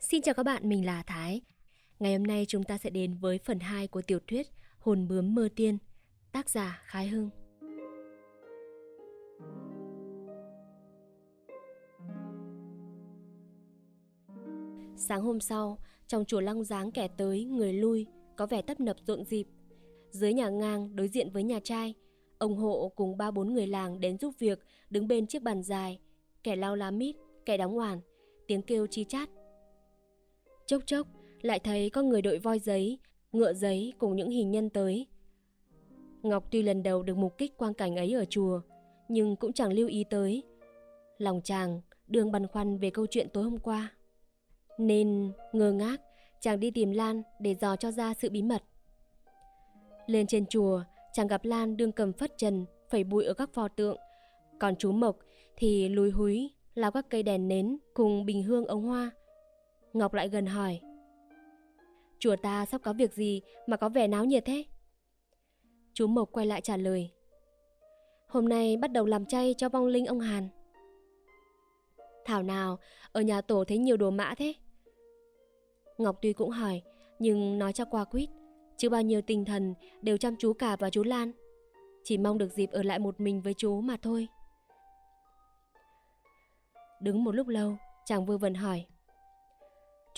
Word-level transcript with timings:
Xin 0.00 0.22
chào 0.22 0.34
các 0.34 0.42
bạn, 0.42 0.68
mình 0.68 0.86
là 0.86 1.02
Thái. 1.02 1.40
Ngày 1.98 2.12
hôm 2.12 2.22
nay 2.26 2.44
chúng 2.48 2.64
ta 2.64 2.78
sẽ 2.78 2.90
đến 2.90 3.14
với 3.14 3.38
phần 3.38 3.60
2 3.60 3.88
của 3.88 4.02
tiểu 4.02 4.18
thuyết 4.26 4.46
Hồn 4.78 5.08
bướm 5.08 5.34
mơ 5.34 5.48
tiên, 5.56 5.78
tác 6.32 6.50
giả 6.50 6.82
Khái 6.84 7.08
Hưng. 7.08 7.30
Sáng 14.96 15.22
hôm 15.22 15.40
sau, 15.40 15.78
trong 16.06 16.24
chùa 16.24 16.40
Long 16.40 16.64
Giáng 16.64 16.90
kẻ 16.90 17.08
tới, 17.08 17.44
người 17.44 17.72
lui, 17.72 18.06
có 18.36 18.46
vẻ 18.46 18.62
tấp 18.62 18.80
nập 18.80 18.96
rộn 19.06 19.24
rịp. 19.24 19.46
Dưới 20.10 20.32
nhà 20.32 20.48
ngang 20.48 20.96
đối 20.96 21.08
diện 21.08 21.30
với 21.30 21.42
nhà 21.42 21.60
trai, 21.64 21.94
ông 22.38 22.56
hộ 22.56 22.92
cùng 22.96 23.16
ba 23.16 23.30
bốn 23.30 23.54
người 23.54 23.66
làng 23.66 24.00
đến 24.00 24.18
giúp 24.18 24.34
việc, 24.38 24.58
đứng 24.90 25.08
bên 25.08 25.26
chiếc 25.26 25.42
bàn 25.42 25.62
dài, 25.62 26.00
kẻ 26.42 26.56
lau 26.56 26.76
lá 26.76 26.90
mít, 26.90 27.16
kẻ 27.46 27.56
đóng 27.56 27.74
hoàn, 27.74 28.00
tiếng 28.46 28.62
kêu 28.62 28.86
chi 28.86 29.04
chát. 29.04 29.28
Chốc 30.68 30.82
chốc, 30.86 31.06
lại 31.42 31.58
thấy 31.58 31.90
có 31.90 32.02
người 32.02 32.22
đội 32.22 32.38
voi 32.38 32.58
giấy, 32.58 32.98
ngựa 33.32 33.52
giấy 33.52 33.92
cùng 33.98 34.16
những 34.16 34.30
hình 34.30 34.50
nhân 34.50 34.70
tới. 34.70 35.06
Ngọc 36.22 36.44
tuy 36.50 36.62
lần 36.62 36.82
đầu 36.82 37.02
được 37.02 37.16
mục 37.16 37.38
kích 37.38 37.56
quang 37.56 37.74
cảnh 37.74 37.96
ấy 37.96 38.12
ở 38.12 38.24
chùa, 38.24 38.60
nhưng 39.08 39.36
cũng 39.36 39.52
chẳng 39.52 39.72
lưu 39.72 39.88
ý 39.88 40.04
tới. 40.10 40.42
Lòng 41.18 41.40
chàng 41.44 41.80
đường 42.06 42.32
băn 42.32 42.46
khoăn 42.46 42.78
về 42.78 42.90
câu 42.90 43.06
chuyện 43.06 43.28
tối 43.32 43.44
hôm 43.44 43.58
qua. 43.58 43.92
Nên 44.78 45.32
ngơ 45.52 45.72
ngác, 45.72 46.00
chàng 46.40 46.60
đi 46.60 46.70
tìm 46.70 46.90
Lan 46.92 47.22
để 47.40 47.54
dò 47.54 47.76
cho 47.76 47.90
ra 47.90 48.14
sự 48.14 48.30
bí 48.30 48.42
mật. 48.42 48.62
Lên 50.06 50.26
trên 50.26 50.46
chùa, 50.46 50.82
chàng 51.12 51.26
gặp 51.26 51.44
Lan 51.44 51.76
đương 51.76 51.92
cầm 51.92 52.12
phất 52.12 52.38
trần, 52.38 52.64
phẩy 52.90 53.04
bụi 53.04 53.24
ở 53.24 53.34
các 53.34 53.50
pho 53.52 53.68
tượng. 53.68 53.96
Còn 54.58 54.76
chú 54.76 54.92
Mộc 54.92 55.16
thì 55.56 55.88
lùi 55.88 56.10
húi, 56.10 56.50
lao 56.74 56.90
các 56.90 57.06
cây 57.10 57.22
đèn 57.22 57.48
nến 57.48 57.78
cùng 57.94 58.24
bình 58.24 58.42
hương 58.42 58.66
ống 58.66 58.82
hoa. 58.82 59.10
Ngọc 59.98 60.14
lại 60.14 60.28
gần 60.28 60.46
hỏi. 60.46 60.80
Chùa 62.18 62.36
ta 62.36 62.66
sắp 62.66 62.80
có 62.84 62.92
việc 62.92 63.14
gì 63.14 63.42
mà 63.66 63.76
có 63.76 63.88
vẻ 63.88 64.08
náo 64.08 64.24
nhiệt 64.24 64.44
thế? 64.44 64.64
Chú 65.92 66.06
Mộc 66.06 66.32
quay 66.32 66.46
lại 66.46 66.60
trả 66.60 66.76
lời. 66.76 67.10
Hôm 68.28 68.48
nay 68.48 68.76
bắt 68.76 68.92
đầu 68.92 69.06
làm 69.06 69.26
chay 69.26 69.54
cho 69.58 69.68
vong 69.68 69.86
linh 69.86 70.06
ông 70.06 70.20
Hàn. 70.20 70.48
Thảo 72.24 72.42
nào, 72.42 72.78
ở 73.12 73.20
nhà 73.20 73.40
tổ 73.40 73.64
thấy 73.64 73.78
nhiều 73.78 73.96
đồ 73.96 74.10
mã 74.10 74.34
thế? 74.34 74.52
Ngọc 75.98 76.18
tuy 76.22 76.32
cũng 76.32 76.50
hỏi, 76.50 76.82
nhưng 77.18 77.58
nói 77.58 77.72
cho 77.72 77.84
qua 77.84 78.04
quýt, 78.04 78.28
chứ 78.76 78.90
bao 78.90 79.02
nhiêu 79.02 79.22
tinh 79.22 79.44
thần 79.44 79.74
đều 80.02 80.16
chăm 80.16 80.36
chú 80.36 80.52
cả 80.52 80.76
vào 80.76 80.90
chú 80.90 81.02
Lan. 81.02 81.32
Chỉ 82.04 82.18
mong 82.18 82.38
được 82.38 82.52
dịp 82.52 82.70
ở 82.70 82.82
lại 82.82 82.98
một 82.98 83.20
mình 83.20 83.40
với 83.40 83.54
chú 83.54 83.80
mà 83.80 83.96
thôi. 84.02 84.28
Đứng 87.00 87.24
một 87.24 87.34
lúc 87.34 87.48
lâu, 87.48 87.76
chàng 88.04 88.26
vừa 88.26 88.36
vần 88.36 88.54
hỏi. 88.54 88.86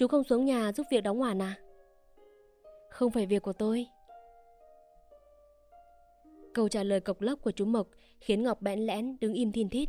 Chú 0.01 0.09
không 0.09 0.25
xuống 0.25 0.45
nhà 0.45 0.73
giúp 0.73 0.87
việc 0.91 1.01
đóng 1.01 1.19
hoàn 1.19 1.43
à? 1.43 1.59
Không 2.91 3.11
phải 3.11 3.27
việc 3.27 3.43
của 3.43 3.53
tôi. 3.53 3.87
Câu 6.55 6.69
trả 6.69 6.83
lời 6.83 7.01
cộc 7.01 7.21
lốc 7.21 7.43
của 7.43 7.51
chú 7.51 7.65
Mộc 7.65 7.89
khiến 8.21 8.43
Ngọc 8.43 8.63
bẽn 8.63 8.81
lẽn 8.81 9.17
đứng 9.21 9.35
im 9.35 9.53
thiên 9.53 9.69
thít. 9.69 9.89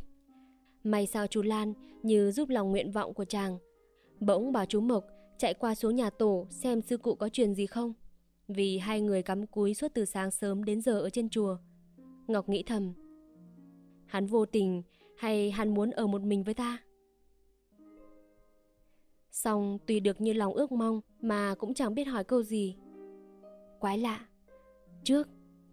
May 0.83 1.07
sao 1.07 1.27
chú 1.27 1.41
Lan 1.41 1.73
như 2.03 2.31
giúp 2.31 2.49
lòng 2.49 2.71
nguyện 2.71 2.91
vọng 2.91 3.13
của 3.13 3.25
chàng. 3.25 3.57
Bỗng 4.19 4.51
bảo 4.51 4.65
chú 4.65 4.81
Mộc 4.81 5.05
chạy 5.37 5.53
qua 5.53 5.75
xuống 5.75 5.95
nhà 5.95 6.09
tổ 6.09 6.47
xem 6.49 6.81
sư 6.81 6.97
cụ 6.97 7.15
có 7.15 7.29
chuyện 7.29 7.55
gì 7.55 7.65
không. 7.65 7.93
Vì 8.47 8.77
hai 8.77 9.01
người 9.01 9.23
cắm 9.23 9.47
cúi 9.47 9.73
suốt 9.73 9.91
từ 9.93 10.05
sáng 10.05 10.31
sớm 10.31 10.63
đến 10.63 10.81
giờ 10.81 10.99
ở 10.99 11.09
trên 11.09 11.29
chùa. 11.29 11.57
Ngọc 12.27 12.49
nghĩ 12.49 12.63
thầm. 12.63 12.93
Hắn 14.05 14.25
vô 14.25 14.45
tình 14.45 14.83
hay 15.17 15.51
hắn 15.51 15.73
muốn 15.73 15.91
ở 15.91 16.07
một 16.07 16.21
mình 16.21 16.43
với 16.43 16.53
ta? 16.53 16.77
Xong 19.31 19.77
tùy 19.87 19.99
được 19.99 20.21
như 20.21 20.33
lòng 20.33 20.53
ước 20.53 20.71
mong 20.71 21.01
mà 21.21 21.55
cũng 21.55 21.73
chẳng 21.73 21.95
biết 21.95 22.03
hỏi 22.03 22.23
câu 22.23 22.43
gì. 22.43 22.75
Quái 23.79 23.97
lạ. 23.97 24.25
Trước, 25.03 25.29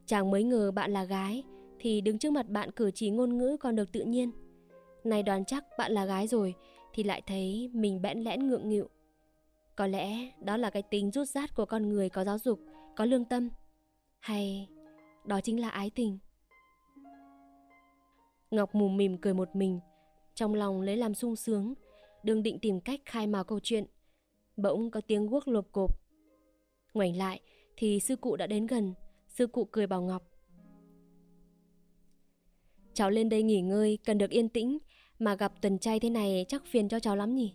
chàng 0.06 0.30
mới 0.30 0.44
ngờ 0.44 0.70
bạn 0.70 0.92
là 0.92 1.04
gái 1.04 1.44
thì 1.78 2.00
đứng 2.00 2.18
trước 2.18 2.32
mặt 2.32 2.48
bạn 2.48 2.70
cử 2.70 2.90
chỉ 2.94 3.10
ngôn 3.10 3.38
ngữ 3.38 3.56
còn 3.60 3.76
được 3.76 3.92
tự 3.92 4.04
nhiên. 4.04 4.30
Này 5.04 5.22
đoán 5.22 5.44
chắc 5.44 5.64
bạn 5.78 5.92
là 5.92 6.04
gái 6.04 6.26
rồi 6.26 6.54
thì 6.94 7.02
lại 7.02 7.22
thấy 7.26 7.70
mình 7.72 8.02
bẽn 8.02 8.18
lẽn 8.20 8.48
ngượng 8.48 8.68
nghịu. 8.68 8.88
Có 9.76 9.86
lẽ 9.86 10.32
đó 10.40 10.56
là 10.56 10.70
cái 10.70 10.82
tính 10.82 11.10
rút 11.10 11.28
rát 11.28 11.54
của 11.54 11.64
con 11.64 11.88
người 11.88 12.08
có 12.08 12.24
giáo 12.24 12.38
dục, 12.38 12.60
có 12.96 13.04
lương 13.04 13.24
tâm. 13.24 13.48
Hay 14.18 14.68
đó 15.24 15.40
chính 15.40 15.60
là 15.60 15.68
ái 15.68 15.90
tình. 15.94 16.18
Ngọc 18.50 18.74
mù 18.74 18.88
mỉm 18.88 19.18
cười 19.18 19.34
một 19.34 19.56
mình, 19.56 19.80
trong 20.34 20.54
lòng 20.54 20.80
lấy 20.80 20.96
làm 20.96 21.14
sung 21.14 21.36
sướng, 21.36 21.74
đừng 22.22 22.42
định 22.42 22.58
tìm 22.58 22.80
cách 22.80 23.00
khai 23.04 23.26
mào 23.26 23.44
câu 23.44 23.60
chuyện. 23.62 23.84
Bỗng 24.56 24.90
có 24.90 25.00
tiếng 25.00 25.26
guốc 25.26 25.48
lộp 25.48 25.72
cộp. 25.72 26.00
Ngoảnh 26.94 27.16
lại 27.16 27.40
thì 27.76 28.00
sư 28.00 28.16
cụ 28.16 28.36
đã 28.36 28.46
đến 28.46 28.66
gần, 28.66 28.94
sư 29.28 29.46
cụ 29.46 29.64
cười 29.64 29.86
bảo 29.86 30.02
Ngọc. 30.02 30.22
Cháu 32.94 33.10
lên 33.10 33.28
đây 33.28 33.42
nghỉ 33.42 33.60
ngơi, 33.60 33.98
cần 34.04 34.18
được 34.18 34.30
yên 34.30 34.48
tĩnh, 34.48 34.78
mà 35.18 35.34
gặp 35.34 35.52
tuần 35.62 35.78
trai 35.78 36.00
thế 36.00 36.10
này 36.10 36.44
chắc 36.48 36.66
phiền 36.66 36.88
cho 36.88 37.00
cháu 37.00 37.16
lắm 37.16 37.34
nhỉ? 37.34 37.54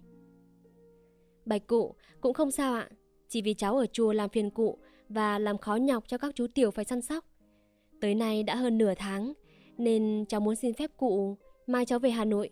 Bạch 1.46 1.68
cụ, 1.68 1.96
cũng 2.22 2.34
không 2.34 2.52
sao 2.52 2.74
ạ, 2.74 2.90
chỉ 3.30 3.42
vì 3.42 3.54
cháu 3.54 3.78
ở 3.78 3.86
chùa 3.86 4.14
làm 4.14 4.30
phiền 4.30 4.50
cụ 4.50 4.78
và 5.10 5.40
làm 5.40 5.58
khó 5.58 5.76
nhọc 5.76 6.04
cho 6.08 6.18
các 6.18 6.36
chú 6.36 6.48
tiểu 6.48 6.72
phải 6.72 6.86
săn 6.86 7.02
sóc. 7.02 7.26
Tới 8.02 8.16
nay 8.16 8.44
đã 8.44 8.56
hơn 8.56 8.78
nửa 8.78 8.94
tháng, 8.98 9.34
nên 9.78 10.26
cháu 10.30 10.40
muốn 10.40 10.56
xin 10.56 10.74
phép 10.74 10.92
cụ 10.98 11.38
mai 11.68 11.86
cháu 11.86 12.00
về 12.00 12.10
Hà 12.10 12.26
Nội. 12.26 12.50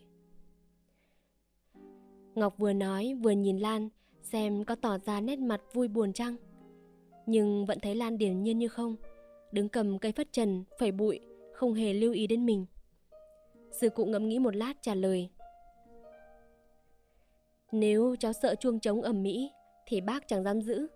Ngọc 2.36 2.58
vừa 2.58 2.74
nói 2.74 3.14
vừa 3.24 3.32
nhìn 3.32 3.60
Lan 3.60 3.90
xem 4.22 4.64
có 4.64 4.76
tỏ 4.76 4.98
ra 4.98 5.22
nét 5.22 5.40
mặt 5.40 5.62
vui 5.74 5.88
buồn 5.88 6.14
chăng. 6.14 6.36
Nhưng 7.26 7.66
vẫn 7.66 7.80
thấy 7.80 7.96
Lan 7.96 8.18
điềm 8.18 8.44
nhiên 8.44 8.58
như 8.58 8.68
không, 8.68 8.96
đứng 9.52 9.70
cầm 9.70 10.00
cây 10.00 10.12
phất 10.12 10.32
trần, 10.32 10.64
phẩy 10.80 10.92
bụi, 10.92 11.20
không 11.54 11.74
hề 11.74 11.94
lưu 11.94 12.14
ý 12.14 12.28
đến 12.28 12.46
mình. 12.46 12.66
Sư 13.72 13.90
cụ 13.90 14.06
ngẫm 14.06 14.28
nghĩ 14.28 14.40
một 14.40 14.56
lát 14.56 14.74
trả 14.82 14.96
lời. 14.96 15.30
Nếu 17.72 18.16
cháu 18.20 18.34
sợ 18.34 18.56
chuông 18.56 18.80
trống 18.80 19.02
ẩm 19.02 19.24
mỹ 19.24 19.52
thì 19.86 20.02
bác 20.02 20.28
chẳng 20.28 20.44
dám 20.44 20.62
giữ. 20.62 20.88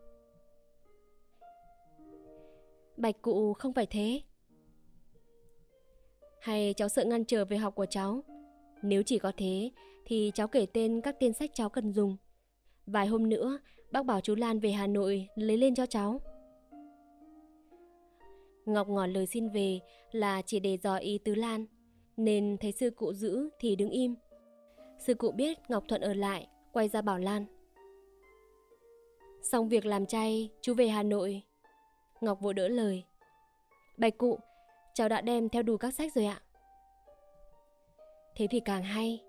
Bạch 2.98 3.22
cụ 3.22 3.54
không 3.54 3.74
phải 3.74 3.86
thế. 3.86 4.22
Hay 6.42 6.74
cháu 6.74 6.90
sợ 6.90 7.06
ngăn 7.06 7.26
trở 7.26 7.46
về 7.46 7.58
học 7.58 7.76
của 7.76 7.86
cháu? 7.86 8.24
Nếu 8.82 9.04
chỉ 9.04 9.20
có 9.20 9.32
thế 9.38 9.72
thì 10.06 10.32
cháu 10.34 10.48
kể 10.48 10.66
tên 10.74 11.02
các 11.02 11.16
tên 11.20 11.34
sách 11.34 11.52
cháu 11.54 11.70
cần 11.70 11.94
dùng. 11.94 12.18
Vài 12.86 13.08
hôm 13.08 13.30
nữa, 13.30 13.60
bác 13.92 14.06
bảo 14.06 14.22
chú 14.22 14.36
Lan 14.36 14.60
về 14.60 14.72
Hà 14.72 14.88
Nội 14.88 15.28
lấy 15.36 15.58
lên 15.58 15.76
cho 15.76 15.86
cháu. 15.86 16.22
Ngọc 18.66 18.88
ngỏ 18.88 19.08
lời 19.08 19.26
xin 19.26 19.50
về 19.50 19.80
là 20.12 20.42
chỉ 20.42 20.60
để 20.60 20.78
dò 20.78 20.96
ý 20.96 21.18
tứ 21.18 21.36
Lan, 21.36 21.66
nên 22.18 22.58
thấy 22.58 22.72
sư 22.72 22.90
cụ 22.90 23.14
giữ 23.14 23.50
thì 23.60 23.76
đứng 23.76 23.90
im. 23.90 24.16
Sư 25.00 25.14
cụ 25.14 25.32
biết 25.32 25.58
Ngọc 25.70 25.84
Thuận 25.88 26.02
ở 26.02 26.14
lại, 26.14 26.48
quay 26.74 26.88
ra 26.88 27.02
bảo 27.02 27.20
Lan. 27.20 27.46
Xong 29.42 29.70
việc 29.70 29.86
làm 29.86 30.06
chay, 30.06 30.50
chú 30.62 30.74
về 30.74 30.88
Hà 30.88 31.04
Nội. 31.04 31.42
Ngọc 32.22 32.42
vội 32.42 32.54
đỡ 32.54 32.68
lời. 32.68 33.04
Bạch 33.98 34.18
cụ, 34.18 34.40
cháu 34.94 35.10
đã 35.10 35.22
đem 35.22 35.50
theo 35.50 35.64
đủ 35.64 35.78
các 35.78 35.94
sách 35.94 36.14
rồi 36.14 36.26
ạ. 36.26 36.42
Thế 38.36 38.48
thì 38.50 38.60
càng 38.60 38.84
hay. 38.84 39.25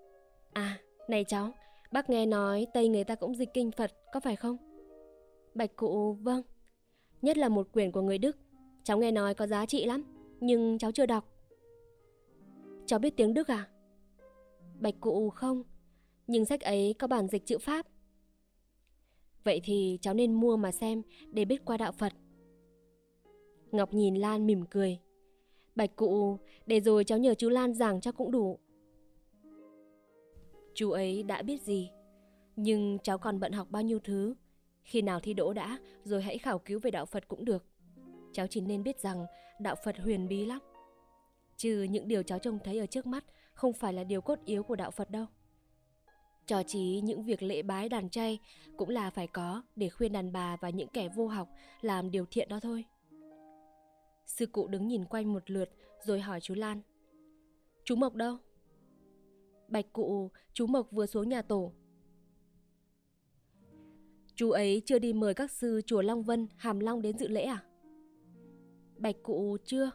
À, 0.56 0.78
này 1.08 1.24
cháu, 1.24 1.52
bác 1.92 2.10
nghe 2.10 2.26
nói 2.26 2.66
Tây 2.74 2.88
người 2.88 3.04
ta 3.04 3.14
cũng 3.14 3.34
dịch 3.34 3.48
kinh 3.54 3.70
Phật, 3.70 3.92
có 4.12 4.20
phải 4.20 4.36
không? 4.36 4.56
Bạch 5.54 5.76
cụ, 5.76 6.12
vâng. 6.12 6.42
Nhất 7.22 7.36
là 7.36 7.48
một 7.48 7.72
quyển 7.72 7.92
của 7.92 8.00
người 8.00 8.18
Đức. 8.18 8.36
Cháu 8.84 8.98
nghe 8.98 9.10
nói 9.10 9.34
có 9.34 9.46
giá 9.46 9.66
trị 9.66 9.84
lắm, 9.84 10.04
nhưng 10.40 10.78
cháu 10.78 10.92
chưa 10.92 11.06
đọc. 11.06 11.28
Cháu 12.86 12.98
biết 12.98 13.16
tiếng 13.16 13.34
Đức 13.34 13.48
à? 13.48 13.68
Bạch 14.80 14.94
cụ 15.00 15.30
không, 15.30 15.62
nhưng 16.26 16.44
sách 16.44 16.60
ấy 16.60 16.94
có 16.98 17.06
bản 17.06 17.28
dịch 17.28 17.46
chữ 17.46 17.58
Pháp. 17.58 17.86
Vậy 19.44 19.60
thì 19.64 19.98
cháu 20.00 20.14
nên 20.14 20.34
mua 20.34 20.56
mà 20.56 20.72
xem 20.72 21.02
để 21.32 21.44
biết 21.44 21.64
qua 21.64 21.76
đạo 21.76 21.92
Phật. 21.92 22.12
Ngọc 23.72 23.94
nhìn 23.94 24.14
Lan 24.14 24.46
mỉm 24.46 24.64
cười. 24.70 24.98
Bạch 25.74 25.96
cụ, 25.96 26.38
để 26.66 26.80
rồi 26.80 27.04
cháu 27.04 27.18
nhờ 27.18 27.34
chú 27.34 27.48
Lan 27.48 27.74
giảng 27.74 28.00
cho 28.00 28.12
cũng 28.12 28.30
đủ. 28.30 28.58
Chú 30.76 30.90
ấy 30.90 31.22
đã 31.22 31.42
biết 31.42 31.62
gì, 31.62 31.90
nhưng 32.56 32.98
cháu 33.02 33.18
còn 33.18 33.40
bận 33.40 33.52
học 33.52 33.70
bao 33.70 33.82
nhiêu 33.82 33.98
thứ. 33.98 34.34
Khi 34.82 35.02
nào 35.02 35.20
thi 35.20 35.34
đỗ 35.34 35.52
đã, 35.52 35.78
rồi 36.04 36.22
hãy 36.22 36.38
khảo 36.38 36.58
cứu 36.58 36.80
về 36.82 36.90
đạo 36.90 37.06
Phật 37.06 37.28
cũng 37.28 37.44
được. 37.44 37.64
Cháu 38.32 38.46
chỉ 38.46 38.60
nên 38.60 38.82
biết 38.82 39.00
rằng 39.00 39.26
đạo 39.60 39.76
Phật 39.84 39.98
huyền 39.98 40.28
bí 40.28 40.46
lắm. 40.46 40.58
Trừ 41.56 41.82
những 41.82 42.08
điều 42.08 42.22
cháu 42.22 42.38
trông 42.38 42.58
thấy 42.64 42.78
ở 42.78 42.86
trước 42.86 43.06
mắt 43.06 43.24
không 43.52 43.72
phải 43.72 43.92
là 43.92 44.04
điều 44.04 44.20
cốt 44.20 44.38
yếu 44.44 44.62
của 44.62 44.76
đạo 44.76 44.90
Phật 44.90 45.10
đâu. 45.10 45.26
Cho 46.46 46.62
chí 46.62 47.00
những 47.04 47.22
việc 47.22 47.42
lễ 47.42 47.62
bái 47.62 47.88
đàn 47.88 48.10
chay 48.10 48.38
cũng 48.76 48.88
là 48.88 49.10
phải 49.10 49.26
có 49.26 49.62
để 49.76 49.88
khuyên 49.88 50.12
đàn 50.12 50.32
bà 50.32 50.56
và 50.60 50.70
những 50.70 50.88
kẻ 50.88 51.08
vô 51.16 51.26
học 51.26 51.48
làm 51.80 52.10
điều 52.10 52.26
thiện 52.30 52.48
đó 52.48 52.60
thôi. 52.60 52.84
Sư 54.26 54.46
cụ 54.46 54.68
đứng 54.68 54.88
nhìn 54.88 55.04
quanh 55.04 55.32
một 55.32 55.50
lượt 55.50 55.70
rồi 56.04 56.20
hỏi 56.20 56.40
chú 56.40 56.54
Lan. 56.54 56.80
Chú 57.84 57.96
Mộc 57.96 58.14
đâu? 58.14 58.38
Bạch 59.68 59.92
cụ, 59.92 60.30
chú 60.52 60.66
Mộc 60.66 60.90
vừa 60.92 61.06
xuống 61.06 61.28
nhà 61.28 61.42
tổ. 61.42 61.72
Chú 64.34 64.50
ấy 64.50 64.82
chưa 64.84 64.98
đi 64.98 65.12
mời 65.12 65.34
các 65.34 65.50
sư 65.50 65.80
chùa 65.86 66.02
Long 66.02 66.22
Vân, 66.22 66.48
Hàm 66.56 66.80
Long 66.80 67.02
đến 67.02 67.18
dự 67.18 67.28
lễ 67.28 67.42
à? 67.42 67.64
Bạch 68.96 69.16
cụ 69.22 69.56
chưa. 69.64 69.90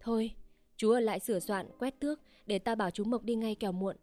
Thôi, 0.00 0.30
chú 0.76 0.90
ở 0.90 1.00
lại 1.00 1.20
sửa 1.20 1.40
soạn, 1.40 1.66
quét 1.78 2.00
tước 2.00 2.20
để 2.46 2.58
ta 2.58 2.74
bảo 2.74 2.90
chú 2.90 3.04
Mộc 3.04 3.22
đi 3.22 3.34
ngay 3.34 3.54
kẻo 3.54 3.72
muộn. 3.72 3.96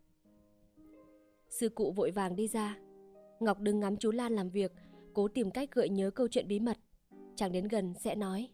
Sư 1.50 1.69
cụ 1.69 1.92
vội 1.92 2.12
vàng 2.12 2.36
đi 2.36 2.48
ra. 2.48 2.77
Ngọc 3.39 3.60
đứng 3.60 3.80
ngắm 3.80 3.98
chú 3.98 4.12
Lan 4.12 4.36
làm 4.36 4.50
việc, 4.50 4.72
cố 5.13 5.27
tìm 5.27 5.51
cách 5.51 5.69
gợi 5.72 5.89
nhớ 5.89 6.12
câu 6.12 6.27
chuyện 6.27 6.48
bí 6.48 6.60
mật. 6.60 6.77
Chàng 7.36 7.51
đến 7.51 7.68
gần 7.68 7.94
sẽ 8.00 8.15
nói. 8.15 8.50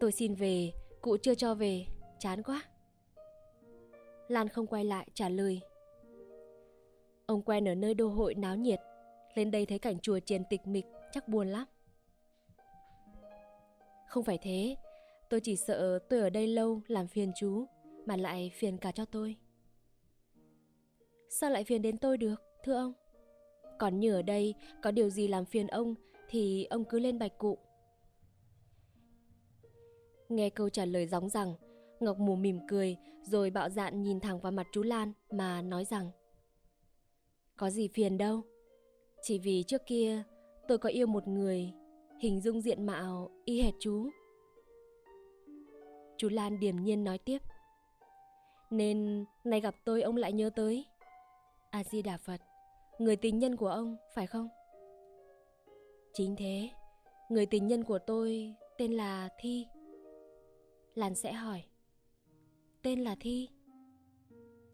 Tôi 0.00 0.12
xin 0.12 0.34
về, 0.34 0.72
cụ 1.00 1.16
chưa 1.16 1.34
cho 1.34 1.54
về, 1.54 1.86
chán 2.18 2.42
quá. 2.42 2.71
Lan 4.32 4.48
không 4.48 4.66
quay 4.66 4.84
lại 4.84 5.08
trả 5.14 5.28
lời. 5.28 5.60
Ông 7.26 7.42
quen 7.42 7.68
ở 7.68 7.74
nơi 7.74 7.94
đô 7.94 8.08
hội 8.08 8.34
náo 8.34 8.56
nhiệt, 8.56 8.80
lên 9.34 9.50
đây 9.50 9.66
thấy 9.66 9.78
cảnh 9.78 9.98
chùa 9.98 10.18
chiền 10.18 10.44
tịch 10.50 10.66
mịch 10.66 10.84
chắc 11.12 11.28
buồn 11.28 11.48
lắm. 11.48 11.66
Không 14.08 14.24
phải 14.24 14.38
thế, 14.42 14.76
tôi 15.30 15.40
chỉ 15.40 15.56
sợ 15.56 15.98
tôi 15.98 16.20
ở 16.20 16.30
đây 16.30 16.46
lâu 16.46 16.80
làm 16.86 17.06
phiền 17.08 17.32
chú, 17.36 17.64
mà 18.06 18.16
lại 18.16 18.50
phiền 18.54 18.78
cả 18.78 18.92
cho 18.92 19.04
tôi. 19.04 19.36
Sao 21.28 21.50
lại 21.50 21.64
phiền 21.64 21.82
đến 21.82 21.98
tôi 21.98 22.18
được, 22.18 22.42
thưa 22.64 22.74
ông? 22.74 22.92
Còn 23.78 24.00
như 24.00 24.14
ở 24.14 24.22
đây 24.22 24.54
có 24.82 24.90
điều 24.90 25.10
gì 25.10 25.28
làm 25.28 25.44
phiền 25.44 25.66
ông 25.66 25.94
thì 26.28 26.64
ông 26.64 26.84
cứ 26.84 26.98
lên 26.98 27.18
bạch 27.18 27.38
cụ. 27.38 27.58
Nghe 30.28 30.50
câu 30.50 30.68
trả 30.68 30.84
lời 30.84 31.06
gióng 31.06 31.28
rằng, 31.28 31.54
Ngọc 32.02 32.18
Mù 32.18 32.36
mỉm 32.36 32.58
cười 32.68 32.96
rồi 33.22 33.50
bạo 33.50 33.68
dạn 33.68 34.02
nhìn 34.02 34.20
thẳng 34.20 34.40
vào 34.40 34.52
mặt 34.52 34.66
chú 34.72 34.82
Lan 34.82 35.12
mà 35.30 35.62
nói 35.62 35.84
rằng 35.84 36.10
Có 37.56 37.70
gì 37.70 37.88
phiền 37.88 38.18
đâu, 38.18 38.42
chỉ 39.22 39.38
vì 39.38 39.62
trước 39.62 39.82
kia 39.86 40.22
tôi 40.68 40.78
có 40.78 40.88
yêu 40.88 41.06
một 41.06 41.28
người 41.28 41.72
hình 42.20 42.40
dung 42.40 42.60
diện 42.60 42.86
mạo 42.86 43.30
y 43.44 43.62
hệt 43.62 43.74
chú. 43.80 44.10
Chú 46.16 46.28
Lan 46.28 46.60
điềm 46.60 46.76
nhiên 46.76 47.04
nói 47.04 47.18
tiếp 47.18 47.38
Nên 48.70 49.24
nay 49.44 49.60
gặp 49.60 49.74
tôi 49.84 50.02
ông 50.02 50.16
lại 50.16 50.32
nhớ 50.32 50.50
tới 50.56 50.86
A-di-đà 51.70 52.16
Phật 52.16 52.40
Người 52.98 53.16
tình 53.16 53.38
nhân 53.38 53.56
của 53.56 53.68
ông 53.68 53.96
phải 54.14 54.26
không? 54.26 54.48
Chính 56.12 56.36
thế 56.36 56.70
Người 57.28 57.46
tình 57.46 57.66
nhân 57.66 57.84
của 57.84 57.98
tôi 57.98 58.54
tên 58.78 58.92
là 58.92 59.28
Thi 59.38 59.66
Lan 60.94 61.14
sẽ 61.14 61.32
hỏi 61.32 61.62
Tên 62.82 63.00
là 63.00 63.16
Thi. 63.20 63.48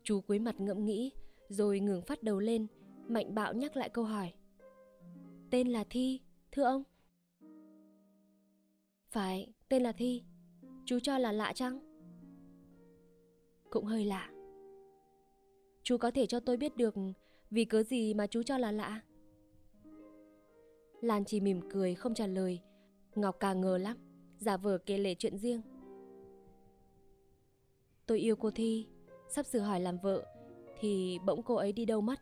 Chú 0.03 0.21
cúi 0.21 0.39
mặt 0.39 0.61
ngẫm 0.61 0.85
nghĩ 0.85 1.13
Rồi 1.49 1.81
ngừng 1.81 2.03
phát 2.03 2.23
đầu 2.23 2.39
lên 2.39 2.67
Mạnh 3.09 3.35
bạo 3.35 3.55
nhắc 3.55 3.77
lại 3.77 3.89
câu 3.89 4.05
hỏi. 4.05 4.33
Tên 5.51 5.69
là 5.69 5.85
Thi, 5.91 6.21
thưa 6.53 6.63
ông? 6.63 6.83
Phải, 9.11 9.53
tên 9.69 9.83
là 9.83 9.93
Thi. 9.93 10.23
Chú 10.85 10.99
cho 11.03 11.19
là 11.19 11.33
lạ 11.33 11.53
chăng? 11.53 11.81
Cũng 13.71 13.85
hơi 13.85 14.05
lạ. 14.05 14.31
Chú 15.83 15.97
có 15.97 16.11
thể 16.11 16.27
cho 16.27 16.41
tôi 16.41 16.57
biết 16.57 16.77
được 16.77 16.95
Vì 17.51 17.65
cớ 17.65 17.83
gì 17.83 18.15
mà 18.15 18.27
chú 18.27 18.43
cho 18.43 18.59
là 18.59 18.73
lạ? 18.73 19.01
Lan 21.01 21.25
chỉ 21.25 21.41
mỉm 21.41 21.61
cười 21.71 21.95
không 21.95 22.15
trả 22.15 22.27
lời. 22.27 22.61
Ngọc 23.15 23.37
càng 23.41 23.61
ngờ 23.61 23.79
lắm 23.79 23.97
Giả 24.39 24.57
vờ 24.57 24.79
kể 24.79 24.99
lể 24.99 25.15
chuyện 25.15 25.39
riêng. 25.39 25.63
Tôi 28.09 28.19
yêu 28.19 28.37
cô 28.37 28.51
Thi. 28.51 28.87
Sắp 29.29 29.47
sửa 29.47 29.59
hỏi 29.59 29.81
làm 29.81 29.99
vợ, 29.99 30.25
Thì 30.81 31.19
bỗng 31.25 31.43
cô 31.43 31.55
ấy 31.55 31.73
đi 31.73 31.85
đâu 31.85 32.01
mất? 32.01 32.21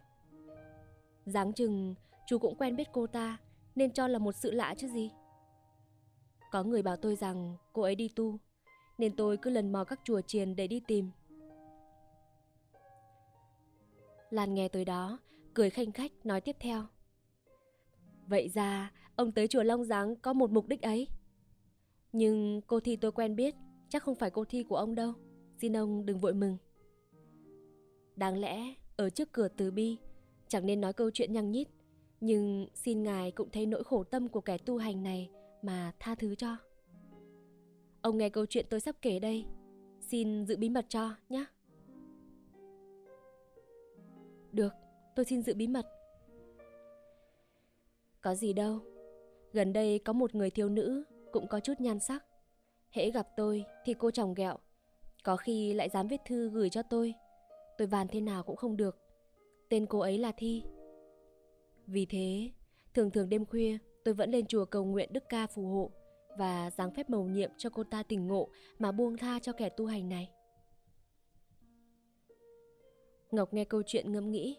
Dáng 1.27 1.53
chừng, 1.53 1.95
chú 2.27 2.39
cũng 2.39 2.55
quen 2.59 2.77
biết 2.77 2.89
cô 2.93 3.07
ta, 3.07 3.39
Nên 3.75 3.93
cho 3.93 4.09
là 4.09 4.19
một 4.19 4.33
sự 4.33 4.51
lạ 4.51 4.75
chứ 4.79 4.89
gì? 4.89 5.11
Có 6.51 6.63
người 6.63 6.83
bảo 6.83 6.97
tôi 6.97 7.17
rằng 7.17 7.57
cô 7.73 7.83
ấy 7.83 7.95
đi 7.95 8.09
tu, 8.09 8.39
Nên 8.99 9.17
tôi 9.17 9.37
cứ 9.37 9.51
lần 9.51 9.73
mò 9.73 9.85
các 9.85 10.01
chùa 10.05 10.21
chiền 10.21 10.57
để 10.57 10.67
đi 10.67 10.81
tìm. 10.87 11.11
Lan 14.31 14.55
nghe 14.55 14.69
tới 14.69 14.85
đó, 14.85 15.19
Cười 15.55 15.71
khanh 15.71 15.93
khách 15.93 16.13
nói 16.25 16.41
tiếp 16.41 16.57
theo. 16.61 16.83
Vậy 18.27 18.49
ra, 18.49 18.93
ông 19.17 19.33
tới 19.33 19.49
chùa 19.49 19.63
Long 19.63 19.85
Giáng 19.85 20.17
có 20.17 20.33
một 20.33 20.51
mục 20.51 20.69
đích 20.69 20.83
ấy. 20.83 21.09
Nhưng 22.13 22.61
cô 22.67 22.81
Thi 22.81 22.97
tôi 22.97 23.13
quen 23.13 23.37
biết, 23.37 23.55
Chắc 23.89 24.03
không 24.03 24.15
phải 24.15 24.31
cô 24.31 24.45
Thi 24.45 24.63
của 24.63 24.77
ông 24.77 24.95
đâu. 24.95 25.15
Xin 25.59 25.77
ông 25.77 26.07
đừng 26.07 26.19
vội 26.19 26.35
mừng. 26.35 26.57
Đáng 28.17 28.39
lẽ 28.39 28.75
ở 28.97 29.11
trước 29.11 29.33
cửa 29.33 29.49
từ 29.49 29.71
bi 29.71 29.99
Chẳng 30.49 30.67
nên 30.67 30.81
nói 30.81 30.93
câu 30.93 31.11
chuyện 31.11 31.33
nhăng 31.33 31.51
nhít 31.51 31.69
Nhưng 32.21 32.67
xin 32.75 33.03
ngài 33.03 33.31
cũng 33.31 33.51
thấy 33.51 33.67
nỗi 33.67 33.85
khổ 33.85 34.05
tâm 34.05 34.29
của 34.29 34.41
kẻ 34.41 34.59
tu 34.59 34.79
hành 34.79 35.03
này 35.03 35.31
Mà 35.63 35.93
tha 35.99 36.15
thứ 36.15 36.35
cho. 36.35 36.57
Ông 38.03 38.19
nghe 38.19 38.29
câu 38.29 38.47
chuyện 38.47 38.67
tôi 38.71 38.81
sắp 38.81 38.97
kể 39.03 39.19
đây 39.19 39.45
Xin 40.01 40.47
giữ 40.47 40.57
bí 40.57 40.69
mật 40.69 40.87
cho 40.89 41.11
nhé. 41.29 41.45
Được, 44.53 44.73
tôi 45.17 45.25
xin 45.25 45.43
giữ 45.43 45.55
bí 45.55 45.69
mật. 45.69 45.87
Có 48.21 48.35
gì 48.35 48.53
đâu 48.53 48.79
Gần 49.53 49.73
đây 49.73 49.99
có 49.99 50.13
một 50.13 50.35
người 50.35 50.51
thiếu 50.51 50.69
nữ 50.69 51.05
Cũng 51.33 51.49
có 51.49 51.61
chút 51.61 51.81
nhan 51.81 52.01
sắc. 52.01 52.25
Hễ 52.91 53.11
gặp 53.11 53.29
tôi 53.37 53.65
thì 53.85 53.95
cô 53.95 54.11
chồng 54.11 54.35
ghẹo 54.35 54.57
có 55.27 55.37
khi 55.37 55.75
lại 55.75 55.89
dám 55.89 56.09
viết 56.09 56.21
thư 56.25 56.51
gửi 56.51 56.71
cho 56.71 56.83
tôi. 56.83 57.15
Tôi 57.79 57.89
van 57.89 58.09
thế 58.09 58.21
nào 58.21 58.43
cũng 58.43 58.57
không 58.57 58.77
được. 58.77 58.99
Tên 59.69 59.87
cô 59.87 59.99
ấy 59.99 60.19
là 60.19 60.33
Thi. 60.37 60.65
Vì 61.87 62.07
thế, 62.07 62.51
Thường 62.95 63.11
thường 63.11 63.29
đêm 63.29 63.47
khuya, 63.47 63.79
tôi 64.05 64.15
vẫn 64.15 64.31
lên 64.31 64.47
chùa 64.47 64.65
cầu 64.65 64.85
nguyện 64.85 65.13
Đức 65.13 65.25
Ca 65.29 65.47
phù 65.47 65.67
hộ 65.67 65.91
Và 66.39 66.71
giáng 66.71 66.91
phép 66.95 67.11
mầu 67.11 67.25
nhiệm 67.25 67.51
cho 67.59 67.71
cô 67.71 67.85
ta 67.85 68.03
tỉnh 68.03 68.27
ngộ 68.27 68.49
Mà 68.79 68.93
buông 68.93 69.17
tha 69.17 69.39
cho 69.39 69.53
kẻ 69.53 69.69
tu 69.69 69.87
hành 69.87 70.09
này. 70.09 70.31
Ngọc 73.31 73.55
nghe 73.55 73.65
câu 73.65 73.83
chuyện 73.87 74.13
ngẫm 74.13 74.31
nghĩ. 74.31 74.57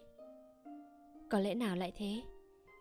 Có 1.30 1.40
lẽ 1.40 1.54
nào 1.54 1.76
lại 1.76 1.92
thế? 1.96 2.22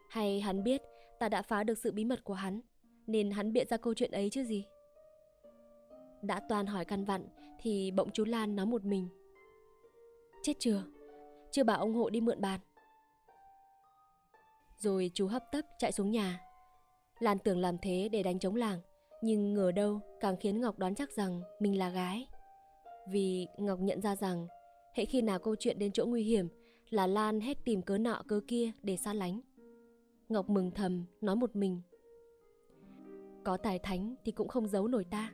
Hay 0.09 0.39
hắn 0.39 0.63
biết 0.63 0.81
ta 1.19 1.29
đã 1.29 1.41
phá 1.41 1.63
được 1.63 1.77
sự 1.77 1.91
bí 1.91 2.05
mật 2.05 2.23
của 2.23 2.33
hắn, 2.33 2.61
Nên 3.07 3.31
hắn 3.31 3.53
biện 3.53 3.67
ra 3.69 3.77
câu 3.77 3.93
chuyện 3.93 4.11
ấy 4.11 4.29
chứ 4.29 4.43
gì? 4.43 4.65
Đã 6.21 6.41
toàn 6.49 6.65
hỏi 6.65 6.85
căn 6.85 7.05
vặn 7.05 7.27
thì 7.61 7.91
bỗng 7.91 8.11
chú 8.11 8.25
Lan 8.25 8.55
nói 8.55 8.65
một 8.65 8.85
mình. 8.85 9.07
Chết 10.43 10.53
chưa? 10.59 10.83
Chưa 11.51 11.63
bảo 11.63 11.79
ông 11.79 11.93
hộ 11.93 12.09
đi 12.09 12.21
mượn 12.21 12.41
bàn. 12.41 12.59
Rồi 14.77 15.11
chú 15.13 15.27
hấp 15.27 15.43
tấp 15.51 15.61
chạy 15.79 15.91
xuống 15.91 16.11
nhà. 16.11 16.41
Lan 17.19 17.37
tưởng 17.39 17.59
làm 17.59 17.77
thế 17.77 18.09
để 18.11 18.23
đánh 18.23 18.39
chống 18.39 18.55
làng, 18.55 18.79
nhưng 19.21 19.53
ngờ 19.53 19.71
đâu 19.71 19.99
càng 20.19 20.37
khiến 20.37 20.61
Ngọc 20.61 20.79
đoán 20.79 20.95
chắc 20.95 21.11
rằng 21.11 21.41
mình 21.59 21.77
là 21.77 21.89
gái. 21.89 22.27
Vì 23.09 23.47
Ngọc 23.57 23.79
nhận 23.79 24.01
ra 24.01 24.15
rằng 24.15 24.47
hệ 24.93 25.05
khi 25.05 25.21
nào 25.21 25.39
câu 25.39 25.55
chuyện 25.55 25.79
đến 25.79 25.91
chỗ 25.91 26.05
nguy 26.05 26.23
hiểm 26.23 26.47
là 26.89 27.07
Lan 27.07 27.39
hết 27.39 27.57
tìm 27.65 27.81
cớ 27.81 27.97
nọ 27.97 28.21
cớ 28.27 28.41
kia 28.47 28.71
để 28.83 28.97
xa 28.97 29.13
lánh. 29.13 29.41
Ngọc 30.29 30.49
mừng 30.49 30.71
thầm 30.71 31.05
nói 31.21 31.35
một 31.35 31.55
mình. 31.55 31.81
Có 33.43 33.57
tài 33.57 33.79
thánh 33.79 34.15
thì 34.25 34.31
cũng 34.31 34.47
không 34.47 34.67
giấu 34.67 34.87
nổi 34.87 35.03
ta. 35.03 35.31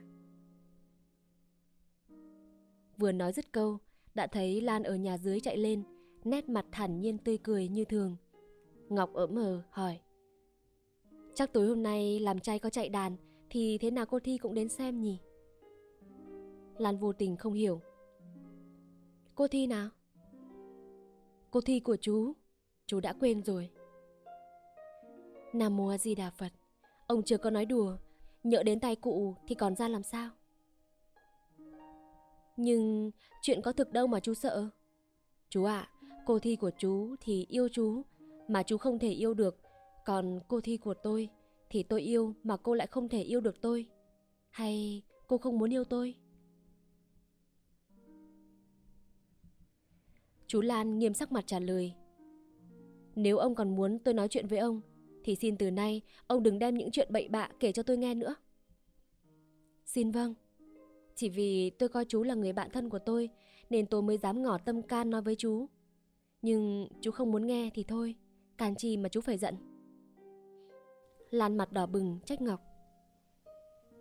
Vừa 2.98 3.12
nói 3.12 3.32
dứt 3.32 3.52
câu, 3.52 3.78
đã 4.14 4.26
thấy 4.26 4.60
Lan 4.60 4.82
ở 4.82 4.96
nhà 4.96 5.18
dưới 5.18 5.40
chạy 5.40 5.56
lên, 5.56 5.82
nét 6.24 6.48
mặt 6.48 6.66
thản 6.72 7.00
nhiên 7.00 7.18
tươi 7.18 7.38
cười 7.38 7.68
như 7.68 7.84
thường. 7.84 8.16
Ngọc 8.88 9.14
ở 9.14 9.26
mờ 9.26 9.62
hỏi. 9.70 10.00
Chắc 11.34 11.52
tối 11.52 11.66
hôm 11.66 11.82
nay 11.82 12.20
làm 12.20 12.40
trai 12.40 12.58
có 12.58 12.70
chạy 12.70 12.88
đàn 12.88 13.16
thì 13.50 13.78
thế 13.78 13.90
nào 13.90 14.06
cô 14.06 14.18
Thi 14.20 14.38
cũng 14.38 14.54
đến 14.54 14.68
xem 14.68 15.00
nhỉ? 15.00 15.18
Lan 16.78 16.98
vô 16.98 17.12
tình 17.12 17.36
không 17.36 17.52
hiểu. 17.52 17.80
Cô 19.34 19.48
Thi 19.48 19.66
nào? 19.66 19.88
Cô 21.50 21.60
Thi 21.60 21.80
của 21.80 21.96
chú, 22.00 22.32
chú 22.86 23.00
đã 23.00 23.12
quên 23.12 23.42
rồi. 23.42 23.70
Nam 25.52 25.76
Mô 25.76 25.88
A 25.88 25.98
Di 25.98 26.14
Đà 26.14 26.30
Phật, 26.30 26.52
ông 27.06 27.22
chưa 27.22 27.38
có 27.38 27.50
nói 27.50 27.66
đùa, 27.66 27.96
nhỡ 28.42 28.62
đến 28.62 28.80
tay 28.80 28.96
cụ 28.96 29.34
thì 29.48 29.54
còn 29.54 29.76
ra 29.76 29.88
làm 29.88 30.02
sao? 30.02 30.30
Nhưng 32.56 33.10
chuyện 33.42 33.62
có 33.62 33.72
thực 33.72 33.92
đâu 33.92 34.06
mà 34.06 34.20
chú 34.20 34.34
sợ. 34.34 34.68
Chú 35.48 35.64
ạ, 35.64 35.88
à, 35.90 35.90
cô 36.26 36.38
thi 36.38 36.56
của 36.56 36.70
chú 36.78 37.14
thì 37.20 37.46
yêu 37.48 37.68
chú, 37.68 38.02
mà 38.48 38.62
chú 38.62 38.76
không 38.76 38.98
thể 38.98 39.10
yêu 39.10 39.34
được. 39.34 39.60
Còn 40.04 40.40
cô 40.48 40.60
thi 40.60 40.76
của 40.76 40.94
tôi 40.94 41.28
thì 41.70 41.82
tôi 41.82 42.00
yêu 42.00 42.34
mà 42.42 42.56
cô 42.56 42.74
lại 42.74 42.86
không 42.86 43.08
thể 43.08 43.22
yêu 43.22 43.40
được 43.40 43.60
tôi. 43.60 43.86
Hay 44.50 45.02
cô 45.26 45.38
không 45.38 45.58
muốn 45.58 45.72
yêu 45.72 45.84
tôi? 45.84 46.14
Chú 50.46 50.60
Lan 50.60 50.98
nghiêm 50.98 51.14
sắc 51.14 51.32
mặt 51.32 51.44
trả 51.46 51.58
lời. 51.58 51.94
Nếu 53.16 53.38
ông 53.38 53.54
còn 53.54 53.76
muốn 53.76 53.98
tôi 53.98 54.14
nói 54.14 54.28
chuyện 54.28 54.46
với 54.46 54.58
ông, 54.58 54.80
thì 55.24 55.36
xin 55.36 55.56
từ 55.56 55.70
nay 55.70 56.02
ông 56.26 56.42
đừng 56.42 56.58
đem 56.58 56.74
những 56.74 56.90
chuyện 56.90 57.12
bậy 57.12 57.28
bạ 57.28 57.48
kể 57.60 57.72
cho 57.72 57.82
tôi 57.82 57.96
nghe 57.96 58.14
nữa. 58.14 58.34
Xin 59.84 60.10
vâng. 60.10 60.34
Chỉ 61.14 61.28
vì 61.28 61.70
tôi 61.70 61.88
coi 61.88 62.04
chú 62.04 62.22
là 62.22 62.34
người 62.34 62.52
bạn 62.52 62.70
thân 62.70 62.88
của 62.88 62.98
tôi 62.98 63.30
Nên 63.70 63.86
tôi 63.86 64.02
mới 64.02 64.18
dám 64.18 64.42
ngỏ 64.42 64.58
tâm 64.58 64.82
can 64.82 65.10
nói 65.10 65.22
với 65.22 65.36
chú 65.36 65.66
Nhưng 66.42 66.88
chú 67.00 67.10
không 67.10 67.32
muốn 67.32 67.46
nghe 67.46 67.70
thì 67.74 67.84
thôi 67.84 68.14
can 68.58 68.74
chi 68.74 68.96
mà 68.96 69.08
chú 69.08 69.20
phải 69.20 69.38
giận. 69.38 69.56
Lan 71.30 71.56
mặt 71.56 71.72
đỏ 71.72 71.86
bừng 71.86 72.18
trách 72.24 72.40
Ngọc. 72.40 72.60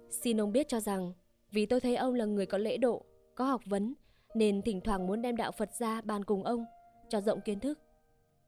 Xin 0.09 0.41
ông 0.41 0.51
biết 0.51 0.67
cho 0.67 0.79
rằng 0.79 1.13
vì 1.51 1.65
tôi 1.65 1.79
thấy 1.79 1.95
ông 1.95 2.13
là 2.13 2.25
người 2.25 2.45
có 2.45 2.57
lễ 2.57 2.77
độ, 2.77 3.05
có 3.35 3.45
học 3.45 3.61
vấn 3.65 3.93
nên 4.35 4.61
thỉnh 4.61 4.81
thoảng 4.81 5.07
muốn 5.07 5.21
đem 5.21 5.35
đạo 5.35 5.51
Phật 5.51 5.73
ra 5.73 6.01
bàn 6.01 6.23
cùng 6.23 6.43
ông 6.43 6.65
cho 7.09 7.21
rộng 7.21 7.41
kiến 7.41 7.59
thức. 7.59 7.79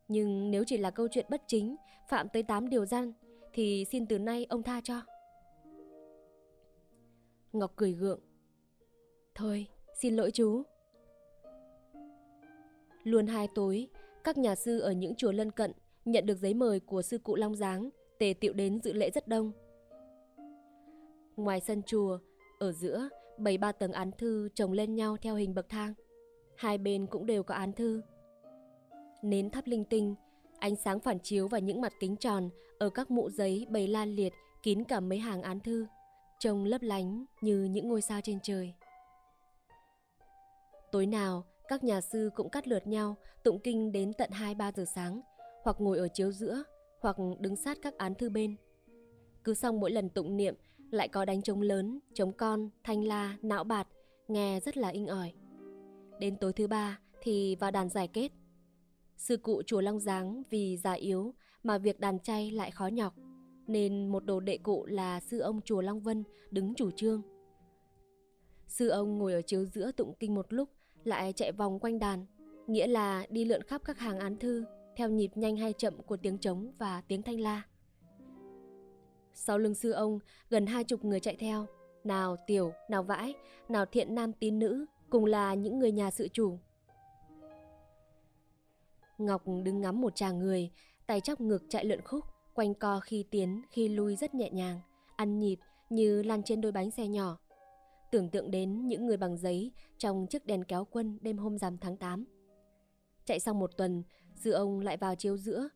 Nhưng 0.07 0.51
nếu 0.51 0.63
chỉ 0.67 0.77
là 0.77 0.91
câu 0.91 1.07
chuyện 1.11 1.25
bất 1.29 1.41
chính, 1.47 1.75
phạm 2.09 2.29
tới 2.29 2.43
8 2.43 2.69
điều 2.69 2.85
gian 2.85 3.13
thì 3.53 3.85
xin 3.91 4.05
từ 4.05 4.19
nay 4.19 4.45
ông 4.49 4.63
tha 4.63 4.81
cho. 4.83 5.01
Ngọc 7.53 7.73
cười 7.75 7.91
gượng. 7.91 8.19
Thôi, 9.35 9.67
xin 10.01 10.15
lỗi 10.15 10.31
chú. 10.31 10.63
Luôn 13.03 13.27
hai 13.27 13.47
tối, 13.55 13.87
các 14.23 14.37
nhà 14.37 14.55
sư 14.55 14.79
ở 14.79 14.91
những 14.91 15.15
chùa 15.15 15.31
lân 15.31 15.51
cận 15.51 15.71
nhận 16.05 16.25
được 16.25 16.37
giấy 16.37 16.53
mời 16.53 16.79
của 16.79 17.01
sư 17.01 17.17
cụ 17.17 17.35
Long 17.35 17.55
Giáng, 17.55 17.89
tề 18.19 18.33
tiệu 18.39 18.53
đến 18.53 18.79
dự 18.81 18.93
lễ 18.93 19.09
rất 19.11 19.27
đông. 19.27 19.51
Ngoài 21.35 21.59
sân 21.59 21.81
chùa, 21.83 22.19
ở 22.59 22.71
giữa, 22.71 23.09
bảy 23.37 23.57
ba 23.57 23.71
tầng 23.71 23.91
án 23.91 24.11
thư 24.17 24.49
chồng 24.55 24.71
lên 24.71 24.95
nhau 24.95 25.17
theo 25.21 25.35
hình 25.35 25.55
bậc 25.55 25.69
thang. 25.69 25.93
Hai 26.57 26.77
bên 26.77 27.07
cũng 27.07 27.25
đều 27.25 27.43
có 27.43 27.55
án 27.55 27.73
thư. 27.73 28.01
Nến 29.21 29.49
thắp 29.49 29.67
linh 29.67 29.83
tinh, 29.85 30.15
ánh 30.59 30.75
sáng 30.75 30.99
phản 30.99 31.19
chiếu 31.19 31.47
vào 31.47 31.61
những 31.61 31.81
mặt 31.81 31.93
kính 31.99 32.15
tròn 32.15 32.49
ở 32.79 32.89
các 32.89 33.11
mụ 33.11 33.29
giấy 33.29 33.65
bày 33.69 33.87
lan 33.87 34.15
liệt 34.15 34.33
kín 34.63 34.83
cả 34.83 34.99
mấy 34.99 35.19
hàng 35.19 35.41
án 35.41 35.59
thư, 35.59 35.85
trông 36.39 36.65
lấp 36.65 36.81
lánh 36.81 37.25
như 37.41 37.63
những 37.63 37.87
ngôi 37.87 38.01
sao 38.01 38.21
trên 38.23 38.39
trời. 38.43 38.73
Tối 40.91 41.05
nào, 41.05 41.45
các 41.67 41.83
nhà 41.83 42.01
sư 42.01 42.29
cũng 42.35 42.49
cắt 42.49 42.67
lượt 42.67 42.87
nhau 42.87 43.17
tụng 43.43 43.59
kinh 43.59 43.91
đến 43.91 44.13
tận 44.13 44.29
2-3 44.31 44.71
giờ 44.75 44.85
sáng, 44.85 45.21
hoặc 45.63 45.75
ngồi 45.79 45.97
ở 45.97 46.07
chiếu 46.07 46.31
giữa, 46.31 46.63
hoặc 46.99 47.15
đứng 47.39 47.55
sát 47.55 47.77
các 47.81 47.97
án 47.97 48.15
thư 48.15 48.29
bên. 48.29 48.55
Cứ 49.43 49.53
xong 49.53 49.79
mỗi 49.79 49.91
lần 49.91 50.09
tụng 50.09 50.37
niệm 50.37 50.55
lại 50.91 51.07
có 51.07 51.25
đánh 51.25 51.41
trống 51.41 51.61
lớn, 51.61 51.99
trống 52.13 52.33
con, 52.33 52.69
thanh 52.83 53.03
la, 53.03 53.37
não 53.41 53.63
bạt, 53.63 53.87
nghe 54.27 54.59
rất 54.59 54.77
là 54.77 54.89
inh 54.89 55.07
ỏi. 55.07 55.33
Đến 56.19 56.37
tối 56.37 56.53
thứ 56.53 56.67
ba 56.67 56.99
thì 57.21 57.55
vào 57.55 57.71
đàn 57.71 57.89
giải 57.89 58.07
kết. 58.07 58.31
Sư 59.17 59.37
cụ 59.37 59.61
chùa 59.65 59.81
Long 59.81 59.99
Giáng 59.99 60.43
vì 60.49 60.77
già 60.77 60.91
yếu 60.91 61.33
mà 61.63 61.77
việc 61.77 61.99
đàn 61.99 62.19
chay 62.19 62.51
lại 62.51 62.71
khó 62.71 62.87
nhọc, 62.87 63.13
nên 63.67 64.07
một 64.07 64.25
đồ 64.25 64.39
đệ 64.39 64.57
cụ 64.57 64.85
là 64.85 65.19
sư 65.19 65.39
ông 65.39 65.61
chùa 65.61 65.81
Long 65.81 65.99
Vân 65.99 66.23
đứng 66.51 66.73
chủ 66.75 66.91
trương. 66.91 67.21
Sư 68.67 68.89
ông 68.89 69.17
ngồi 69.17 69.33
ở 69.33 69.41
chiếu 69.41 69.65
giữa 69.65 69.91
tụng 69.91 70.13
kinh 70.19 70.35
một 70.35 70.53
lúc 70.53 70.69
lại 71.07 71.33
chạy 71.33 71.51
vòng 71.51 71.79
quanh 71.79 71.99
đàn, 71.99 72.25
nghĩa 72.67 72.87
là 72.87 73.25
đi 73.29 73.45
lượn 73.45 73.63
khắp 73.63 73.81
các 73.85 73.99
hàng 73.99 74.19
án 74.19 74.37
thư 74.37 74.65
theo 74.95 75.09
nhịp 75.09 75.31
nhanh 75.35 75.57
hay 75.57 75.73
chậm 75.73 76.01
của 76.01 76.17
tiếng 76.17 76.37
trống 76.37 76.71
và 76.77 77.01
tiếng 77.07 77.21
thanh 77.21 77.39
la. 77.39 77.61
Sau 79.33 79.57
lưng 79.57 79.75
sư 79.75 79.91
ông, 79.91 80.19
gần 80.49 80.65
hai 80.65 80.83
chục 80.83 81.05
người 81.05 81.19
chạy 81.19 81.35
theo, 81.35 81.65
nào 82.03 82.35
tiểu, 82.47 82.73
nào 82.89 83.03
vãi, 83.03 83.33
nào 83.69 83.85
thiện 83.85 84.15
nam 84.15 84.33
tín 84.33 84.59
nữ, 84.59 84.85
cùng 85.09 85.25
là 85.25 85.53
những 85.53 85.79
người 85.79 85.91
nhà 85.91 86.11
sự 86.11 86.27
chủ. 86.27 86.59
Ngọc 89.17 89.43
đứng 89.63 89.81
ngắm 89.81 90.01
một 90.01 90.15
chàng 90.15 90.39
người, 90.39 90.71
tay 91.07 91.21
chóc 91.21 91.41
ngực 91.41 91.63
chạy 91.69 91.85
lượn 91.85 92.01
khúc, 92.01 92.25
quanh 92.53 92.73
co 92.73 92.99
khi 92.99 93.25
tiến, 93.31 93.61
khi 93.69 93.87
lui 93.87 94.15
rất 94.15 94.35
nhẹ 94.35 94.49
nhàng, 94.51 94.79
ăn 95.15 95.39
nhịp 95.39 95.59
như 95.89 96.23
lăn 96.23 96.43
trên 96.43 96.61
đôi 96.61 96.71
bánh 96.71 96.91
xe 96.91 97.07
nhỏ. 97.07 97.37
Tưởng 98.15 98.29
tượng 98.29 98.51
đến 98.51 98.87
những 98.87 99.05
người 99.05 99.17
bằng 99.17 99.37
giấy 99.37 99.71
trong 99.97 100.27
chiếc 100.27 100.45
đèn 100.45 100.63
kéo 100.63 100.85
quân 100.91 101.17
đêm 101.21 101.37
hôm 101.37 101.57
rằm 101.57 101.77
tháng 101.77 101.97
8. 101.97 102.25
Chạy 103.25 103.39
xong 103.39 103.59
một 103.59 103.77
tuần, 103.77 104.03
sư 104.35 104.51
ông 104.51 104.79
lại 104.79 104.97
vào 104.97 105.15
chiếu 105.15 105.37
giữa, 105.37 105.69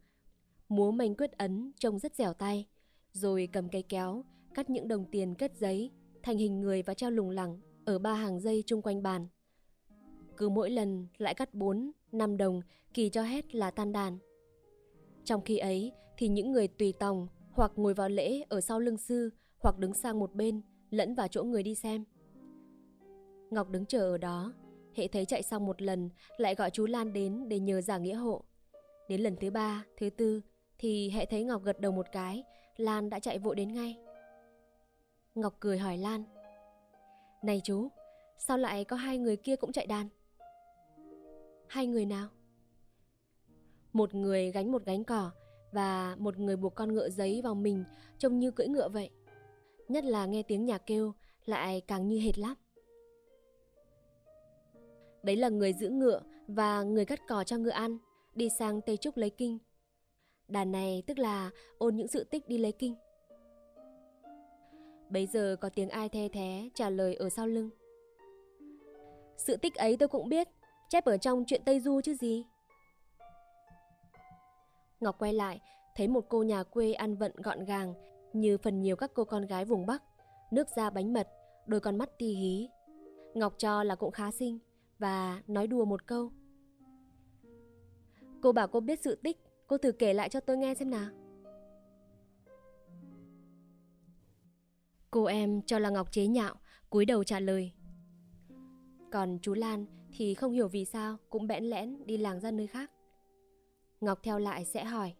múa 0.69 0.91
manh 0.91 1.15
quyết 1.15 1.31
ấn 1.31 1.71
trông 1.79 1.99
rất 1.99 2.15
dẻo 2.15 2.33
tay, 2.33 2.67
rồi 3.11 3.49
cầm 3.53 3.69
cây 3.69 3.83
kéo, 3.83 4.23
cắt 4.53 4.69
những 4.69 4.87
đồng 4.87 5.05
tiền 5.11 5.35
cất 5.35 5.55
giấy 5.55 5.91
thành 6.23 6.37
hình 6.37 6.61
người 6.61 6.81
và 6.81 6.93
treo 6.93 7.11
lủng 7.11 7.29
lẳng 7.29 7.59
ở 7.85 7.99
ba 7.99 8.13
hàng 8.13 8.39
dây 8.39 8.63
chung 8.65 8.81
quanh 8.81 9.03
bàn. 9.03 9.27
Cứ 10.37 10.49
mỗi 10.49 10.69
lần 10.69 11.07
lại 11.17 11.33
cắt 11.33 11.53
4, 11.53 11.91
5 12.11 12.37
đồng, 12.37 12.61
kỳ 12.93 13.09
cho 13.09 13.23
hết 13.23 13.55
là 13.55 13.71
tan 13.71 13.91
đàn. 13.91 14.17
Trong 15.23 15.41
khi 15.41 15.57
ấy 15.57 15.91
thì 16.17 16.27
những 16.27 16.51
người 16.51 16.67
tùy 16.67 16.93
tòng 16.99 17.27
hoặc 17.51 17.71
ngồi 17.75 17.93
vào 17.93 18.09
lễ 18.09 18.43
ở 18.49 18.61
sau 18.61 18.79
lưng 18.79 18.97
sư 18.97 19.29
hoặc 19.57 19.77
đứng 19.77 19.93
sang 19.93 20.19
một 20.19 20.35
bên 20.35 20.61
lẫn 20.89 21.15
vào 21.15 21.27
chỗ 21.27 21.43
người 21.43 21.63
đi 21.63 21.75
xem. 21.75 22.05
Ngọc 23.51 23.69
đứng 23.69 23.85
chờ 23.85 23.99
ở 23.99 24.17
đó, 24.17 24.53
hệ 24.95 25.07
thấy 25.07 25.25
chạy 25.25 25.43
xong 25.43 25.65
một 25.65 25.81
lần 25.81 26.09
lại 26.37 26.55
gọi 26.55 26.69
chú 26.69 26.85
Lan 26.85 27.13
đến 27.13 27.49
để 27.49 27.59
nhờ 27.59 27.81
giả 27.81 27.97
nghĩa 27.97 28.13
hộ. 28.13 28.43
Đến 29.07 29.21
lần 29.21 29.35
thứ 29.35 29.49
ba, 29.49 29.85
thứ 29.97 30.09
tư 30.09 30.41
thì 30.77 31.09
hệ 31.09 31.25
thấy 31.25 31.43
Ngọc 31.43 31.63
gật 31.63 31.79
đầu 31.79 31.91
một 31.91 32.05
cái, 32.11 32.43
Lan 32.77 33.09
đã 33.09 33.19
chạy 33.19 33.39
vội 33.39 33.55
đến 33.55 33.73
ngay. 33.73 33.97
Ngọc 35.35 35.55
cười 35.59 35.77
hỏi 35.77 35.97
Lan. 35.97 36.23
Này 37.43 37.61
chú, 37.63 37.87
sao 38.37 38.57
lại 38.57 38.85
có 38.85 38.95
hai 38.95 39.17
người 39.17 39.35
kia 39.35 39.55
cũng 39.55 39.71
chạy 39.71 39.87
đàn? 39.87 40.09
Hai 41.67 41.87
người 41.87 42.05
nào? 42.05 42.27
Một 43.93 44.13
người 44.15 44.51
gánh 44.51 44.71
một 44.71 44.85
gánh 44.85 45.03
cỏ 45.03 45.31
và 45.71 46.15
một 46.19 46.37
người 46.37 46.57
buộc 46.57 46.75
con 46.75 46.93
ngựa 46.93 47.09
giấy 47.09 47.41
vào 47.41 47.55
mình 47.55 47.83
trông 48.17 48.39
như 48.39 48.51
cưỡi 48.51 48.67
ngựa 48.67 48.89
vậy. 48.89 49.09
Nhất 49.87 50.03
là 50.03 50.25
nghe 50.25 50.43
tiếng 50.43 50.65
nhà 50.65 50.77
kêu 50.77 51.13
lại 51.45 51.81
càng 51.81 52.07
như 52.07 52.19
hệt 52.19 52.39
lắm. 52.39 52.55
Đấy 55.23 55.35
là 55.35 55.49
người 55.49 55.73
giữ 55.73 55.89
ngựa 55.89 56.21
và 56.47 56.83
người 56.83 57.05
cắt 57.05 57.19
cỏ 57.27 57.43
cho 57.43 57.57
ngựa 57.57 57.69
ăn, 57.69 57.97
đi 58.35 58.49
sang 58.49 58.81
Tây 58.81 58.97
Trúc 58.97 59.17
lấy 59.17 59.29
kinh. 59.29 59.57
Đàn 60.47 60.71
này 60.71 61.03
tức 61.07 61.19
là 61.19 61.51
ôn 61.77 61.95
những 61.95 62.07
sự 62.07 62.23
tích 62.23 62.47
đi 62.47 62.57
lấy 62.57 62.71
kinh. 62.71 62.95
Bấy 65.09 65.27
giờ 65.27 65.55
có 65.61 65.69
tiếng 65.69 65.89
ai 65.89 66.09
the 66.09 66.29
thế 66.29 66.69
trả 66.73 66.89
lời 66.89 67.15
ở 67.15 67.29
sau 67.29 67.47
lưng. 67.47 67.69
Sự 69.37 69.57
tích 69.57 69.75
ấy 69.75 69.97
tôi 69.97 70.09
cũng 70.09 70.29
biết, 70.29 70.47
chép 70.89 71.05
ở 71.05 71.17
trong 71.17 71.43
chuyện 71.47 71.61
Tây 71.65 71.79
Du 71.79 72.01
chứ 72.01 72.13
gì. 72.13 72.45
Ngọc 74.99 75.15
quay 75.19 75.33
lại, 75.33 75.61
thấy 75.95 76.07
một 76.07 76.25
cô 76.29 76.43
nhà 76.43 76.63
quê 76.63 76.93
ăn 76.93 77.15
vận 77.15 77.31
gọn 77.35 77.65
gàng 77.65 77.93
như 78.33 78.57
phần 78.57 78.81
nhiều 78.81 78.95
các 78.95 79.11
cô 79.13 79.25
con 79.25 79.45
gái 79.45 79.65
vùng 79.65 79.85
Bắc, 79.85 80.03
nước 80.51 80.67
da 80.75 80.89
bánh 80.89 81.13
mật, 81.13 81.27
đôi 81.67 81.79
con 81.79 81.97
mắt 81.97 82.09
ti 82.17 82.27
hí. 82.27 82.69
Ngọc 83.33 83.53
cho 83.57 83.83
là 83.83 83.95
cũng 83.95 84.11
khá 84.11 84.31
xinh 84.31 84.59
và 84.99 85.41
nói 85.47 85.67
đùa 85.67 85.85
một 85.85 86.07
câu. 86.07 86.31
Cô 88.41 88.51
bảo 88.51 88.67
cô 88.67 88.79
biết 88.79 88.99
sự 89.03 89.15
tích, 89.15 89.37
cô 89.67 89.77
thử 89.77 89.91
kể 89.91 90.13
lại 90.13 90.29
cho 90.29 90.39
tôi 90.39 90.57
nghe 90.57 90.75
xem 90.75 90.89
nào. 90.89 91.09
Cô 95.11 95.25
em 95.25 95.61
cho 95.61 95.79
là 95.79 95.89
Ngọc 95.89 96.11
chế 96.11 96.27
nhạo, 96.27 96.55
cúi 96.89 97.05
đầu 97.05 97.23
trả 97.23 97.39
lời. 97.39 97.71
Còn 99.11 99.39
chú 99.41 99.53
Lan 99.53 99.85
thì 100.11 100.33
không 100.33 100.51
hiểu 100.51 100.67
vì 100.67 100.85
sao 100.85 101.17
cũng 101.29 101.47
bẽn 101.47 101.63
lẽn 101.63 102.05
đi 102.05 102.17
làng 102.17 102.39
ra 102.39 102.51
nơi 102.51 102.67
khác. 102.67 102.91
Ngọc 104.01 104.19
theo 104.23 104.39
lại 104.39 104.65
sẽ 104.65 104.83
hỏi. 104.83 105.13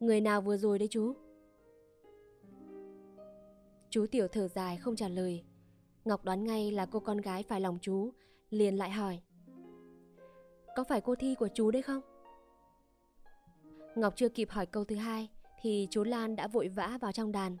Người 0.00 0.20
nào 0.20 0.40
vừa 0.40 0.56
rồi 0.56 0.78
đấy 0.78 0.88
chú? 0.90 1.14
Chú 3.90 4.06
Tiểu 4.06 4.28
thở 4.28 4.48
dài 4.48 4.76
không 4.76 4.96
trả 4.96 5.08
lời. 5.08 5.44
Ngọc 6.04 6.24
đoán 6.24 6.44
ngay 6.44 6.70
là 6.70 6.86
cô 6.86 7.00
con 7.00 7.18
gái 7.18 7.42
phải 7.42 7.60
lòng 7.60 7.78
chú, 7.82 8.10
liền 8.50 8.76
lại 8.76 8.90
hỏi. 8.90 9.20
Có 10.76 10.84
phải 10.84 11.00
cô 11.00 11.14
Thi 11.14 11.34
của 11.34 11.48
chú 11.54 11.70
đấy 11.70 11.82
không? 11.82 12.00
Ngọc 13.94 14.12
chưa 14.16 14.28
kịp 14.28 14.50
hỏi 14.50 14.66
câu 14.66 14.84
thứ 14.84 14.96
hai 14.96 15.28
thì 15.60 15.88
chú 15.90 16.04
Lan 16.04 16.36
đã 16.36 16.46
vội 16.46 16.68
vã 16.68 16.98
vào 17.00 17.12
trong 17.12 17.32
đàn. 17.32 17.56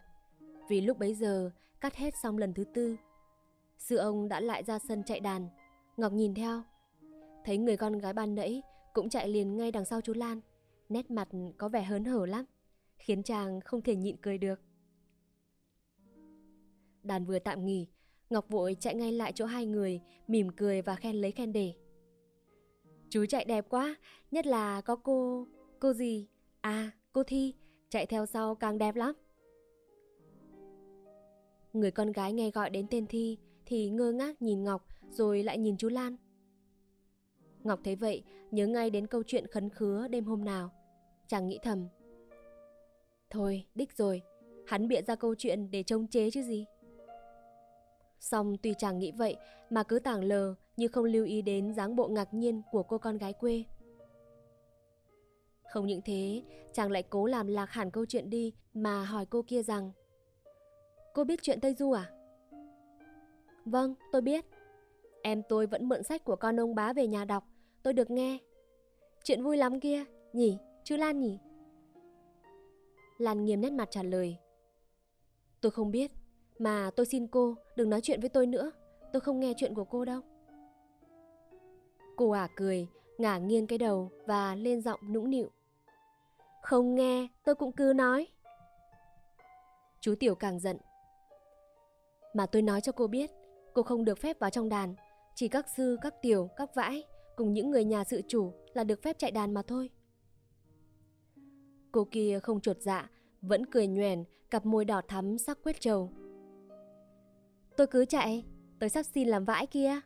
Vì 0.68 0.80
lúc 0.80 0.98
bấy 0.98 1.14
giờ 1.14 1.50
cắt 1.80 1.94
hết 1.94 2.14
xong 2.22 2.38
lần 2.38 2.54
thứ 2.54 2.64
tư. 2.64 2.96
Sư 3.78 3.96
ông 3.96 4.28
đã 4.28 4.40
lại 4.40 4.62
ra 4.64 4.78
sân 4.78 5.02
chạy 5.04 5.20
đàn. 5.20 5.48
Ngọc 5.96 6.12
nhìn 6.12 6.34
theo. 6.34 6.62
Thấy 7.44 7.58
người 7.58 7.76
con 7.76 7.98
gái 7.98 8.12
ban 8.12 8.34
nãy 8.34 8.62
cũng 8.92 9.08
chạy 9.08 9.28
liền 9.28 9.56
ngay 9.56 9.72
đằng 9.72 9.84
sau 9.84 10.00
chú 10.00 10.12
Lan. 10.14 10.40
Nét 10.88 11.10
mặt 11.10 11.28
có 11.58 11.68
vẻ 11.68 11.82
hớn 11.82 12.04
hở 12.04 12.26
lắm. 12.26 12.44
Khiến 12.96 13.22
chàng 13.22 13.60
không 13.60 13.82
thể 13.82 13.96
nhịn 13.96 14.16
cười 14.16 14.38
được. 14.38 14.60
Đàn 17.02 17.24
vừa 17.24 17.38
tạm 17.38 17.66
nghỉ, 17.66 17.88
Ngọc 18.32 18.48
vội 18.48 18.76
chạy 18.80 18.94
ngay 18.94 19.12
lại 19.12 19.32
chỗ 19.32 19.44
hai 19.44 19.66
người, 19.66 20.00
mỉm 20.28 20.48
cười 20.56 20.82
và 20.82 20.96
khen 20.96 21.16
lấy 21.16 21.32
khen 21.32 21.52
để. 21.52 21.72
Chú 23.08 23.26
chạy 23.26 23.44
đẹp 23.44 23.66
quá, 23.68 23.96
nhất 24.30 24.46
là 24.46 24.80
có 24.80 24.96
cô... 24.96 25.46
cô 25.78 25.92
gì? 25.92 26.28
À, 26.60 26.90
cô 27.12 27.22
Thi, 27.22 27.54
chạy 27.88 28.06
theo 28.06 28.26
sau 28.26 28.54
càng 28.54 28.78
đẹp 28.78 28.96
lắm. 28.96 29.14
Người 31.72 31.90
con 31.90 32.12
gái 32.12 32.32
nghe 32.32 32.50
gọi 32.50 32.70
đến 32.70 32.86
tên 32.90 33.06
Thi 33.06 33.38
thì 33.66 33.90
ngơ 33.90 34.12
ngác 34.12 34.42
nhìn 34.42 34.64
Ngọc 34.64 34.86
rồi 35.10 35.42
lại 35.42 35.58
nhìn 35.58 35.76
chú 35.76 35.88
Lan. 35.88 36.16
Ngọc 37.64 37.80
thấy 37.84 37.96
vậy, 37.96 38.22
nhớ 38.50 38.66
ngay 38.66 38.90
đến 38.90 39.06
câu 39.06 39.22
chuyện 39.26 39.46
khấn 39.46 39.68
khứa 39.68 40.08
đêm 40.08 40.24
hôm 40.24 40.44
nào. 40.44 40.70
Chàng 41.28 41.48
nghĩ 41.48 41.58
thầm. 41.62 41.88
Thôi, 43.30 43.66
đích 43.74 43.96
rồi, 43.96 44.22
hắn 44.66 44.88
bịa 44.88 45.02
ra 45.02 45.14
câu 45.14 45.34
chuyện 45.34 45.70
để 45.70 45.82
trông 45.82 46.06
chế 46.06 46.30
chứ 46.30 46.42
gì. 46.42 46.66
Xong 48.22 48.56
tuy 48.62 48.74
chàng 48.78 48.98
nghĩ 48.98 49.12
vậy 49.12 49.36
mà 49.70 49.82
cứ 49.82 49.98
tảng 49.98 50.24
lờ 50.24 50.54
như 50.76 50.88
không 50.88 51.04
lưu 51.04 51.24
ý 51.24 51.42
đến 51.42 51.74
dáng 51.74 51.96
bộ 51.96 52.08
ngạc 52.08 52.34
nhiên 52.34 52.62
của 52.70 52.82
cô 52.82 52.98
con 52.98 53.18
gái 53.18 53.32
quê. 53.32 53.64
Không 55.72 55.86
những 55.86 56.00
thế, 56.04 56.42
chàng 56.72 56.90
lại 56.90 57.02
cố 57.02 57.26
làm 57.26 57.46
lạc 57.46 57.70
hẳn 57.70 57.90
câu 57.90 58.06
chuyện 58.06 58.30
đi 58.30 58.52
mà 58.74 59.04
hỏi 59.04 59.26
cô 59.26 59.42
kia 59.46 59.62
rằng 59.62 59.92
Cô 61.14 61.24
biết 61.24 61.42
chuyện 61.42 61.60
Tây 61.60 61.74
Du 61.74 61.90
à? 61.90 62.10
Vâng, 63.64 63.94
tôi 64.12 64.22
biết. 64.22 64.44
Em 65.22 65.42
tôi 65.48 65.66
vẫn 65.66 65.88
mượn 65.88 66.02
sách 66.02 66.24
của 66.24 66.36
con 66.36 66.60
ông 66.60 66.74
bá 66.74 66.92
về 66.92 67.06
nhà 67.06 67.24
đọc, 67.24 67.44
tôi 67.82 67.92
được 67.92 68.10
nghe. 68.10 68.38
Chuyện 69.24 69.42
vui 69.42 69.56
lắm 69.56 69.80
kia, 69.80 70.04
nhỉ, 70.32 70.58
chú 70.84 70.96
Lan 70.96 71.20
nhỉ? 71.20 71.38
Lan 73.18 73.44
nghiêm 73.44 73.60
nét 73.60 73.70
mặt 73.70 73.88
trả 73.90 74.02
lời. 74.02 74.36
Tôi 75.60 75.72
không 75.72 75.90
biết, 75.90 76.10
mà 76.58 76.90
tôi 76.96 77.06
xin 77.06 77.26
cô 77.26 77.56
đừng 77.76 77.90
nói 77.90 78.00
chuyện 78.00 78.20
với 78.20 78.28
tôi 78.28 78.46
nữa, 78.46 78.70
tôi 79.12 79.20
không 79.20 79.40
nghe 79.40 79.52
chuyện 79.56 79.74
của 79.74 79.84
cô 79.84 80.04
đâu. 80.04 80.20
Cô 82.16 82.30
ả 82.30 82.48
cười, 82.56 82.88
ngả 83.18 83.38
nghiêng 83.38 83.66
cái 83.66 83.78
đầu 83.78 84.10
và 84.26 84.54
lên 84.54 84.80
giọng 84.80 85.00
nũng 85.12 85.30
nịu. 85.30 85.50
Không 86.62 86.94
nghe, 86.94 87.28
tôi 87.44 87.54
cũng 87.54 87.72
cứ 87.72 87.92
nói. 87.96 88.26
Chú 90.00 90.14
Tiểu 90.20 90.34
càng 90.34 90.60
giận. 90.60 90.76
Mà 92.34 92.46
tôi 92.46 92.62
nói 92.62 92.80
cho 92.80 92.92
cô 92.92 93.06
biết, 93.06 93.30
cô 93.72 93.82
không 93.82 94.04
được 94.04 94.18
phép 94.18 94.38
vào 94.38 94.50
trong 94.50 94.68
đàn. 94.68 94.94
Chỉ 95.34 95.48
các 95.48 95.66
sư, 95.76 95.96
các 96.02 96.14
tiểu, 96.22 96.48
các 96.56 96.74
vãi 96.74 97.04
cùng 97.36 97.52
những 97.52 97.70
người 97.70 97.84
nhà 97.84 98.04
sự 98.04 98.22
chủ 98.28 98.52
là 98.74 98.84
được 98.84 99.02
phép 99.02 99.18
chạy 99.18 99.30
đàn 99.30 99.54
mà 99.54 99.62
thôi. 99.62 99.90
Cô 101.92 102.08
kia 102.10 102.38
không 102.42 102.60
chuột 102.60 102.76
dạ, 102.80 103.10
vẫn 103.42 103.66
cười 103.66 103.86
nhoèn, 103.86 104.24
cặp 104.50 104.66
môi 104.66 104.84
đỏ 104.84 105.00
thắm 105.08 105.38
sắc 105.38 105.58
quét 105.64 105.80
trầu. 105.80 106.12
Tôi 107.76 107.86
cứ 107.86 108.04
chạy, 108.04 108.44
tới 108.78 108.88
sắp 108.88 109.02
xin 109.02 109.28
làm 109.28 109.44
vãi 109.44 109.66
kia. 109.66 110.00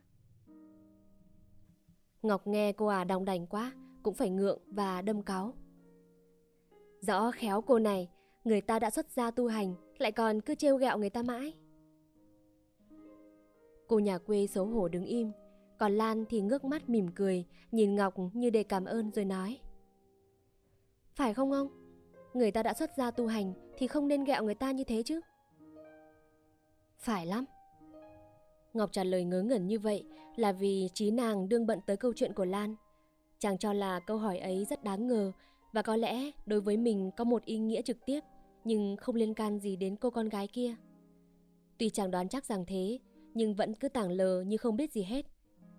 Ngọc 2.23 2.47
nghe 2.47 2.73
cô 2.73 2.87
à 2.87 3.05
đong 3.05 3.25
đành 3.25 3.47
quá, 3.47 3.73
cũng 4.03 4.15
phải 4.15 4.31
ngượng 4.31 4.59
và 4.67 5.03
đâm 5.03 5.23
cáu. 5.23 5.55
Rõ 7.01 7.31
khéo 7.31 7.63
cô 7.63 7.79
này, 7.79 8.09
người 8.45 8.61
ta 8.61 8.79
đã 8.79 8.91
xuất 8.91 9.11
gia 9.11 9.31
tu 9.31 9.47
hành, 9.47 9.75
lại 9.99 10.13
còn 10.13 10.41
cứ 10.41 10.55
trêu 10.55 10.77
ghẹo 10.77 10.99
người 10.99 11.11
ta 11.11 11.23
mãi. 11.23 11.55
Cô 13.89 13.99
nhà 13.99 14.19
quê 14.19 14.47
xấu 14.47 14.67
hổ 14.67 14.89
đứng 14.89 15.05
im, 15.05 15.33
còn 15.79 15.93
Lan 15.93 16.25
thì 16.29 16.41
ngước 16.41 16.65
mắt 16.65 16.89
mỉm 16.89 17.09
cười, 17.15 17.45
nhìn 17.73 17.95
Ngọc 17.95 18.15
như 18.33 18.51
để 18.51 18.63
cảm 18.63 18.85
ơn 18.85 19.11
rồi 19.11 19.25
nói. 19.25 19.59
Phải 21.15 21.35
không 21.35 21.53
ông? 21.53 21.69
Người 22.35 22.51
ta 22.51 22.63
đã 22.63 22.75
xuất 22.75 22.91
gia 22.97 23.11
tu 23.11 23.27
hành 23.27 23.53
thì 23.79 23.87
không 23.87 24.09
nên 24.09 24.25
ghẹo 24.25 24.45
người 24.45 24.55
ta 24.55 24.71
như 24.71 24.85
thế 24.85 25.03
chứ. 25.03 25.21
Phải 26.99 27.27
lắm. 27.27 27.45
Ngọc 28.77 28.93
trả 28.93 29.05
lời 29.05 29.25
ngớ 29.25 29.43
ngẩn 29.43 29.67
như 29.67 29.79
vậy 29.79 30.05
là 30.37 30.53
vì 30.53 30.89
trí 30.95 31.11
nàng 31.11 31.49
đương 31.49 31.67
bận 31.67 31.81
tới 31.87 31.97
câu 31.97 32.13
chuyện 32.17 32.33
của 32.33 32.45
Lan. 32.45 32.75
Chàng 33.39 33.59
cho 33.59 33.73
là 33.73 34.01
câu 34.01 34.19
hỏi 34.19 34.39
ấy 34.39 34.65
rất 34.71 34.85
đáng 34.85 35.07
ngờ 35.07 35.33
và 35.73 35.83
có 35.83 35.97
lẽ 35.97 36.31
đối 36.47 36.61
với 36.61 36.77
mình 36.77 37.11
có 37.17 37.25
một 37.25 37.45
ý 37.45 37.59
nghĩa 37.59 37.83
trực 37.83 38.07
tiếp 38.07 38.21
nhưng 38.65 38.97
không 38.97 39.15
liên 39.15 39.35
can 39.35 39.59
gì 39.59 39.77
đến 39.77 39.97
cô 39.97 40.11
con 40.11 40.29
gái 40.29 40.49
kia. 40.49 40.75
Tuy 41.79 41.91
chàng 41.91 42.11
đoán 42.11 42.29
chắc 42.29 42.45
rằng 42.45 42.65
thế, 42.67 42.99
nhưng 43.35 43.55
vẫn 43.55 43.75
cứ 43.75 43.89
tảng 43.89 44.11
lờ 44.11 44.43
như 44.43 44.57
không 44.57 44.77
biết 44.77 44.93
gì 44.93 45.03
hết. 45.03 45.27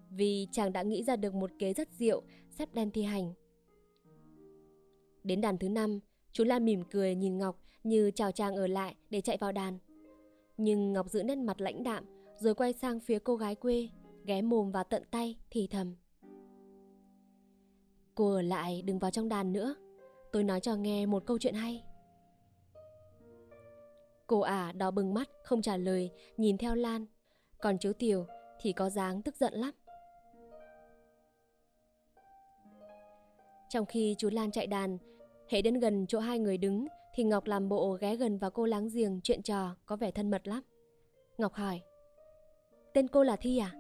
Vì 0.10 0.48
chàng 0.52 0.74
đã 0.74 0.82
nghĩ 0.82 1.04
ra 1.04 1.16
được 1.16 1.34
một 1.34 1.52
kế 1.60 1.74
rất 1.74 1.90
diệu, 1.92 2.22
sắp 2.50 2.70
đem 2.74 2.92
thi 2.92 3.04
hành. 3.04 3.34
Đến 5.24 5.42
đàn 5.42 5.58
thứ 5.58 5.70
năm, 5.70 6.00
chú 6.32 6.44
Lan 6.44 6.66
mỉm 6.66 6.84
cười 6.92 7.16
nhìn 7.16 7.38
Ngọc 7.38 7.62
như 7.84 8.12
chào 8.12 8.32
chàng 8.32 8.56
ở 8.56 8.68
lại 8.68 8.96
để 9.10 9.22
chạy 9.22 9.38
vào 9.38 9.52
đàn. 9.52 9.78
Nhưng 10.58 10.94
Ngọc 10.94 11.10
giữ 11.10 11.24
nét 11.24 11.36
mặt 11.36 11.62
lãnh 11.62 11.84
đạm 11.84 12.17
rồi 12.40 12.56
quay 12.56 12.74
sang 12.74 13.00
phía 13.00 13.20
cô 13.20 13.36
gái 13.36 13.56
quê, 13.56 13.90
ghé 14.26 14.42
mồm 14.42 14.72
vào 14.72 14.84
tận 14.84 15.04
tay, 15.12 15.38
thì 15.52 15.68
thầm. 15.68 15.96
Cô 18.16 18.32
ở 18.32 18.42
lại 18.42 18.82
đừng 18.82 19.00
vào 19.00 19.12
trong 19.12 19.30
đàn 19.30 19.54
nữa, 19.54 19.76
tôi 20.32 20.44
nói 20.44 20.60
cho 20.60 20.76
nghe 20.76 21.06
một 21.06 21.26
câu 21.26 21.38
chuyện 21.40 21.54
hay. 21.54 21.84
Cô 24.28 24.40
ả 24.40 24.72
đỏ 24.72 24.92
bừng 24.92 25.14
mắt, 25.14 25.30
không 25.44 25.62
trả 25.62 25.78
lời, 25.78 26.12
nhìn 26.38 26.58
theo 26.58 26.76
Lan. 26.76 27.06
Còn 27.62 27.78
chú 27.78 27.92
Tiểu 28.00 28.26
thì 28.62 28.74
có 28.74 28.90
dáng 28.90 29.22
tức 29.22 29.36
giận 29.36 29.54
lắm. 29.54 29.72
Trong 33.70 33.86
khi 33.86 34.16
chú 34.18 34.30
Lan 34.30 34.52
chạy 34.52 34.68
đàn, 34.68 34.98
hệ 35.50 35.62
đến 35.62 35.80
gần 35.80 36.06
chỗ 36.08 36.20
hai 36.20 36.40
người 36.40 36.58
đứng 36.58 36.88
thì 37.14 37.24
Ngọc 37.24 37.46
làm 37.46 37.70
bộ 37.70 37.98
ghé 38.02 38.16
gần 38.16 38.38
vào 38.38 38.52
cô 38.52 38.66
láng 38.66 38.90
giềng 38.94 39.20
chuyện 39.24 39.42
trò 39.42 39.76
có 39.86 39.96
vẻ 39.96 40.12
thân 40.12 40.32
mật 40.32 40.48
lắm. 40.48 40.64
Ngọc 41.38 41.54
hỏi, 41.54 41.82
tên 42.98 43.08
cô 43.08 43.24
là 43.24 43.36
Thi 43.36 43.58
à? 43.58 43.72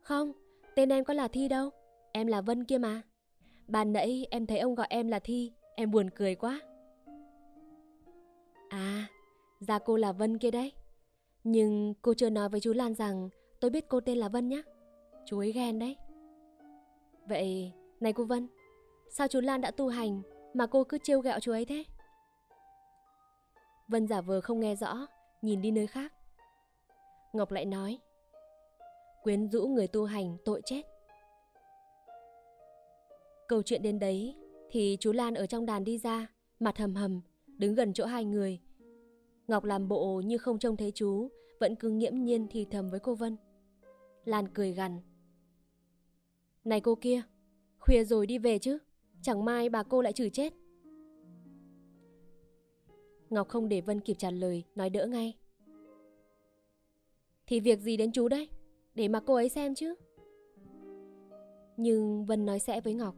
Không, 0.00 0.32
tên 0.74 0.88
em 0.88 1.04
có 1.04 1.14
là 1.14 1.28
Thi 1.28 1.48
đâu, 1.48 1.70
em 2.12 2.26
là 2.26 2.40
Vân 2.40 2.64
kia 2.64 2.78
mà. 2.78 3.02
Ban 3.66 3.92
nãy 3.92 4.26
em 4.30 4.46
thấy 4.46 4.58
ông 4.58 4.74
gọi 4.74 4.86
em 4.90 5.08
là 5.08 5.18
Thi, 5.18 5.52
em 5.76 5.90
buồn 5.90 6.10
cười 6.10 6.34
quá. 6.34 6.60
À, 8.68 9.06
ra 9.60 9.78
cô 9.78 9.96
là 9.96 10.12
Vân 10.12 10.38
kia 10.38 10.50
đấy. 10.50 10.72
Nhưng 11.44 11.94
cô 12.02 12.14
chưa 12.14 12.30
nói 12.30 12.48
với 12.48 12.60
chú 12.60 12.72
Lan 12.72 12.94
rằng 12.94 13.28
tôi 13.60 13.70
biết 13.70 13.84
cô 13.88 14.00
tên 14.00 14.18
là 14.18 14.28
Vân 14.28 14.48
nhé. 14.48 14.62
Chú 15.26 15.38
ấy 15.38 15.52
ghen 15.52 15.78
đấy. 15.78 15.96
Vậy, 17.28 17.72
này 18.00 18.12
cô 18.12 18.24
Vân, 18.24 18.48
sao 19.10 19.28
chú 19.28 19.40
Lan 19.40 19.60
đã 19.60 19.70
tu 19.70 19.88
hành 19.88 20.22
mà 20.54 20.66
cô 20.66 20.84
cứ 20.84 20.98
trêu 21.02 21.20
ghẹo 21.20 21.40
chú 21.40 21.52
ấy 21.52 21.64
thế? 21.64 21.84
Vân 23.88 24.06
giả 24.08 24.20
vờ 24.20 24.40
không 24.40 24.60
nghe 24.60 24.76
rõ, 24.76 25.06
nhìn 25.42 25.62
đi 25.62 25.70
nơi 25.70 25.86
khác. 25.86 26.12
Ngọc 27.38 27.50
lại 27.50 27.64
nói, 27.64 27.98
quyến 29.22 29.48
rũ 29.48 29.66
người 29.66 29.86
tu 29.86 30.04
hành 30.04 30.36
tội 30.44 30.62
chết. 30.64 30.82
Câu 33.48 33.62
chuyện 33.62 33.82
đến 33.82 33.98
đấy 33.98 34.36
thì 34.70 34.96
chú 35.00 35.12
Lan 35.12 35.34
ở 35.34 35.46
trong 35.46 35.66
đàn 35.66 35.84
đi 35.84 35.98
ra, 35.98 36.26
mặt 36.60 36.78
hầm 36.78 36.94
hầm, 36.94 37.20
đứng 37.46 37.74
gần 37.74 37.92
chỗ 37.92 38.06
hai 38.06 38.24
người. 38.24 38.60
Ngọc 39.48 39.64
làm 39.64 39.88
bộ 39.88 40.22
như 40.24 40.38
không 40.38 40.58
trông 40.58 40.76
thấy 40.76 40.92
chú, 40.94 41.28
vẫn 41.60 41.74
cứ 41.74 41.90
nghiễm 41.90 42.24
nhiên 42.24 42.46
thì 42.50 42.64
thầm 42.64 42.90
với 42.90 43.00
cô 43.00 43.14
Vân. 43.14 43.36
Lan 44.24 44.48
cười 44.48 44.72
gằn. 44.72 45.00
Này 46.64 46.80
cô 46.80 46.94
kia, 46.94 47.22
khuya 47.78 48.04
rồi 48.04 48.26
đi 48.26 48.38
về 48.38 48.58
chứ, 48.58 48.78
chẳng 49.22 49.44
mai 49.44 49.68
bà 49.68 49.82
cô 49.82 50.02
lại 50.02 50.12
chửi 50.12 50.30
chết. 50.30 50.52
Ngọc 53.30 53.48
không 53.48 53.68
để 53.68 53.80
Vân 53.80 54.00
kịp 54.00 54.16
trả 54.18 54.30
lời, 54.30 54.64
nói 54.74 54.90
đỡ 54.90 55.06
ngay. 55.06 55.37
Thì 57.48 57.60
việc 57.60 57.80
gì 57.80 57.96
đến 57.96 58.12
chú 58.12 58.28
đấy, 58.28 58.48
để 58.94 59.08
mà 59.08 59.20
cô 59.20 59.34
ấy 59.34 59.48
xem 59.48 59.74
chứ. 59.74 59.94
Nhưng 61.76 62.24
Vân 62.24 62.46
nói 62.46 62.58
sẽ 62.58 62.80
với 62.80 62.94
Ngọc. 62.94 63.14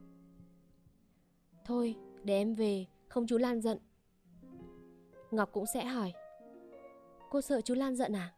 Thôi, 1.65 1.97
để 2.25 2.35
em 2.35 2.55
về, 2.55 2.87
không 3.09 3.27
chú 3.27 3.39
Lan 3.39 3.61
giận. 3.61 3.79
Ngọc 5.31 5.53
cũng 5.53 5.67
sẽ 5.67 5.85
hỏi. 5.85 6.13
Cô 7.31 7.41
sợ 7.41 7.61
chú 7.61 7.75
Lan 7.75 7.97
giận 7.97 8.13
à? 8.13 8.35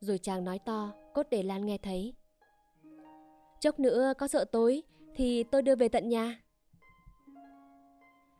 Rồi 0.00 0.18
chàng 0.18 0.44
nói 0.44 0.58
to, 0.58 0.92
cốt 1.14 1.26
để 1.30 1.42
Lan 1.42 1.66
nghe 1.66 1.78
thấy. 1.78 2.14
Chốc 3.60 3.80
nữa 3.80 4.12
có 4.18 4.28
sợ 4.28 4.44
tối 4.44 4.82
thì 5.14 5.42
tôi 5.42 5.62
đưa 5.62 5.76
về 5.76 5.88
tận 5.88 6.08
nhà. 6.08 6.42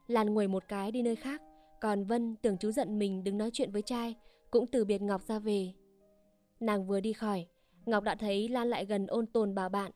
Lan 0.07 0.35
ngồi 0.35 0.49
một 0.49 0.65
cái 0.69 0.93
đi 0.93 1.03
nơi 1.03 1.17
khác, 1.17 1.43
còn 1.81 2.05
Vân 2.05 2.37
tưởng 2.37 2.59
chú 2.59 2.71
giận 2.71 2.99
mình 2.99 3.25
đứng 3.25 3.39
nói 3.39 3.51
chuyện 3.53 3.71
với 3.71 3.83
trai, 3.83 4.17
cũng 4.51 4.67
từ 4.67 4.85
biệt 4.85 5.03
Ngọc 5.03 5.23
ra 5.23 5.39
về. 5.39 5.73
Nàng 6.61 6.87
vừa 6.87 7.01
đi 7.01 7.13
khỏi, 7.13 7.47
Ngọc 7.87 8.05
đã 8.05 8.15
thấy 8.15 8.49
Lan 8.49 8.69
lại 8.69 8.87
gần 8.87 9.07
ôn 9.07 9.27
tồn 9.27 9.55
bảo 9.55 9.69
bạn. 9.69 9.93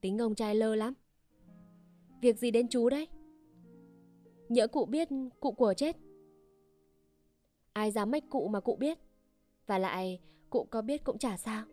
Tính 0.00 0.18
ông 0.18 0.34
trai 0.34 0.54
lơ 0.54 0.74
lắm. 0.74 0.94
Việc 2.20 2.38
gì 2.38 2.50
đến 2.50 2.68
chú 2.68 2.90
đấy? 2.90 3.08
Nhỡ 4.48 4.66
cụ 4.66 4.84
biết 4.84 5.08
cụ 5.40 5.52
của 5.52 5.74
chết. 5.74 5.96
Ai 7.72 7.90
dám 7.90 8.10
mách 8.10 8.24
cụ 8.30 8.48
mà 8.48 8.60
cụ 8.60 8.76
biết. 8.76 8.98
Và 9.66 9.78
lại 9.78 10.20
cụ 10.50 10.66
có 10.70 10.82
biết 10.82 11.04
cũng 11.04 11.18
chả 11.18 11.36
sao. 11.36 11.64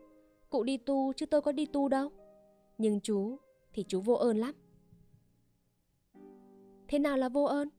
Cụ 0.50 0.64
đi 0.64 0.78
tu 0.78 1.14
chứ 1.14 1.26
tôi 1.26 1.42
có 1.42 1.52
đi 1.52 1.66
tu 1.66 1.88
đâu. 1.90 2.10
Nhưng 2.78 3.00
chú 3.02 3.38
thì 3.74 3.86
chú 3.88 4.02
vô 4.02 4.14
ơn 4.14 4.38
lắm. 4.38 4.56
Thế 6.88 7.00
nào 7.00 7.18
là 7.18 7.30
vô 7.30 7.44
ơn? 7.44 7.70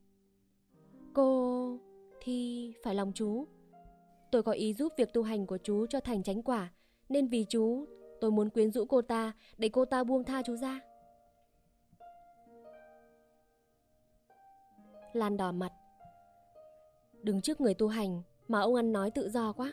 Cô 1.13 1.79
thì 2.21 2.73
phải 2.83 2.95
lòng 2.95 3.13
chú. 3.15 3.47
Tôi 4.31 4.43
có 4.43 4.53
ý 4.53 4.75
giúp 4.75 4.93
việc 4.97 5.13
tu 5.13 5.23
hành 5.23 5.47
của 5.47 5.59
chú 5.59 5.87
cho 5.87 6.01
thành 6.01 6.23
chánh 6.23 6.43
quả, 6.43 6.73
nên 7.09 7.29
vì 7.29 7.45
chú, 7.49 7.87
tôi 8.21 8.31
muốn 8.31 8.51
quyến 8.51 8.73
rũ 8.73 8.85
cô 8.85 9.03
ta 9.03 9.33
để 9.59 9.69
cô 9.69 9.85
ta 9.85 10.05
buông 10.05 10.25
tha 10.25 10.43
chú 10.43 10.57
ra. 10.57 10.81
Lan 15.13 15.37
đỏ 15.37 15.53
mặt. 15.53 15.73
Đứng 17.23 17.41
trước 17.41 17.61
người 17.61 17.75
tu 17.75 17.89
hành 17.89 18.23
mà 18.49 18.61
ông 18.61 18.75
ăn 18.75 18.93
nói 18.93 19.11
tự 19.11 19.31
do 19.31 19.53
quá. 19.53 19.73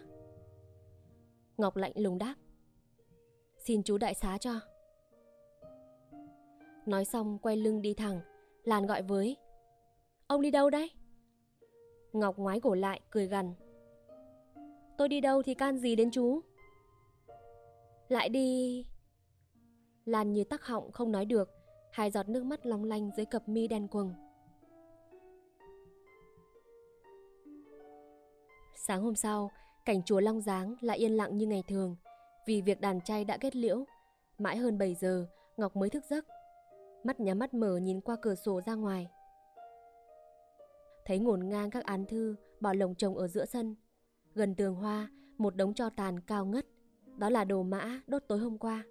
Ngọc 1.58 1.76
lạnh 1.76 1.92
lùng 1.96 2.18
đáp. 2.18 2.36
Xin 3.58 3.84
chú 3.84 3.98
đại 3.98 4.14
xá 4.14 4.38
cho. 4.38 4.60
Nói 6.86 7.06
xong 7.06 7.38
quay 7.40 7.58
lưng 7.58 7.82
đi 7.82 7.94
thẳng, 7.94 8.22
Lan 8.64 8.86
gọi 8.86 9.02
với. 9.02 9.38
Ông 10.28 10.42
đi 10.42 10.52
đâu 10.52 10.70
đấy? 10.70 10.92
Ngọc 12.14 12.38
ngoái 12.38 12.60
cổ 12.60 12.76
lại, 12.76 13.02
cười 13.10 13.28
gằn. 13.28 13.54
Tôi 14.98 15.10
đi 15.10 15.22
đâu 15.22 15.42
thì 15.44 15.54
can 15.54 15.78
gì 15.78 15.96
đến 15.96 16.12
chú? 16.12 16.42
Lại 18.08 18.30
đi... 18.30 18.86
Lan 20.06 20.34
như 20.34 20.44
tắc 20.44 20.64
họng 20.66 20.92
không 20.92 21.12
nói 21.12 21.26
được, 21.26 21.50
hai 21.92 22.12
giọt 22.12 22.30
nước 22.30 22.44
mắt 22.44 22.66
long 22.66 22.84
lanh 22.84 23.12
dưới 23.18 23.26
cặp 23.26 23.50
mi 23.50 23.68
đen 23.68 23.88
quầng. 23.88 24.14
Sáng 28.88 29.02
hôm 29.02 29.16
sau, 29.16 29.52
cảnh 29.86 30.04
chùa 30.04 30.20
Long 30.20 30.42
Giáng 30.42 30.76
lại 30.82 30.98
yên 30.98 31.12
lặng 31.12 31.38
như 31.38 31.48
ngày 31.48 31.64
thường, 31.68 31.96
vì 32.48 32.62
việc 32.62 32.82
đàn 32.82 33.02
chay 33.02 33.26
đã 33.26 33.38
kết 33.38 33.56
liễu. 33.56 33.86
Mãi 34.38 34.58
hơn 34.58 34.78
7 34.78 34.96
giờ, 34.96 35.28
Ngọc 35.58 35.76
mới 35.76 35.90
thức 35.90 36.04
giấc. 36.10 36.26
Mắt 37.04 37.20
nhắm 37.20 37.40
mắt 37.40 37.54
mở 37.54 37.78
nhìn 37.78 38.02
qua 38.02 38.16
cửa 38.22 38.36
sổ 38.36 38.62
ra 38.66 38.74
ngoài. 38.74 39.08
Thấy 41.06 41.20
ngổn 41.20 41.50
ngang 41.50 41.70
các 41.70 41.84
án 41.84 42.06
thư 42.06 42.36
bỏ 42.60 42.74
lồng 42.74 42.96
chồng 42.96 43.18
ở 43.18 43.28
giữa 43.28 43.46
sân. 43.46 43.76
Gần 44.36 44.56
tường 44.56 44.76
hoa, 44.76 45.10
một 45.38 45.56
đống 45.56 45.74
cho 45.74 45.90
tàn 45.90 46.20
cao 46.20 46.46
ngất. 46.46 46.66
Đó 47.18 47.30
là 47.30 47.44
đồ 47.44 47.64
mã 47.64 48.02
đốt 48.08 48.24
tối 48.28 48.40
hôm 48.40 48.58
qua. 48.58 48.84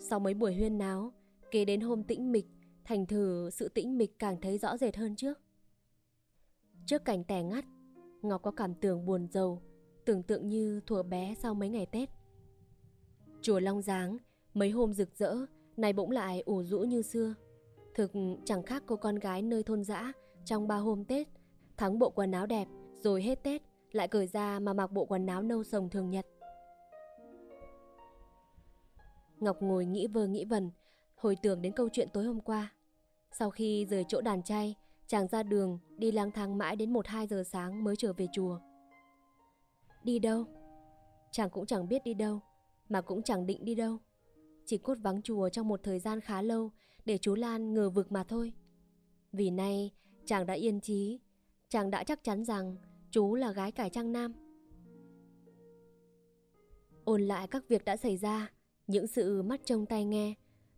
Sau 0.00 0.20
mấy 0.20 0.34
buổi 0.34 0.54
huyên 0.54 0.78
náo, 0.78 1.12
kế 1.50 1.64
đến 1.64 1.80
hôm 1.80 2.02
tĩnh 2.02 2.32
mịch, 2.32 2.46
thành 2.84 3.06
thử 3.06 3.50
sự 3.50 3.68
tĩnh 3.68 3.98
mịch 3.98 4.18
càng 4.18 4.40
thấy 4.40 4.58
rõ 4.58 4.76
rệt 4.76 4.96
hơn 4.96 5.16
trước. 5.16 5.40
Trước 6.86 7.04
cảnh 7.04 7.24
tẻ 7.24 7.42
ngắt, 7.42 7.64
Ngọc 8.22 8.42
có 8.42 8.50
cảm 8.50 8.74
tưởng 8.74 9.06
buồn 9.06 9.28
rầu, 9.28 9.62
tưởng 10.04 10.22
tượng 10.22 10.48
như 10.48 10.80
thuở 10.86 11.02
bé 11.02 11.34
sau 11.42 11.54
mấy 11.54 11.68
ngày 11.68 11.86
Tết. 11.86 12.10
Chùa 13.42 13.60
Long 13.60 13.82
Giáng, 13.82 14.16
mấy 14.54 14.70
hôm 14.70 14.92
rực 14.92 15.16
rỡ, 15.16 15.36
nay 15.76 15.92
bỗng 15.92 16.10
lại 16.10 16.40
ủ 16.40 16.62
rũ 16.62 16.78
như 16.78 17.02
xưa. 17.02 17.34
Thực 17.94 18.12
chẳng 18.44 18.62
khác 18.62 18.82
cô 18.86 18.96
con 18.96 19.16
gái 19.16 19.42
nơi 19.42 19.62
thôn 19.62 19.84
dã 19.84 20.12
trong 20.44 20.68
ba 20.68 20.76
hôm 20.76 21.04
Tết, 21.04 21.28
thắng 21.76 21.98
bộ 21.98 22.10
quần 22.10 22.32
áo 22.32 22.46
đẹp, 22.46 22.68
rồi 23.02 23.22
hết 23.22 23.42
Tết 23.42 23.62
lại 23.92 24.08
cởi 24.08 24.26
ra 24.26 24.58
mà 24.58 24.72
mặc 24.72 24.92
bộ 24.92 25.04
quần 25.04 25.26
áo 25.26 25.42
nâu 25.42 25.64
sồng 25.64 25.90
thường 25.90 26.10
nhật. 26.10 26.26
Ngọc 29.40 29.62
ngồi 29.62 29.86
nghĩ 29.86 30.06
vơ 30.06 30.26
nghĩ 30.26 30.44
vần, 30.44 30.70
hồi 31.14 31.36
tưởng 31.42 31.62
đến 31.62 31.72
câu 31.72 31.88
chuyện 31.92 32.08
tối 32.12 32.24
hôm 32.24 32.40
qua. 32.40 32.72
Sau 33.32 33.50
khi 33.50 33.86
rời 33.90 34.04
chỗ 34.08 34.20
đàn 34.20 34.42
chay, 34.42 34.74
chàng 35.06 35.28
ra 35.28 35.42
đường 35.42 35.78
đi 35.96 36.12
lang 36.12 36.30
thang 36.30 36.58
mãi 36.58 36.76
đến 36.76 36.92
1-2 36.92 37.26
giờ 37.26 37.42
sáng 37.46 37.84
mới 37.84 37.96
trở 37.96 38.12
về 38.12 38.26
chùa. 38.32 38.58
Đi 40.04 40.18
đâu? 40.18 40.44
Chàng 41.30 41.50
cũng 41.50 41.66
chẳng 41.66 41.88
biết 41.88 42.04
đi 42.04 42.14
đâu, 42.14 42.40
mà 42.88 43.00
cũng 43.00 43.22
chẳng 43.22 43.46
định 43.46 43.64
đi 43.64 43.74
đâu. 43.74 43.98
Chỉ 44.66 44.78
cốt 44.78 44.98
vắng 45.00 45.22
chùa 45.22 45.48
trong 45.48 45.68
một 45.68 45.80
thời 45.82 45.98
gian 45.98 46.20
khá 46.20 46.42
lâu 46.42 46.70
để 47.04 47.18
chú 47.18 47.34
Lan 47.34 47.74
ngờ 47.74 47.90
vực 47.90 48.12
mà 48.12 48.24
thôi. 48.24 48.52
Vì 49.32 49.50
nay 49.50 49.92
chàng 50.24 50.46
đã 50.46 50.54
yên 50.54 50.80
trí, 50.80 51.20
chàng 51.68 51.90
đã 51.90 52.04
chắc 52.04 52.24
chắn 52.24 52.44
rằng 52.44 52.76
chú 53.16 53.34
là 53.34 53.52
gái 53.52 53.72
cải 53.72 53.90
trang 53.90 54.12
nam. 54.12 54.32
Ôn 57.04 57.22
lại 57.22 57.48
các 57.48 57.68
việc 57.68 57.84
đã 57.84 57.96
xảy 57.96 58.16
ra, 58.16 58.50
những 58.86 59.06
sự 59.06 59.42
mắt 59.42 59.60
trông 59.64 59.86
tai 59.86 60.04
nghe, 60.04 60.34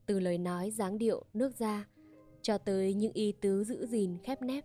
từ 0.06 0.20
lời 0.20 0.38
nói 0.38 0.70
dáng 0.70 0.98
điệu 0.98 1.24
nước 1.34 1.58
ra 1.58 1.88
cho 2.42 2.58
tới 2.58 2.94
những 2.94 3.12
ý 3.12 3.32
tứ 3.40 3.64
giữ 3.64 3.86
gìn 3.86 4.18
khép 4.22 4.42
nép. 4.42 4.64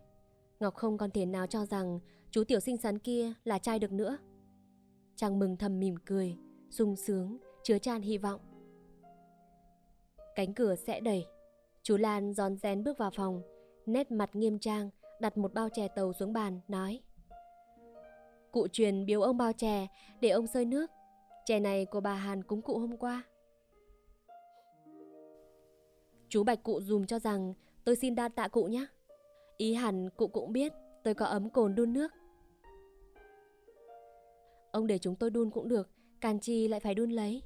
Ngọc 0.59 0.75
không 0.75 0.97
còn 0.97 1.11
thể 1.11 1.25
nào 1.25 1.47
cho 1.47 1.65
rằng 1.65 1.99
chú 2.31 2.43
tiểu 2.43 2.59
sinh 2.59 2.77
sắn 2.77 2.99
kia 2.99 3.33
là 3.43 3.59
trai 3.59 3.79
được 3.79 3.91
nữa. 3.91 4.17
Chàng 5.15 5.39
mừng 5.39 5.57
thầm 5.57 5.79
mỉm 5.79 5.95
cười, 6.05 6.37
sung 6.69 6.95
sướng, 6.95 7.37
chứa 7.63 7.77
chan 7.77 8.01
hy 8.01 8.17
vọng. 8.17 8.41
Cánh 10.35 10.53
cửa 10.53 10.75
sẽ 10.75 10.99
đẩy, 10.99 11.25
chú 11.83 11.97
Lan 11.97 12.33
giòn 12.33 12.57
rén 12.57 12.83
bước 12.83 12.97
vào 12.97 13.11
phòng, 13.11 13.41
nét 13.85 14.11
mặt 14.11 14.35
nghiêm 14.35 14.59
trang, 14.59 14.89
đặt 15.21 15.37
một 15.37 15.53
bao 15.53 15.69
chè 15.69 15.87
tàu 15.87 16.13
xuống 16.13 16.33
bàn, 16.33 16.59
nói 16.67 17.01
Cụ 18.53 18.67
truyền 18.67 19.05
biếu 19.05 19.21
ông 19.21 19.37
bao 19.37 19.53
chè 19.53 19.87
để 20.21 20.29
ông 20.29 20.47
sơi 20.47 20.65
nước. 20.65 20.91
Chè 21.45 21.59
này 21.59 21.85
của 21.85 21.99
bà 21.99 22.13
Hàn 22.13 22.43
cúng 22.43 22.61
cụ 22.61 22.79
hôm 22.79 22.97
qua. 22.97 23.23
Chú 26.29 26.43
Bạch 26.43 26.63
cụ 26.63 26.81
dùm 26.81 27.05
cho 27.05 27.19
rằng 27.19 27.53
tôi 27.83 27.95
xin 27.95 28.15
đa 28.15 28.29
tạ 28.29 28.47
cụ 28.47 28.63
nhé. 28.63 28.85
Ý 29.57 29.73
hẳn 29.73 30.09
cụ 30.17 30.27
cũng 30.27 30.53
biết 30.53 30.73
tôi 31.03 31.13
có 31.13 31.25
ấm 31.25 31.49
cồn 31.49 31.75
đun 31.75 31.93
nước. 31.93 32.11
Ông 34.71 34.87
để 34.87 34.97
chúng 34.97 35.15
tôi 35.15 35.29
đun 35.29 35.49
cũng 35.49 35.67
được, 35.67 35.89
càn 36.21 36.39
chi 36.39 36.67
lại 36.67 36.79
phải 36.79 36.95
đun 36.95 37.11
lấy. 37.11 37.41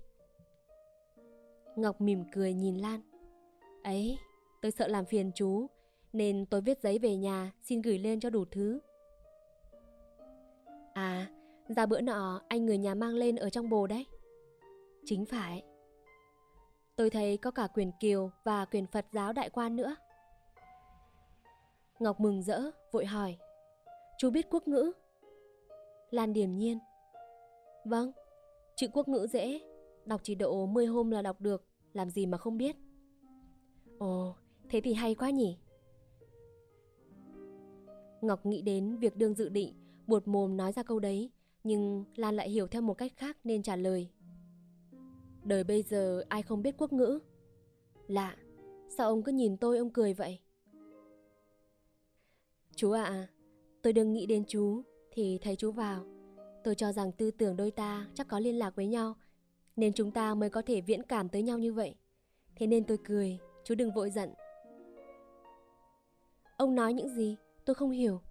Ngọc 1.75 2.01
mỉm 2.01 2.23
cười 2.31 2.53
nhìn 2.53 2.77
Lan. 2.77 3.01
Ấy, 3.83 4.17
tôi 4.61 4.71
sợ 4.71 4.87
làm 4.87 5.05
phiền 5.05 5.31
chú, 5.35 5.67
nên 6.13 6.45
tôi 6.45 6.61
viết 6.61 6.81
giấy 6.81 6.99
về 6.99 7.15
nhà 7.15 7.51
xin 7.63 7.81
gửi 7.81 7.97
lên 7.99 8.19
cho 8.19 8.29
đủ 8.29 8.45
thứ. 8.45 8.79
À, 10.97 11.27
ra 11.67 11.85
bữa 11.85 12.01
nọ 12.01 12.41
anh 12.47 12.65
người 12.65 12.77
nhà 12.77 12.95
mang 12.95 13.15
lên 13.15 13.35
ở 13.35 13.49
trong 13.49 13.69
bồ 13.69 13.87
đấy. 13.87 14.05
Chính 15.05 15.25
phải. 15.25 15.63
Tôi 16.95 17.09
thấy 17.09 17.37
có 17.37 17.51
cả 17.51 17.67
quyền 17.73 17.91
kiều 17.99 18.31
và 18.43 18.65
quyền 18.65 18.87
Phật 18.87 19.05
giáo 19.13 19.33
đại 19.33 19.49
quan 19.49 19.75
nữa. 19.75 19.95
Ngọc 21.99 22.19
mừng 22.19 22.43
rỡ, 22.43 22.61
vội 22.91 23.05
hỏi. 23.05 23.37
Chú 24.17 24.29
biết 24.29 24.47
quốc 24.49 24.67
ngữ? 24.67 24.91
Lan 26.09 26.33
điềm 26.33 26.57
nhiên. 26.57 26.79
Vâng, 27.85 28.11
chữ 28.75 28.87
quốc 28.93 29.07
ngữ 29.07 29.27
dễ, 29.27 29.61
đọc 30.05 30.21
chỉ 30.23 30.35
độ 30.35 30.65
10 30.65 30.85
hôm 30.85 31.11
là 31.11 31.21
đọc 31.21 31.41
được, 31.41 31.65
làm 31.93 32.09
gì 32.09 32.25
mà 32.25 32.37
không 32.37 32.57
biết. 32.57 32.75
Ồ, 33.99 34.35
thế 34.69 34.81
thì 34.81 34.93
hay 34.93 35.15
quá 35.15 35.29
nhỉ. 35.29 35.57
Ngọc 38.21 38.45
nghĩ 38.45 38.61
đến 38.61 38.97
việc 38.97 39.15
đương 39.15 39.33
dự 39.33 39.49
định, 39.49 39.86
buột 40.07 40.27
mồm 40.27 40.57
nói 40.57 40.71
ra 40.71 40.83
câu 40.83 40.99
đấy, 40.99 41.31
nhưng 41.63 42.05
Lan 42.15 42.35
lại 42.35 42.49
hiểu 42.49 42.67
theo 42.67 42.81
một 42.81 42.93
cách 42.93 43.11
khác 43.15 43.37
nên 43.43 43.63
trả 43.63 43.75
lời. 43.75 44.09
Đời 45.43 45.63
bây 45.63 45.83
giờ 45.83 46.23
ai 46.29 46.43
không 46.43 46.61
biết 46.61 46.75
quốc 46.77 46.93
ngữ? 46.93 47.19
Lạ, 48.07 48.35
sao 48.97 49.07
ông 49.07 49.23
cứ 49.23 49.31
nhìn 49.31 49.57
tôi 49.57 49.77
ông 49.77 49.89
cười 49.89 50.13
vậy? 50.13 50.39
Chú 52.75 52.91
ạ, 52.91 53.03
à, 53.03 53.27
tôi 53.81 53.93
đừng 53.93 54.13
nghĩ 54.13 54.25
đến 54.25 54.43
chú 54.47 54.81
thì 55.11 55.37
thấy 55.41 55.55
chú 55.55 55.71
vào. 55.71 56.05
Tôi 56.63 56.75
cho 56.75 56.91
rằng 56.91 57.11
tư 57.11 57.31
tưởng 57.31 57.55
đôi 57.55 57.71
ta 57.71 58.07
chắc 58.13 58.27
có 58.27 58.39
liên 58.39 58.59
lạc 58.59 58.75
với 58.75 58.87
nhau, 58.87 59.15
nên 59.75 59.93
chúng 59.93 60.11
ta 60.11 60.35
mới 60.35 60.49
có 60.49 60.61
thể 60.61 60.81
viễn 60.81 61.03
cảm 61.03 61.29
tới 61.29 61.41
nhau 61.41 61.57
như 61.57 61.73
vậy. 61.73 61.95
Thế 62.55 62.67
nên 62.67 62.83
tôi 62.83 62.97
cười, 63.03 63.39
chú 63.63 63.75
đừng 63.75 63.91
vội 63.91 64.09
giận. 64.09 64.29
Ông 66.57 66.75
nói 66.75 66.93
những 66.93 67.09
gì? 67.09 67.35
Tôi 67.65 67.75
không 67.75 67.91
hiểu. 67.91 68.21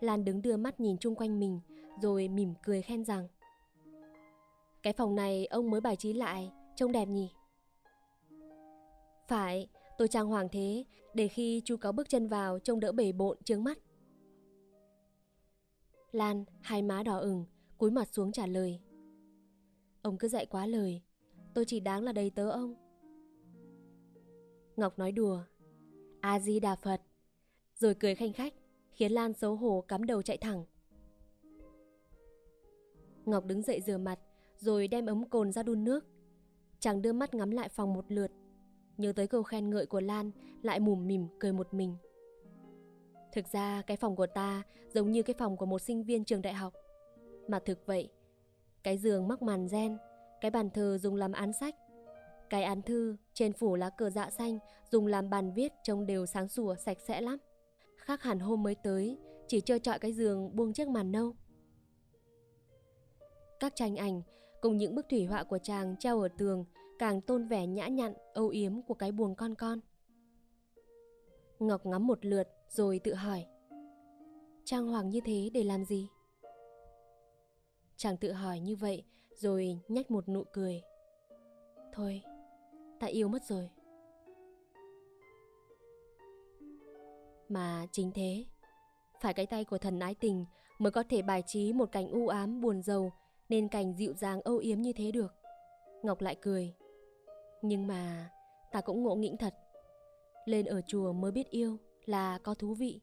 Lan 0.00 0.24
đứng 0.24 0.42
đưa 0.42 0.56
mắt 0.56 0.80
nhìn 0.80 0.98
chung 0.98 1.14
quanh 1.14 1.40
mình, 1.40 1.60
rồi 2.02 2.28
mỉm 2.28 2.54
cười 2.62 2.82
khen 2.82 3.04
rằng 3.04 3.28
Cái 4.82 4.92
phòng 4.92 5.14
này 5.14 5.46
ông 5.46 5.70
mới 5.70 5.80
bài 5.80 5.96
trí 5.96 6.12
lại, 6.12 6.52
trông 6.76 6.92
đẹp 6.92 7.06
nhỉ? 7.08 7.30
Phải, 9.28 9.68
tôi 9.98 10.08
trang 10.08 10.26
hoàng 10.26 10.48
thế, 10.52 10.84
để 11.14 11.28
khi 11.28 11.62
chú 11.64 11.76
có 11.76 11.92
bước 11.92 12.08
chân 12.08 12.28
vào 12.28 12.58
trông 12.58 12.80
đỡ 12.80 12.92
bể 12.92 13.12
bộn 13.12 13.38
trướng 13.44 13.64
mắt. 13.64 13.78
Lan, 16.12 16.44
hai 16.60 16.82
má 16.82 17.02
đỏ 17.02 17.18
ửng, 17.18 17.44
cúi 17.78 17.90
mặt 17.90 18.08
xuống 18.12 18.32
trả 18.32 18.46
lời. 18.46 18.80
Ông 20.02 20.18
cứ 20.18 20.28
dạy 20.28 20.46
quá 20.46 20.66
lời, 20.66 21.02
tôi 21.54 21.64
chỉ 21.64 21.80
đáng 21.80 22.02
là 22.02 22.12
đầy 22.12 22.30
tớ 22.30 22.50
ông. 22.50 22.74
Ngọc 24.76 24.98
nói 24.98 25.12
đùa, 25.12 25.42
A-di-đà 26.20 26.76
Phật, 26.76 27.02
rồi 27.74 27.94
cười 27.94 28.14
khanh 28.14 28.32
khách, 28.32 28.54
khiến 28.96 29.12
Lan 29.12 29.32
xấu 29.32 29.56
hổ 29.56 29.84
cắm 29.88 30.04
đầu 30.04 30.22
chạy 30.22 30.36
thẳng. 30.36 30.64
Ngọc 33.24 33.44
đứng 33.44 33.62
dậy 33.62 33.80
rửa 33.80 33.98
mặt, 33.98 34.18
rồi 34.58 34.88
đem 34.88 35.06
ấm 35.06 35.28
cồn 35.28 35.52
ra 35.52 35.62
đun 35.62 35.84
nước. 35.84 36.04
Chàng 36.80 37.02
đưa 37.02 37.12
mắt 37.12 37.34
ngắm 37.34 37.50
lại 37.50 37.68
phòng 37.68 37.94
một 37.94 38.04
lượt, 38.08 38.30
nhớ 38.96 39.12
tới 39.12 39.26
câu 39.26 39.42
khen 39.42 39.70
ngợi 39.70 39.86
của 39.86 40.00
Lan, 40.00 40.30
lại 40.62 40.80
mủm 40.80 41.06
mỉm 41.06 41.26
cười 41.38 41.52
một 41.52 41.74
mình. 41.74 41.96
Thực 43.32 43.44
ra 43.52 43.82
cái 43.86 43.96
phòng 43.96 44.16
của 44.16 44.26
ta 44.26 44.62
giống 44.94 45.12
như 45.12 45.22
cái 45.22 45.34
phòng 45.38 45.56
của 45.56 45.66
một 45.66 45.78
sinh 45.78 46.02
viên 46.02 46.24
trường 46.24 46.42
đại 46.42 46.54
học. 46.54 46.74
Mà 47.48 47.58
thực 47.58 47.86
vậy, 47.86 48.10
cái 48.82 48.98
giường 48.98 49.28
mắc 49.28 49.42
màn 49.42 49.66
gen, 49.72 49.98
cái 50.40 50.50
bàn 50.50 50.70
thờ 50.70 50.98
dùng 50.98 51.14
làm 51.14 51.32
án 51.32 51.52
sách, 51.52 51.74
cái 52.50 52.62
án 52.62 52.82
thư 52.82 53.16
trên 53.34 53.52
phủ 53.52 53.76
lá 53.76 53.90
cờ 53.90 54.10
dạ 54.10 54.30
xanh 54.30 54.58
dùng 54.90 55.06
làm 55.06 55.30
bàn 55.30 55.52
viết 55.52 55.72
trông 55.82 56.06
đều 56.06 56.26
sáng 56.26 56.48
sủa 56.48 56.74
sạch 56.74 56.98
sẽ 57.00 57.20
lắm. 57.20 57.38
Khác 58.06 58.22
hẳn 58.22 58.38
hôm 58.38 58.62
mới 58.62 58.74
tới, 58.74 59.18
chỉ 59.48 59.60
trơ 59.60 59.78
trọi 59.78 59.98
cái 59.98 60.12
giường 60.12 60.56
buông 60.56 60.72
chiếc 60.72 60.88
màn 60.88 61.12
nâu. 61.12 61.32
Các 63.60 63.72
tranh 63.76 63.96
ảnh 63.96 64.22
cùng 64.60 64.76
những 64.76 64.94
bức 64.94 65.06
thủy 65.08 65.24
họa 65.24 65.44
của 65.44 65.58
chàng 65.58 65.96
treo 65.98 66.20
ở 66.20 66.28
tường 66.38 66.64
càng 66.98 67.20
tôn 67.20 67.48
vẻ 67.48 67.66
nhã 67.66 67.86
nhặn, 67.86 68.14
âu 68.34 68.48
yếm 68.48 68.82
của 68.82 68.94
cái 68.94 69.12
buồng 69.12 69.34
con 69.34 69.54
con. 69.54 69.80
Ngọc 71.58 71.86
ngắm 71.86 72.06
một 72.06 72.24
lượt 72.24 72.48
rồi 72.68 73.00
tự 73.04 73.14
hỏi. 73.14 73.46
Trang 74.64 74.88
hoàng 74.88 75.10
như 75.10 75.20
thế 75.24 75.50
để 75.54 75.64
làm 75.64 75.84
gì? 75.84 76.08
Chàng 77.96 78.16
tự 78.16 78.32
hỏi 78.32 78.60
như 78.60 78.76
vậy 78.76 79.04
rồi 79.34 79.80
nhách 79.88 80.10
một 80.10 80.28
nụ 80.28 80.44
cười. 80.52 80.82
Thôi, 81.92 82.22
ta 83.00 83.06
yêu 83.06 83.28
mất 83.28 83.44
rồi. 83.44 83.70
Mà 87.48 87.86
chính 87.92 88.10
thế, 88.14 88.44
phải 89.20 89.34
cái 89.34 89.46
tay 89.46 89.64
của 89.64 89.78
thần 89.78 89.98
ái 89.98 90.14
tình 90.14 90.44
mới 90.78 90.92
có 90.92 91.02
thể 91.08 91.22
bài 91.22 91.42
trí 91.46 91.72
một 91.72 91.92
cảnh 91.92 92.08
u 92.10 92.28
ám 92.28 92.60
buồn 92.60 92.82
rầu 92.82 93.10
nên 93.48 93.68
cảnh 93.68 93.94
dịu 93.94 94.12
dàng 94.12 94.40
âu 94.40 94.58
yếm 94.58 94.80
như 94.80 94.92
thế 94.92 95.10
được. 95.10 95.34
Ngọc 96.02 96.20
lại 96.20 96.36
cười. 96.42 96.74
Nhưng 97.62 97.86
mà 97.86 98.30
ta 98.72 98.80
cũng 98.80 99.02
ngộ 99.02 99.14
nghĩnh 99.14 99.36
thật. 99.36 99.54
Lên 100.44 100.66
ở 100.66 100.80
chùa 100.86 101.12
mới 101.12 101.32
biết 101.32 101.50
yêu 101.50 101.78
là 102.04 102.38
có 102.38 102.54
thú 102.54 102.74
vị. 102.74 103.00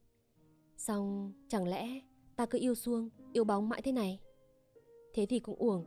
Xong 0.77 1.33
chẳng 1.47 1.67
lẽ 1.67 1.87
ta 2.35 2.45
cứ 2.45 2.59
yêu 2.59 2.75
xuông, 2.75 3.09
yêu 3.33 3.43
bóng 3.43 3.69
mãi 3.69 3.81
thế 3.81 3.91
này? 3.91 4.19
Thế 5.13 5.25
thì 5.25 5.39
cũng 5.39 5.55
uổng, 5.55 5.85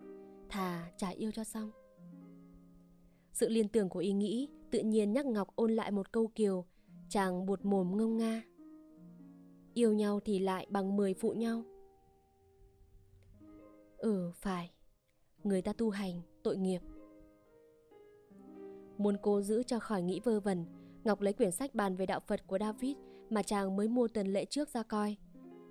thà 0.48 0.92
chả 0.96 1.08
yêu 1.08 1.32
cho 1.32 1.44
xong. 1.44 1.70
Sự 3.32 3.48
liên 3.48 3.68
tưởng 3.68 3.88
của 3.88 3.98
ý 3.98 4.12
nghĩ 4.12 4.48
tự 4.70 4.78
nhiên 4.80 5.12
nhắc 5.12 5.26
Ngọc 5.26 5.48
ôn 5.56 5.72
lại 5.72 5.90
một 5.90 6.12
câu 6.12 6.30
kiều, 6.34 6.64
chàng 7.08 7.46
buột 7.46 7.64
mồm 7.64 7.96
ngông 7.96 8.16
nga. 8.16 8.42
Yêu 9.74 9.92
nhau 9.92 10.20
thì 10.24 10.38
lại 10.38 10.66
bằng 10.70 10.96
mười 10.96 11.14
phụ 11.14 11.30
nhau. 11.30 11.62
Ừ, 13.98 14.30
phải. 14.34 14.72
Người 15.44 15.62
ta 15.62 15.72
tu 15.72 15.90
hành, 15.90 16.20
tội 16.42 16.56
nghiệp. 16.56 16.80
Muốn 18.98 19.16
cô 19.22 19.42
giữ 19.42 19.62
cho 19.62 19.78
khỏi 19.78 20.02
nghĩ 20.02 20.20
vơ 20.20 20.40
vẩn, 20.40 20.64
Ngọc 21.04 21.20
lấy 21.20 21.32
quyển 21.32 21.50
sách 21.50 21.74
bàn 21.74 21.96
về 21.96 22.06
đạo 22.06 22.20
Phật 22.20 22.46
của 22.46 22.58
David 22.58 22.96
mà 23.30 23.42
chàng 23.42 23.76
mới 23.76 23.88
mua 23.88 24.08
tuần 24.08 24.26
lễ 24.26 24.44
trước 24.44 24.68
ra 24.68 24.82
coi. 24.82 25.16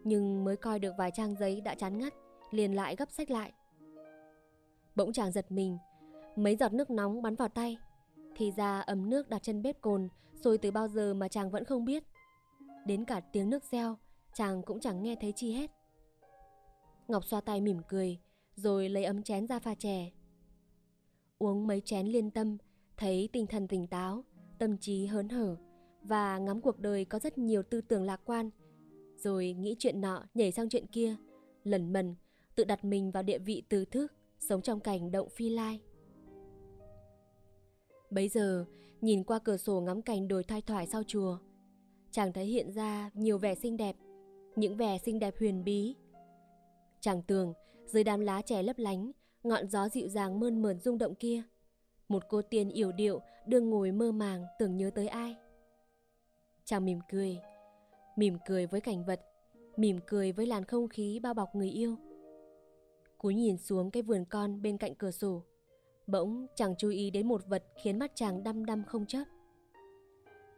Nhưng 0.04 0.44
mới 0.44 0.58
coi 0.58 0.80
được 0.80 0.94
vài 0.98 1.12
trang 1.12 1.36
giấy 1.36 1.62
đã 1.62 1.76
chán 1.76 1.98
ngắt, 1.98 2.14
liền 2.52 2.76
lại 2.76 2.96
gấp 2.96 3.12
sách 3.12 3.32
lại. 3.32 3.54
Bỗng 4.96 5.14
chàng 5.14 5.32
giật 5.32 5.52
mình, 5.52 5.78
mấy 6.36 6.56
giọt 6.56 6.74
nước 6.74 6.90
nóng 6.90 7.22
bắn 7.22 7.36
vào 7.36 7.50
tay. 7.50 7.78
Thì 8.36 8.52
ra 8.52 8.80
ấm 8.80 9.10
nước 9.10 9.30
đặt 9.30 9.44
chân 9.44 9.62
bếp 9.62 9.82
cồn 9.82 10.10
rồi 10.44 10.58
từ 10.58 10.72
bao 10.72 10.88
giờ 10.88 11.14
mà 11.14 11.28
chàng 11.28 11.52
vẫn 11.52 11.66
không 11.66 11.86
biết. 11.86 12.04
Đến 12.86 13.06
cả 13.06 13.20
tiếng 13.20 13.50
nước 13.50 13.64
reo, 13.72 13.98
chàng 14.34 14.62
cũng 14.64 14.80
chẳng 14.80 15.04
nghe 15.04 15.16
thấy 15.22 15.34
chi 15.36 15.52
hết. 15.52 15.72
Ngọc 17.08 17.26
xoa 17.26 17.42
tay 17.42 17.62
mỉm 17.62 17.78
cười, 17.88 18.20
rồi 18.56 18.90
lấy 18.90 19.04
ấm 19.04 19.24
chén 19.24 19.48
ra 19.48 19.60
pha 19.60 19.76
chè. 19.76 20.12
Uống 21.38 21.68
mấy 21.68 21.82
chén 21.82 22.08
liên 22.08 22.32
tâm, 22.32 22.58
thấy 22.98 23.30
tinh 23.34 23.48
thần 23.48 23.68
tỉnh 23.68 23.88
táo, 23.88 24.24
tâm 24.60 24.78
trí 24.78 25.06
hớn 25.06 25.30
hở 25.30 25.58
và 26.02 26.38
ngắm 26.38 26.62
cuộc 26.62 26.80
đời 26.80 27.06
có 27.06 27.20
rất 27.20 27.38
nhiều 27.38 27.64
tư 27.64 27.82
tưởng 27.82 28.04
lạc 28.04 28.22
quan. 28.26 28.50
Rồi 29.18 29.54
nghĩ 29.54 29.76
chuyện 29.80 30.02
nọ 30.02 30.26
nhảy 30.34 30.52
sang 30.52 30.70
chuyện 30.70 30.88
kia, 30.88 31.16
lẩn 31.64 31.94
mần, 31.94 32.16
tự 32.56 32.64
đặt 32.64 32.86
mình 32.86 33.12
vào 33.12 33.24
địa 33.24 33.40
vị 33.40 33.64
từ 33.70 33.86
thức, 33.86 34.14
sống 34.40 34.62
trong 34.62 34.80
cảnh 34.80 35.12
động 35.12 35.30
phi 35.30 35.50
lai. 35.50 35.80
Bấy 38.10 38.30
giờ, 38.30 38.66
nhìn 39.06 39.24
qua 39.24 39.40
cửa 39.40 39.58
sổ 39.58 39.82
ngắm 39.82 40.02
cảnh 40.02 40.28
đồi 40.28 40.44
thoai 40.44 40.62
thoải 40.62 40.88
sau 40.88 41.04
chùa, 41.08 41.38
chàng 42.12 42.34
thấy 42.34 42.46
hiện 42.46 42.72
ra 42.72 43.10
nhiều 43.14 43.38
vẻ 43.38 43.56
xinh 43.56 43.78
đẹp, 43.78 43.96
những 44.56 44.78
vẻ 44.78 44.98
xinh 44.98 45.20
đẹp 45.20 45.34
huyền 45.40 45.64
bí. 45.64 45.96
Chàng 47.00 47.22
tưởng, 47.22 47.54
dưới 47.86 48.04
đám 48.04 48.20
lá 48.20 48.42
trẻ 48.42 48.64
lấp 48.64 48.78
lánh, 48.80 49.12
ngọn 49.44 49.68
gió 49.68 49.90
dịu 49.90 50.08
dàng 50.08 50.40
mơn 50.40 50.62
mởn 50.62 50.80
rung 50.80 50.98
động 50.98 51.16
kia, 51.16 51.44
một 52.08 52.24
cô 52.30 52.42
tiên 52.42 52.70
yểu 52.70 52.92
điệu 52.92 53.22
đương 53.48 53.70
ngồi 53.70 53.92
mơ 53.92 54.12
màng 54.12 54.46
tưởng 54.60 54.78
nhớ 54.78 54.90
tới 54.96 55.08
ai. 55.08 55.36
Chàng 56.64 56.86
mỉm 56.86 57.00
cười, 57.10 57.38
mỉm 58.16 58.38
cười 58.48 58.66
với 58.66 58.82
cảnh 58.82 59.06
vật, 59.06 59.22
mỉm 59.78 60.00
cười 60.08 60.32
với 60.32 60.46
làn 60.46 60.66
không 60.66 60.90
khí 60.90 61.20
bao 61.20 61.34
bọc 61.34 61.56
người 61.56 61.70
yêu. 61.70 61.96
Cúi 63.18 63.36
nhìn 63.36 63.58
xuống 63.58 63.92
cái 63.92 64.04
vườn 64.04 64.26
con 64.26 64.62
bên 64.62 64.78
cạnh 64.78 64.96
cửa 64.96 65.12
sổ, 65.12 65.44
bỗng 66.08 66.48
chàng 66.56 66.76
chú 66.78 66.90
ý 66.90 67.10
đến 67.12 67.28
một 67.28 67.42
vật 67.48 67.64
khiến 67.84 68.00
mắt 68.00 68.12
chàng 68.16 68.44
đăm 68.44 68.66
đăm 68.66 68.84
không 68.84 69.06
chớp. 69.06 69.24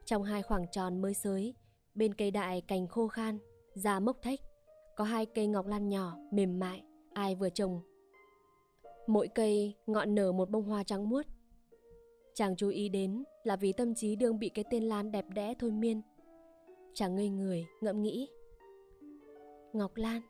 Trong 0.05 0.23
hai 0.23 0.43
khoảng 0.43 0.65
tròn 0.71 1.01
mới 1.01 1.13
sới, 1.13 1.53
bên 1.95 2.13
cây 2.13 2.31
đại 2.31 2.61
cành 2.61 2.87
khô 2.87 3.07
khan, 3.07 3.37
da 3.73 3.99
mốc 3.99 4.21
thách, 4.21 4.39
có 4.95 5.03
hai 5.03 5.25
cây 5.25 5.47
ngọc 5.47 5.65
lan 5.67 5.89
nhỏ, 5.89 6.17
mềm 6.31 6.59
mại, 6.59 6.83
ai 7.13 7.35
vừa 7.35 7.49
trồng. 7.49 7.81
Mỗi 9.07 9.27
cây 9.27 9.75
ngọn 9.87 10.15
nở 10.15 10.31
một 10.31 10.49
bông 10.49 10.63
hoa 10.63 10.83
trắng 10.83 11.09
muốt, 11.09 11.25
Chàng 12.37 12.55
chú 12.55 12.69
ý 12.69 12.89
đến 12.89 13.23
là 13.43 13.55
vì 13.55 13.73
tâm 13.73 13.95
trí 13.95 14.15
đương 14.15 14.39
bị 14.39 14.49
cái 14.49 14.65
tên 14.69 14.83
Lan 14.83 15.11
đẹp 15.11 15.25
đẽ 15.29 15.53
thôi 15.59 15.71
miên. 15.71 16.01
Chàng 16.93 17.15
ngây 17.15 17.29
người, 17.29 17.65
ngẫm 17.81 18.01
nghĩ. 18.01 18.27
Ngọc 19.73 19.95
Lan, 19.95 20.21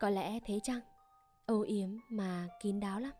có 0.00 0.10
lẽ 0.10 0.38
thế 0.46 0.60
chăng? 0.62 0.80
Âu 1.46 1.60
yếm 1.60 1.88
mà 2.08 2.48
kín 2.62 2.80
đáo 2.80 3.00
lắm. 3.00 3.12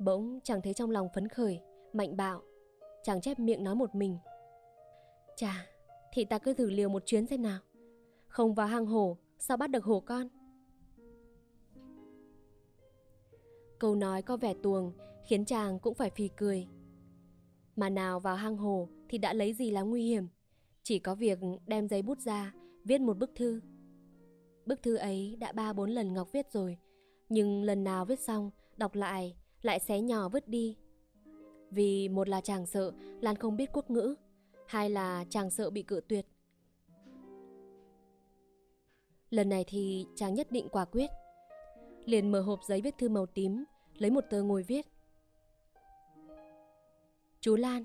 Bỗng 0.00 0.40
chàng 0.44 0.62
thấy 0.62 0.74
trong 0.74 0.90
lòng 0.90 1.08
phấn 1.14 1.28
khởi, 1.28 1.60
mạnh 1.92 2.16
bạo. 2.16 2.42
Chàng 3.02 3.20
chép 3.20 3.38
miệng 3.38 3.64
nói 3.64 3.74
một 3.74 3.94
mình. 3.94 4.18
Chà, 5.36 5.66
thì 6.12 6.24
ta 6.24 6.38
cứ 6.38 6.54
thử 6.54 6.70
liều 6.70 6.88
một 6.88 7.02
chuyến 7.06 7.26
xem 7.26 7.42
nào. 7.42 7.60
Không 8.26 8.54
vào 8.54 8.66
hang 8.66 8.86
hổ, 8.86 9.16
sao 9.38 9.56
bắt 9.56 9.70
được 9.70 9.84
hổ 9.84 10.00
con? 10.00 10.28
Câu 13.78 13.94
nói 13.94 14.22
có 14.22 14.36
vẻ 14.36 14.54
tuồng 14.62 14.92
khiến 15.26 15.44
chàng 15.44 15.78
cũng 15.78 15.94
phải 15.94 16.10
phì 16.10 16.28
cười. 16.28 16.68
Mà 17.76 17.88
nào 17.88 18.20
vào 18.20 18.36
hang 18.36 18.56
hồ 18.56 18.88
thì 19.08 19.18
đã 19.18 19.32
lấy 19.32 19.54
gì 19.54 19.70
là 19.70 19.82
nguy 19.82 20.02
hiểm, 20.02 20.28
chỉ 20.82 20.98
có 20.98 21.14
việc 21.14 21.38
đem 21.66 21.88
giấy 21.88 22.02
bút 22.02 22.18
ra, 22.18 22.54
viết 22.84 23.00
một 23.00 23.18
bức 23.18 23.30
thư. 23.34 23.60
Bức 24.66 24.82
thư 24.82 24.96
ấy 24.96 25.36
đã 25.40 25.52
ba 25.52 25.72
bốn 25.72 25.90
lần 25.90 26.14
Ngọc 26.14 26.32
viết 26.32 26.52
rồi, 26.52 26.78
nhưng 27.28 27.62
lần 27.62 27.84
nào 27.84 28.04
viết 28.04 28.20
xong, 28.20 28.50
đọc 28.76 28.94
lại, 28.94 29.36
lại 29.62 29.78
xé 29.78 30.00
nhỏ 30.00 30.28
vứt 30.28 30.48
đi. 30.48 30.76
Vì 31.70 32.08
một 32.08 32.28
là 32.28 32.40
chàng 32.40 32.66
sợ 32.66 32.92
Lan 33.20 33.36
không 33.36 33.56
biết 33.56 33.70
quốc 33.72 33.90
ngữ, 33.90 34.14
hai 34.66 34.90
là 34.90 35.24
chàng 35.28 35.50
sợ 35.50 35.70
bị 35.70 35.82
cự 35.82 36.00
tuyệt. 36.08 36.26
Lần 39.30 39.48
này 39.48 39.64
thì 39.68 40.06
chàng 40.16 40.34
nhất 40.34 40.50
định 40.50 40.68
quả 40.68 40.84
quyết. 40.84 41.10
Liền 42.04 42.32
mở 42.32 42.40
hộp 42.40 42.60
giấy 42.64 42.80
viết 42.80 42.98
thư 42.98 43.08
màu 43.08 43.26
tím, 43.26 43.64
lấy 43.98 44.10
một 44.10 44.24
tờ 44.30 44.42
ngồi 44.42 44.62
viết. 44.62 44.86
Chú 47.40 47.56
Lan. 47.56 47.84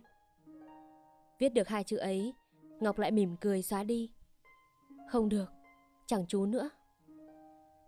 Viết 1.40 1.50
được 1.50 1.68
hai 1.68 1.84
chữ 1.84 1.98
ấy, 1.98 2.34
Ngọc 2.80 3.00
lại 3.00 3.12
mỉm 3.12 3.36
cười 3.42 3.62
xóa 3.62 3.84
đi. 3.84 4.12
Không 5.10 5.30
được, 5.30 5.52
chẳng 6.06 6.26
chú 6.28 6.46
nữa. 6.46 6.70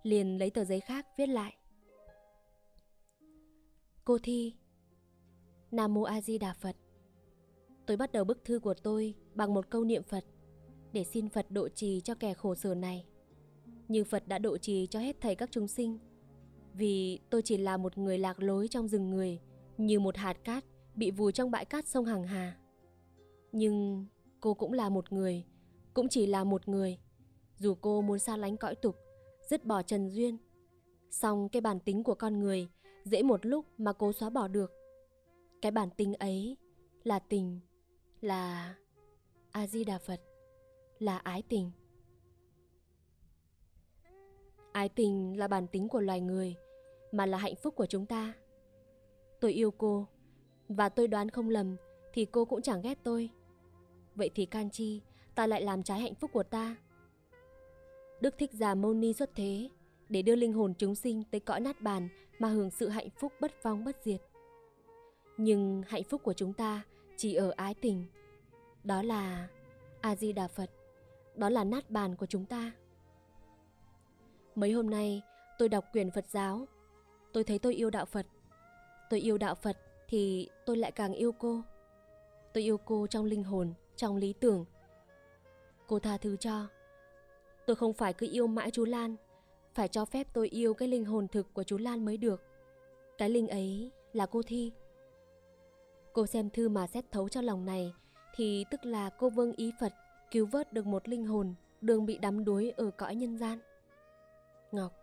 Liền 0.04 0.38
lấy 0.38 0.50
tờ 0.50 0.63
giấy 0.63 0.80
khác 0.80 1.08
viết 1.17 1.30
lại. 1.30 1.56
Cô 4.07 4.17
Thi 4.23 4.53
Nam 5.71 5.93
Mô 5.93 6.01
A 6.01 6.21
Di 6.21 6.37
Đà 6.37 6.53
Phật 6.53 6.75
Tôi 7.85 7.97
bắt 7.97 8.11
đầu 8.11 8.23
bức 8.23 8.45
thư 8.45 8.59
của 8.59 8.73
tôi 8.73 9.15
bằng 9.33 9.53
một 9.53 9.69
câu 9.69 9.83
niệm 9.83 10.03
Phật 10.03 10.25
để 10.91 11.03
xin 11.03 11.29
Phật 11.29 11.51
độ 11.51 11.69
trì 11.69 12.01
cho 12.01 12.15
kẻ 12.15 12.33
khổ 12.33 12.55
sở 12.55 12.75
này. 12.75 13.05
Như 13.87 14.03
Phật 14.03 14.27
đã 14.27 14.39
độ 14.39 14.57
trì 14.57 14.87
cho 14.87 14.99
hết 14.99 15.21
thầy 15.21 15.35
các 15.35 15.49
chúng 15.51 15.67
sinh 15.67 15.99
vì 16.73 17.19
tôi 17.29 17.41
chỉ 17.41 17.57
là 17.57 17.77
một 17.77 17.97
người 17.97 18.17
lạc 18.17 18.39
lối 18.39 18.67
trong 18.67 18.87
rừng 18.87 19.09
người, 19.09 19.39
như 19.77 19.99
một 19.99 20.17
hạt 20.17 20.33
cát 20.43 20.65
bị 20.95 21.11
vùi 21.11 21.31
trong 21.31 21.51
bãi 21.51 21.65
cát 21.65 21.87
sông 21.87 22.05
Hằng 22.05 22.23
Hà. 22.23 22.57
Nhưng 23.51 24.05
cô 24.39 24.53
cũng 24.53 24.73
là 24.73 24.89
một 24.89 25.13
người, 25.13 25.45
cũng 25.93 26.09
chỉ 26.09 26.25
là 26.25 26.43
một 26.43 26.67
người. 26.67 26.97
Dù 27.57 27.75
cô 27.81 28.01
muốn 28.01 28.19
xa 28.19 28.37
lánh 28.37 28.57
cõi 28.57 28.75
tục, 28.75 28.95
dứt 29.49 29.65
bỏ 29.65 29.81
trần 29.81 30.09
duyên, 30.09 30.37
song 31.11 31.49
cái 31.49 31.61
bản 31.61 31.79
tính 31.79 32.03
của 32.03 32.15
con 32.15 32.39
người 32.39 32.69
dễ 33.07 33.23
một 33.23 33.45
lúc 33.45 33.65
mà 33.77 33.93
cố 33.93 34.13
xóa 34.13 34.29
bỏ 34.29 34.47
được. 34.47 34.71
Cái 35.61 35.71
bản 35.71 35.89
tính 35.97 36.13
ấy 36.13 36.57
là 37.03 37.19
tình, 37.19 37.59
là 38.21 38.75
A 39.51 39.67
Di 39.67 39.83
Đà 39.83 39.97
Phật, 39.97 40.21
là 40.99 41.17
ái 41.17 41.43
tình. 41.49 41.71
Ái 44.71 44.89
tình 44.89 45.39
là 45.39 45.47
bản 45.47 45.67
tính 45.67 45.87
của 45.87 46.01
loài 46.01 46.21
người, 46.21 46.55
mà 47.11 47.25
là 47.25 47.37
hạnh 47.37 47.55
phúc 47.55 47.75
của 47.75 47.85
chúng 47.85 48.05
ta. 48.05 48.33
Tôi 49.39 49.53
yêu 49.53 49.71
cô, 49.71 50.07
và 50.69 50.89
tôi 50.89 51.07
đoán 51.07 51.29
không 51.29 51.49
lầm 51.49 51.75
thì 52.13 52.25
cô 52.25 52.45
cũng 52.45 52.61
chẳng 52.61 52.81
ghét 52.81 52.97
tôi. 53.03 53.29
Vậy 54.15 54.29
thì 54.35 54.45
can 54.45 54.69
chi, 54.69 55.01
ta 55.35 55.47
lại 55.47 55.61
làm 55.61 55.83
trái 55.83 55.99
hạnh 55.99 56.15
phúc 56.15 56.31
của 56.33 56.43
ta. 56.43 56.75
Đức 58.21 58.35
Thích 58.37 58.53
Giả 58.53 58.75
Mâu 58.75 58.93
Ni 58.93 59.13
xuất 59.13 59.35
thế 59.35 59.69
để 60.09 60.21
đưa 60.21 60.35
linh 60.35 60.53
hồn 60.53 60.73
chúng 60.77 60.95
sinh 60.95 61.23
tới 61.31 61.39
cõi 61.39 61.59
nát 61.59 61.81
bàn 61.81 62.09
mà 62.39 62.47
hưởng 62.47 62.71
sự 62.71 62.89
hạnh 62.89 63.10
phúc 63.10 63.34
bất 63.39 63.63
vong 63.63 63.84
bất 63.84 63.97
diệt. 64.04 64.21
Nhưng 65.38 65.84
hạnh 65.88 66.04
phúc 66.04 66.21
của 66.23 66.34
chúng 66.34 66.54
ta 66.54 66.82
chỉ 67.17 67.34
ở 67.36 67.54
ái 67.56 67.73
tình. 67.73 68.06
Đó 68.84 69.02
là 69.02 69.47
A 70.02 70.15
Di 70.15 70.34
Đà 70.34 70.47
Phật, 70.47 70.69
đó 71.36 71.50
là 71.50 71.63
nát 71.63 71.89
bàn 71.89 72.15
của 72.15 72.26
chúng 72.26 72.45
ta. 72.45 72.71
Mấy 74.56 74.71
hôm 74.71 74.89
nay 74.89 75.21
tôi 75.60 75.69
đọc 75.69 75.86
quyển 75.93 76.12
Phật 76.12 76.26
giáo 76.28 76.67
tôi 77.34 77.43
thấy 77.43 77.60
tôi 77.60 77.73
yêu 77.73 77.89
đạo 77.89 78.06
Phật. 78.06 78.26
Tôi 79.10 79.19
yêu 79.19 79.38
đạo 79.38 79.56
Phật 79.56 79.78
thì 80.08 80.50
tôi 80.65 80.78
lại 80.78 80.91
càng 80.91 81.13
yêu 81.13 81.32
cô. 81.32 81.62
Tôi 82.54 82.63
yêu 82.63 82.78
cô 82.78 83.08
trong 83.08 83.26
linh 83.26 83.43
hồn, 83.43 83.73
trong 83.95 84.17
lý 84.17 84.34
tưởng. 84.34 84.65
Cô 85.88 86.00
tha 86.00 86.17
thứ 86.17 86.38
cho. 86.38 86.67
Tôi 87.65 87.76
không 87.76 87.93
phải 87.93 88.13
cứ 88.13 88.28
yêu 88.32 88.47
mãi 88.47 88.71
chú 88.71 88.86
Lan, 88.86 89.15
phải 89.77 89.87
cho 89.87 90.05
phép 90.05 90.27
tôi 90.33 90.49
yêu 90.49 90.73
cái 90.73 90.87
linh 90.87 91.05
hồn 91.05 91.27
thực 91.27 91.53
của 91.53 91.63
chú 91.63 91.77
Lan 91.77 92.05
mới 92.05 92.17
được. 92.17 92.43
Cái 93.17 93.29
linh 93.29 93.47
ấy 93.47 93.91
là 94.13 94.25
cô 94.25 94.41
Thi. 94.41 94.71
Cô 96.13 96.25
xem 96.25 96.49
thư 96.49 96.69
mà 96.69 96.87
xét 96.87 97.11
thấu 97.11 97.29
cho 97.29 97.41
lòng 97.41 97.65
này 97.65 97.93
thì 98.35 98.65
tức 98.71 98.85
là 98.85 99.09
cô 99.09 99.29
vâng 99.29 99.53
ý 99.57 99.71
Phật 99.79 99.93
cứu 100.31 100.45
vớt 100.45 100.73
được 100.73 100.85
một 100.85 101.07
linh 101.09 101.25
hồn 101.25 101.53
đường 101.81 102.05
bị 102.05 102.17
đắm 102.17 102.45
đuối 102.45 102.73
ở 102.77 102.91
cõi 102.91 103.15
nhân 103.15 103.37
gian. 103.37 103.59
Ngọc 104.71 104.93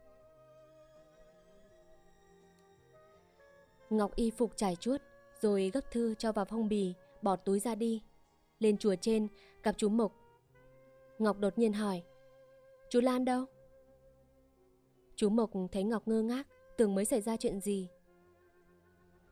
Ngọc 3.90 4.16
y 4.16 4.30
phục 4.30 4.56
trải 4.56 4.76
chuốt, 4.76 5.02
rồi 5.40 5.70
gấp 5.74 5.90
thư 5.90 6.14
cho 6.14 6.32
vào 6.32 6.44
phong 6.44 6.68
bì, 6.68 6.94
bỏ 7.22 7.37
túi 7.37 7.60
ra 7.60 7.74
đi. 7.74 8.02
Lên 8.58 8.78
chùa 8.78 8.94
trên, 9.00 9.28
gặp 9.62 9.74
chú 9.78 9.88
Mộc. 9.88 10.12
Ngọc 11.18 11.38
đột 11.38 11.58
nhiên 11.58 11.72
hỏi, 11.72 12.02
chú 12.88 13.00
Lan 13.00 13.24
đâu? 13.24 13.44
Chú 15.16 15.29
Mộc 15.29 15.50
thấy 15.72 15.85
Ngọc 15.85 16.09
ngơ 16.09 16.22
ngác, 16.22 16.46
tưởng 16.77 16.94
mới 16.94 17.05
xảy 17.05 17.20
ra 17.20 17.37
chuyện 17.37 17.61
gì. 17.61 17.88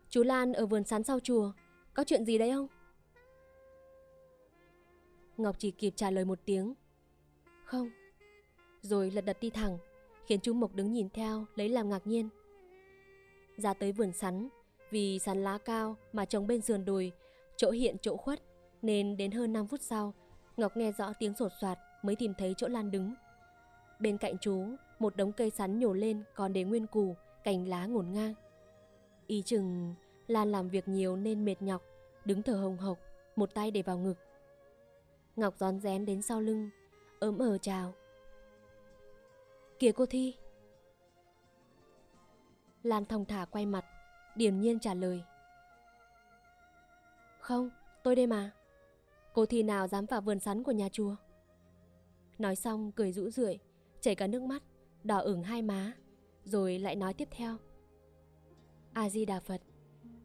Chú 0.09 0.23
Lan 0.23 0.53
ở 0.53 0.67
vườn 0.67 0.85
sắn 0.85 1.05
sau 1.05 1.21
chùa, 1.21 1.53
có 1.95 2.05
chuyện 2.05 2.25
gì 2.25 2.39
đấy 2.39 2.53
không? 2.53 2.67
Ngọc 5.37 5.57
chỉ 5.59 5.71
kịp 5.71 5.93
trả 5.97 6.11
lời 6.11 6.25
một 6.25 6.39
tiếng. 6.45 6.75
Không. 7.65 7.91
Rồi 8.83 9.11
lật 9.11 9.25
đật 9.25 9.41
đi 9.41 9.51
thẳng, 9.51 9.79
khiến 10.27 10.41
chú 10.41 10.53
Mộc 10.53 10.75
đứng 10.75 10.93
nhìn 10.93 11.09
theo 11.11 11.47
lấy 11.55 11.69
làm 11.69 11.91
ngạc 11.91 12.07
nhiên. 12.07 12.29
Ra 13.57 13.75
tới 13.75 13.93
vườn 13.93 14.13
sắn, 14.13 14.49
vì 14.91 15.19
sắn 15.19 15.45
lá 15.45 15.59
cao 15.59 15.97
mà 16.13 16.25
trồng 16.25 16.47
bên 16.47 16.61
sườn 16.61 16.85
đồi, 16.85 17.13
chỗ 17.57 17.71
hiện 17.71 17.97
chỗ 18.03 18.17
khuất, 18.17 18.43
nên 18.83 19.17
đến 19.17 19.31
hơn 19.31 19.53
5 19.53 19.67
phút 19.67 19.81
sau, 19.83 20.15
Ngọc 20.57 20.77
nghe 20.77 20.93
rõ 20.93 21.13
tiếng 21.19 21.35
sột 21.35 21.53
soạt 21.61 21.79
mới 22.03 22.17
tìm 22.17 22.35
thấy 22.39 22.55
chỗ 22.57 22.69
Lan 22.69 22.91
đứng. 22.91 23.15
Bên 24.01 24.19
cạnh 24.19 24.39
chú, 24.41 24.67
một 25.03 25.17
đống 25.17 25.33
cây 25.33 25.51
sắn 25.51 25.79
nhổ 25.79 25.93
lên 25.93 26.23
còn 26.35 26.53
để 26.53 26.65
nguyên 26.65 26.87
củ, 26.87 27.17
cành 27.45 27.69
lá 27.69 27.87
ngổn 27.87 28.13
ngang. 28.13 28.35
Y 29.27 29.43
chừng 29.43 29.95
Lan 30.27 30.53
làm 30.53 30.69
việc 30.69 30.89
nhiều 30.89 31.17
nên 31.17 31.45
mệt 31.45 31.63
nhọc, 31.63 31.83
đứng 32.25 32.43
thở 32.43 32.55
hồng 32.55 32.77
hộc, 32.77 32.99
một 33.37 33.55
tay 33.55 33.71
để 33.71 33.83
vào 33.83 33.99
ngực. 33.99 34.19
Ngọc 35.37 35.55
rón 35.59 35.81
rén 35.81 36.05
đến 36.05 36.23
sau 36.23 36.41
lưng, 36.41 36.71
ớm 37.21 37.39
ờ 37.39 37.59
chào. 37.59 37.95
Kìa 39.79 39.93
cô 39.93 40.07
Thi. 40.07 40.35
Lan 42.83 43.07
thong 43.07 43.25
thả 43.25 43.45
quay 43.45 43.67
mặt, 43.67 43.85
điềm 44.37 44.61
nhiên 44.61 44.79
trả 44.79 44.95
lời. 44.95 45.23
Không, 47.41 47.71
tôi 48.03 48.17
đây 48.17 48.27
mà. 48.27 48.51
Cô 49.33 49.47
Thi 49.47 49.63
nào 49.63 49.89
dám 49.89 50.07
vào 50.07 50.21
vườn 50.21 50.41
sắn 50.41 50.63
của 50.63 50.73
nhà 50.73 50.89
chùa. 50.93 51.17
Nói 52.39 52.57
xong 52.57 52.93
cười 52.93 53.13
rũ 53.13 53.31
rượi, 53.31 53.59
chảy 54.01 54.15
cả 54.15 54.27
nước 54.27 54.43
mắt, 54.43 54.63
đỏ 55.05 55.19
ửng 55.19 55.43
hai 55.43 55.63
má, 55.63 55.93
rồi 56.45 56.79
lại 56.79 56.97
nói 56.97 57.15
tiếp 57.15 57.29
theo. 57.31 57.57
A-di-đà 58.93 59.41
Phật, 59.41 59.63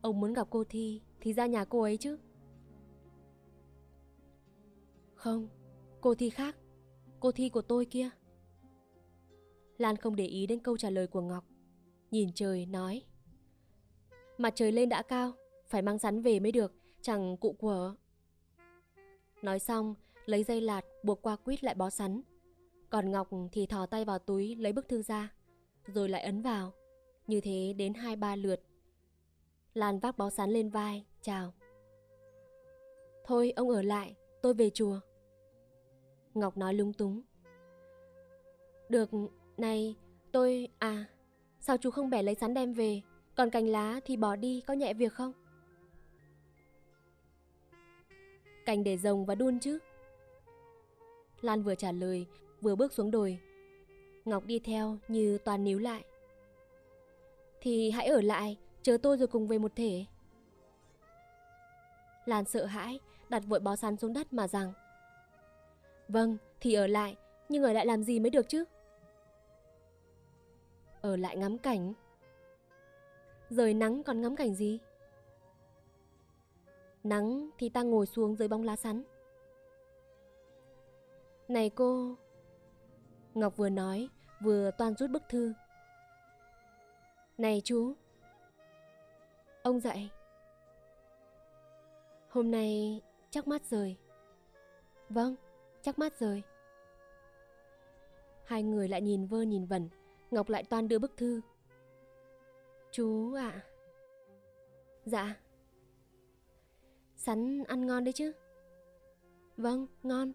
ông 0.01 0.19
muốn 0.19 0.33
gặp 0.33 0.47
cô 0.49 0.63
Thi 0.63 1.01
thì 1.19 1.33
ra 1.33 1.45
nhà 1.45 1.65
cô 1.65 1.81
ấy 1.81 1.97
chứ. 1.97 2.17
Không, 5.15 5.47
cô 6.01 6.15
Thi 6.15 6.29
khác, 6.29 6.55
cô 7.19 7.31
Thi 7.31 7.49
của 7.49 7.61
tôi 7.61 7.85
kia. 7.85 8.09
Lan 9.77 9.95
không 9.95 10.15
để 10.15 10.25
ý 10.25 10.47
đến 10.47 10.59
câu 10.59 10.77
trả 10.77 10.89
lời 10.89 11.07
của 11.07 11.21
Ngọc, 11.21 11.43
nhìn 12.11 12.29
trời 12.35 12.65
nói. 12.65 13.03
Mặt 14.37 14.53
trời 14.55 14.71
lên 14.71 14.89
đã 14.89 15.01
cao, 15.01 15.31
phải 15.67 15.81
mang 15.81 15.99
sắn 15.99 16.21
về 16.21 16.39
mới 16.39 16.51
được, 16.51 16.73
chẳng 17.01 17.37
cụ 17.37 17.53
của... 17.53 17.95
Nói 19.41 19.59
xong, 19.59 19.95
lấy 20.25 20.43
dây 20.43 20.61
lạt 20.61 20.81
buộc 21.03 21.21
qua 21.21 21.35
quýt 21.35 21.63
lại 21.63 21.75
bó 21.75 21.89
sắn. 21.89 22.21
Còn 22.89 23.11
Ngọc 23.11 23.29
thì 23.51 23.65
thò 23.65 23.85
tay 23.85 24.05
vào 24.05 24.19
túi 24.19 24.55
lấy 24.55 24.73
bức 24.73 24.87
thư 24.89 25.01
ra, 25.01 25.33
rồi 25.87 26.09
lại 26.09 26.21
ấn 26.21 26.41
vào. 26.41 26.73
Như 27.27 27.41
thế 27.41 27.73
đến 27.77 27.93
hai 27.93 28.15
ba 28.15 28.35
lượt. 28.35 28.61
Lan 29.73 29.99
vác 29.99 30.17
bó 30.17 30.29
sắn 30.29 30.49
lên 30.49 30.69
vai, 30.69 31.05
chào. 31.21 31.53
Thôi 33.25 33.53
ông 33.55 33.69
ở 33.69 33.81
lại, 33.81 34.15
tôi 34.41 34.53
về 34.53 34.69
chùa. 34.69 34.99
Ngọc 36.33 36.57
nói 36.57 36.73
lung 36.73 36.93
túng. 36.93 37.21
Được, 38.89 39.09
này, 39.57 39.95
tôi... 40.31 40.67
À, 40.79 41.05
sao 41.59 41.77
chú 41.77 41.91
không 41.91 42.09
bẻ 42.09 42.23
lấy 42.23 42.35
sắn 42.35 42.53
đem 42.53 42.73
về, 42.73 43.01
còn 43.35 43.49
cành 43.49 43.67
lá 43.67 43.99
thì 44.05 44.17
bỏ 44.17 44.35
đi, 44.35 44.61
có 44.61 44.73
nhẹ 44.73 44.93
việc 44.93 45.13
không? 45.13 45.33
Cành 48.65 48.83
để 48.83 48.97
rồng 48.97 49.25
và 49.25 49.35
đun 49.35 49.59
chứ. 49.59 49.79
Lan 51.41 51.63
vừa 51.63 51.75
trả 51.75 51.91
lời, 51.91 52.25
vừa 52.61 52.75
bước 52.75 52.93
xuống 52.93 53.11
đồi. 53.11 53.39
Ngọc 54.25 54.45
đi 54.45 54.59
theo 54.59 54.97
như 55.07 55.37
toàn 55.37 55.63
níu 55.63 55.79
lại. 55.79 56.03
Thì 57.61 57.91
hãy 57.91 58.07
ở 58.07 58.21
lại, 58.21 58.57
chờ 58.81 58.97
tôi 59.03 59.17
rồi 59.17 59.27
cùng 59.27 59.47
về 59.47 59.57
một 59.57 59.71
thể. 59.75 60.05
Lan 62.25 62.45
sợ 62.45 62.65
hãi, 62.65 62.99
đặt 63.29 63.43
vội 63.47 63.59
bó 63.59 63.75
sắn 63.75 63.97
xuống 63.97 64.13
đất 64.13 64.33
mà 64.33 64.47
rằng 64.47 64.73
Vâng, 66.07 66.37
thì 66.61 66.73
ở 66.73 66.87
lại, 66.87 67.15
nhưng 67.49 67.63
ở 67.63 67.73
lại 67.73 67.85
làm 67.85 68.03
gì 68.03 68.19
mới 68.19 68.29
được 68.29 68.49
chứ? 68.49 68.63
Ở 71.01 71.15
lại 71.15 71.37
ngắm 71.37 71.57
cảnh. 71.57 71.93
Rời 73.49 73.73
nắng 73.73 74.03
còn 74.03 74.21
ngắm 74.21 74.35
cảnh 74.35 74.55
gì? 74.55 74.79
Nắng 77.03 77.49
thì 77.57 77.69
ta 77.69 77.81
ngồi 77.83 78.05
xuống 78.05 78.35
dưới 78.35 78.47
bóng 78.47 78.63
lá 78.63 78.75
sắn. 78.75 79.03
Này 81.47 81.69
cô... 81.69 82.15
Ngọc 83.37 83.57
vừa 83.57 83.69
nói, 83.69 84.09
vừa 84.39 84.71
toan 84.71 84.95
rút 84.95 85.09
bức 85.09 85.23
thư. 85.29 85.53
Này 87.37 87.61
chú... 87.63 87.93
Ông 89.63 89.79
dậy. 89.79 90.09
Hôm 92.29 92.51
nay 92.51 93.01
chắc 93.29 93.47
mắt 93.47 93.65
rời. 93.65 93.97
Vâng, 95.09 95.35
chắc 95.81 95.99
mắt 95.99 96.19
rời. 96.19 96.41
Hai 98.45 98.63
người 98.63 98.87
lại 98.87 99.01
nhìn 99.01 99.25
vơ 99.25 99.41
nhìn 99.41 99.65
vẩn, 99.65 99.89
Ngọc 100.31 100.49
lại 100.49 100.63
toan 100.63 100.87
đưa 100.87 100.99
bức 100.99 101.17
thư. 101.17 101.41
Chú 102.91 103.33
ạ. 103.33 103.49
À. 103.49 103.65
Dạ. 105.05 105.35
Sắn 107.15 107.63
ăn 107.63 107.87
ngon 107.87 108.03
đấy 108.03 108.13
chứ? 108.13 108.31
Vâng, 109.57 109.87
ngon. 110.03 110.33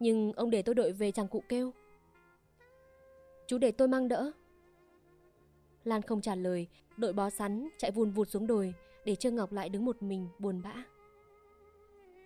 Nhưng 0.00 0.32
ông 0.32 0.50
để 0.50 0.62
tôi 0.62 0.74
đội 0.74 0.92
về 0.92 1.12
chẳng 1.12 1.28
cụ 1.28 1.42
kêu. 1.48 1.72
Chú 3.46 3.58
để 3.58 3.72
tôi 3.72 3.88
mang 3.88 4.08
đỡ. 4.08 4.30
Lan 5.84 6.02
không 6.02 6.20
trả 6.20 6.34
lời, 6.34 6.68
đội 6.96 7.12
bó 7.12 7.30
sắn 7.30 7.68
chạy 7.78 7.90
vùn 7.90 8.10
vụt 8.10 8.28
xuống 8.28 8.46
đồi 8.46 8.74
để 9.04 9.14
Trương 9.14 9.36
Ngọc 9.36 9.52
lại 9.52 9.68
đứng 9.68 9.84
một 9.84 10.02
mình 10.02 10.28
buồn 10.38 10.62
bã. 10.62 10.74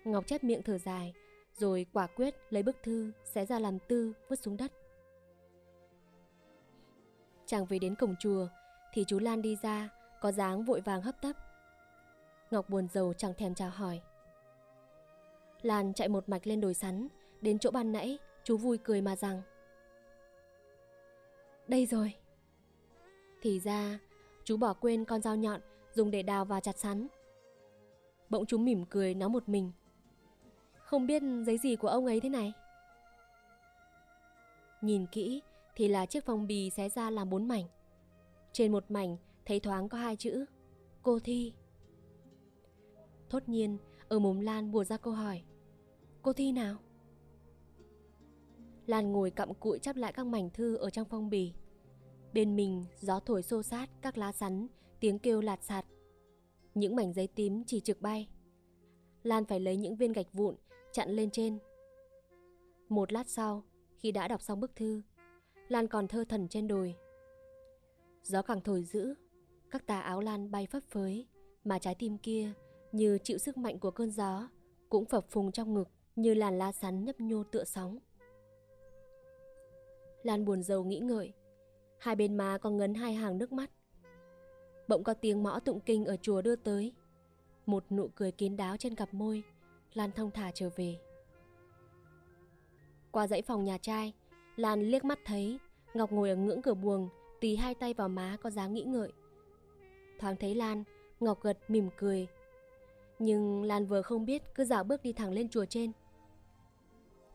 Ngọc 0.05 0.27
chép 0.27 0.45
miệng 0.45 0.63
thở 0.63 0.79
dài, 0.79 1.15
rồi 1.57 1.87
quả 1.93 2.07
quyết 2.07 2.35
lấy 2.51 2.63
bức 2.63 2.77
thư 2.83 3.13
xé 3.25 3.47
ra 3.47 3.59
làm 3.59 3.79
tư 3.79 4.13
vứt 4.29 4.39
xuống 4.39 4.57
đất. 4.57 4.73
Chàng 7.47 7.67
về 7.67 7.79
đến 7.79 7.95
cổng 7.95 8.15
chùa 8.21 8.49
thì 8.93 9.05
chú 9.09 9.19
Lan 9.19 9.43
đi 9.43 9.57
ra, 9.63 9.89
có 10.21 10.33
dáng 10.33 10.65
vội 10.65 10.81
vàng 10.81 11.03
hấp 11.03 11.23
tấp. 11.23 11.37
Ngọc 12.51 12.69
buồn 12.69 12.89
rầu 12.89 13.13
chẳng 13.13 13.35
thèm 13.35 13.55
chào 13.55 13.71
hỏi. 13.71 14.01
Lan 15.63 15.95
chạy 15.95 16.09
một 16.09 16.29
mạch 16.29 16.47
lên 16.47 16.61
đồi 16.61 16.75
sắn, 16.75 17.09
đến 17.41 17.59
chỗ 17.59 17.71
ban 17.71 17.93
nãy, 17.93 18.19
chú 18.45 18.57
vui 18.57 18.79
cười 18.79 19.01
mà 19.01 19.17
rằng. 19.17 19.43
Đây 21.69 21.87
rồi. 21.87 22.15
Thì 23.43 23.61
ra, 23.61 23.99
chú 24.45 24.57
bỏ 24.57 24.75
quên 24.75 25.05
con 25.05 25.23
dao 25.23 25.37
nhọn 25.37 25.61
dùng 25.93 26.11
để 26.11 26.23
đào 26.23 26.45
và 26.45 26.61
chặt 26.61 26.79
sắn. 26.79 27.07
Bỗng 28.31 28.47
chú 28.47 28.59
mỉm 28.59 28.85
cười 28.91 29.15
nói 29.15 29.29
một 29.29 29.49
mình. 29.49 29.73
Không 30.79 31.07
biết 31.07 31.23
giấy 31.47 31.59
gì 31.59 31.77
của 31.77 31.89
ông 31.89 32.07
ấy 32.07 32.21
thế 32.21 32.29
này. 32.29 32.53
Nhìn 34.81 35.07
kỹ 35.07 35.43
thì 35.75 35.89
là 35.89 36.07
chiếc 36.07 36.25
phong 36.25 36.47
bì 36.47 36.71
xé 36.71 36.89
ra 36.89 37.11
làm 37.11 37.31
bốn 37.31 37.49
mảnh. 37.49 37.65
Trên 38.53 38.73
một 38.73 38.91
mảnh 38.91 39.17
thấy 39.47 39.61
thoáng 39.61 39.89
có 39.89 39.99
hai 39.99 40.17
chữ 40.17 40.45
Cô 41.03 41.19
Thi. 41.19 41.53
Thốt 43.31 43.49
nhiên, 43.49 43.79
ở 44.09 44.19
mồm 44.19 44.41
Lan 44.41 44.73
bùa 44.73 44.85
ra 44.85 44.97
câu 44.97 45.13
hỏi. 45.13 45.43
Cô 46.23 46.33
Thi 46.33 46.53
nào? 46.53 46.77
Lan 48.87 49.13
ngồi 49.13 49.31
cặm 49.31 49.55
cụi 49.55 49.79
chắp 49.79 49.97
lại 49.97 50.13
các 50.13 50.27
mảnh 50.27 50.51
thư 50.51 50.77
ở 50.77 50.91
trong 50.91 51.09
phong 51.11 51.31
bì. 51.31 51.53
Bên 52.39 52.57
mình 52.57 52.85
gió 53.01 53.21
thổi 53.21 53.43
xô 53.43 53.63
sát 53.63 53.91
các 54.03 54.19
lá 54.19 54.33
sắn, 54.33 54.67
tiếng 55.01 55.19
kêu 55.19 55.41
lạt 55.41 55.63
sạt. 55.63 55.85
Những 56.75 56.97
mảnh 56.97 57.13
giấy 57.13 57.27
tím 57.27 57.65
chỉ 57.67 57.81
trực 57.81 58.01
bay. 58.01 58.29
Lan 59.23 59.45
phải 59.45 59.61
lấy 59.61 59.77
những 59.77 59.97
viên 59.97 60.13
gạch 60.13 60.33
vụn 60.33 60.57
chặn 60.93 61.11
lên 61.11 61.31
trên. 61.31 61.59
Một 62.89 63.13
lát 63.13 63.29
sau, 63.29 63.65
khi 63.97 64.13
đã 64.13 64.29
đọc 64.29 64.43
xong 64.43 64.61
bức 64.61 64.77
thư, 64.77 65.03
Lan 65.69 65.89
còn 65.89 66.09
thơ 66.09 66.25
thần 66.29 66.49
trên 66.49 66.69
đồi. 66.69 66.95
Gió 68.23 68.43
càng 68.43 68.61
thổi 68.61 68.83
dữ, 68.83 69.15
các 69.71 69.87
tà 69.87 70.01
áo 70.01 70.21
Lan 70.21 70.51
bay 70.51 70.67
phấp 70.67 70.83
phới, 70.89 71.27
mà 71.65 71.79
trái 71.79 71.95
tim 71.95 72.19
kia 72.19 72.53
như 72.93 73.19
chịu 73.23 73.39
sức 73.39 73.57
mạnh 73.57 73.79
của 73.79 73.91
cơn 73.91 74.11
gió, 74.11 74.49
cũng 74.89 75.05
phập 75.05 75.31
phùng 75.31 75.53
trong 75.53 75.75
ngực 75.75 75.89
như 76.17 76.35
làn 76.35 76.59
lá 76.59 76.73
sắn 76.73 77.05
nhấp 77.05 77.21
nhô 77.21 77.45
tựa 77.45 77.65
sóng. 77.65 77.99
Lan 80.23 80.45
buồn 80.45 80.63
rầu 80.63 80.85
nghĩ 80.85 80.99
ngợi, 80.99 81.33
hai 81.99 82.17
bên 82.17 82.37
má 82.37 82.59
còn 82.59 82.77
ngấn 82.77 82.95
hai 82.95 83.15
hàng 83.15 83.39
nước 83.39 83.53
mắt. 83.53 83.71
Bỗng 84.89 85.05
có 85.05 85.15
tiếng 85.15 85.43
mõ 85.43 85.61
tụng 85.61 85.81
kinh 85.81 86.05
ở 86.05 86.17
chùa 86.23 86.43
đưa 86.43 86.57
tới, 86.57 86.93
một 87.67 87.85
nụ 87.91 88.09
cười 88.15 88.33
kín 88.33 88.57
đáo 88.57 88.77
trên 88.77 88.95
cặp 88.95 89.15
môi, 89.15 89.43
Lan 89.95 90.13
thông 90.13 90.31
thả 90.31 90.51
trở 90.55 90.71
về. 90.77 90.99
Qua 93.11 93.27
dãy 93.27 93.43
phòng 93.43 93.65
nhà 93.65 93.79
trai, 93.79 94.13
Lan 94.57 94.83
liếc 94.83 95.05
mắt 95.05 95.19
thấy 95.25 95.59
Ngọc 95.95 96.13
ngồi 96.13 96.31
ở 96.31 96.37
ngưỡng 96.37 96.63
cửa 96.63 96.75
buồng, 96.75 97.09
tì 97.41 97.57
hai 97.57 97.75
tay 97.75 97.95
vào 97.95 98.09
má 98.09 98.37
có 98.43 98.51
dáng 98.51 98.75
nghĩ 98.75 98.83
ngợi. 98.83 99.13
Thoáng 100.19 100.37
thấy 100.37 100.55
Lan, 100.55 100.85
Ngọc 101.21 101.43
gật 101.43 101.59
mỉm 101.69 101.89
cười, 101.97 102.27
Nhưng 103.19 103.63
Lan 103.63 103.87
vừa 103.87 104.03
không 104.03 104.25
biết 104.25 104.43
cứ 104.55 104.65
dạo 104.65 104.85
bước 104.85 105.03
đi 105.03 105.13
thẳng 105.13 105.33
lên 105.33 105.49
chùa 105.49 105.65
trên. 105.65 105.93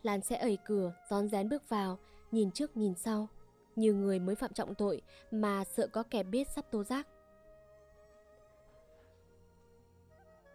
Lan 0.04 0.22
sẽ 0.22 0.38
ẩy 0.38 0.58
cửa, 0.66 0.94
rón 1.10 1.28
rén 1.28 1.50
bước 1.50 1.70
vào, 1.70 1.98
nhìn 2.32 2.52
trước 2.52 2.78
nhìn 2.78 2.94
sau, 2.96 3.28
như 3.76 3.94
người 3.94 4.20
mới 4.20 4.36
phạm 4.36 4.54
trọng 4.54 4.76
tội 4.76 5.02
mà 5.32 5.64
sợ 5.64 5.88
có 5.88 6.04
kẻ 6.10 6.24
biết 6.24 6.48
sắp 6.56 6.72
tố 6.72 6.84
giác. 6.84 7.08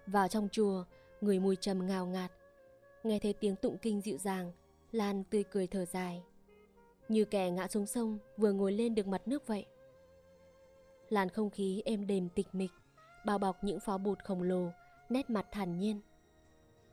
Vào 0.07 0.29
trong 0.29 0.49
chùa, 0.53 0.85
người 1.21 1.41
mùi 1.41 1.57
trầm 1.57 1.87
ngào 1.87 2.07
ngạt. 2.07 2.33
Nghe 3.05 3.19
thấy 3.19 3.33
tiếng 3.33 3.57
tụng 3.57 3.79
kinh 3.79 4.01
dịu 4.01 4.19
dàng, 4.19 4.53
Lan 4.93 5.25
tươi 5.25 5.45
cười 5.45 5.67
thở 5.67 5.85
dài. 5.85 6.23
Như 7.09 7.25
kẻ 7.25 7.51
ngã 7.51 7.69
xuống 7.69 7.87
sông 7.87 8.19
vừa 8.37 8.53
ngồi 8.53 8.73
lên 8.73 8.95
được 8.95 9.07
mặt 9.07 9.29
nước 9.29 9.47
vậy. 9.47 9.67
Làn 11.09 11.29
không 11.29 11.51
khí 11.51 11.83
êm 11.85 12.07
đềm 12.07 12.29
tịch 12.29 12.47
mịch, 12.53 12.71
bao 13.27 13.39
bọc 13.39 13.65
những 13.65 13.81
phó 13.81 13.99
bụt 13.99 14.25
khổng 14.25 14.43
lồ, 14.43 14.71
nét 15.09 15.31
mặt 15.31 15.47
thản 15.53 15.79
nhiên. 15.79 16.01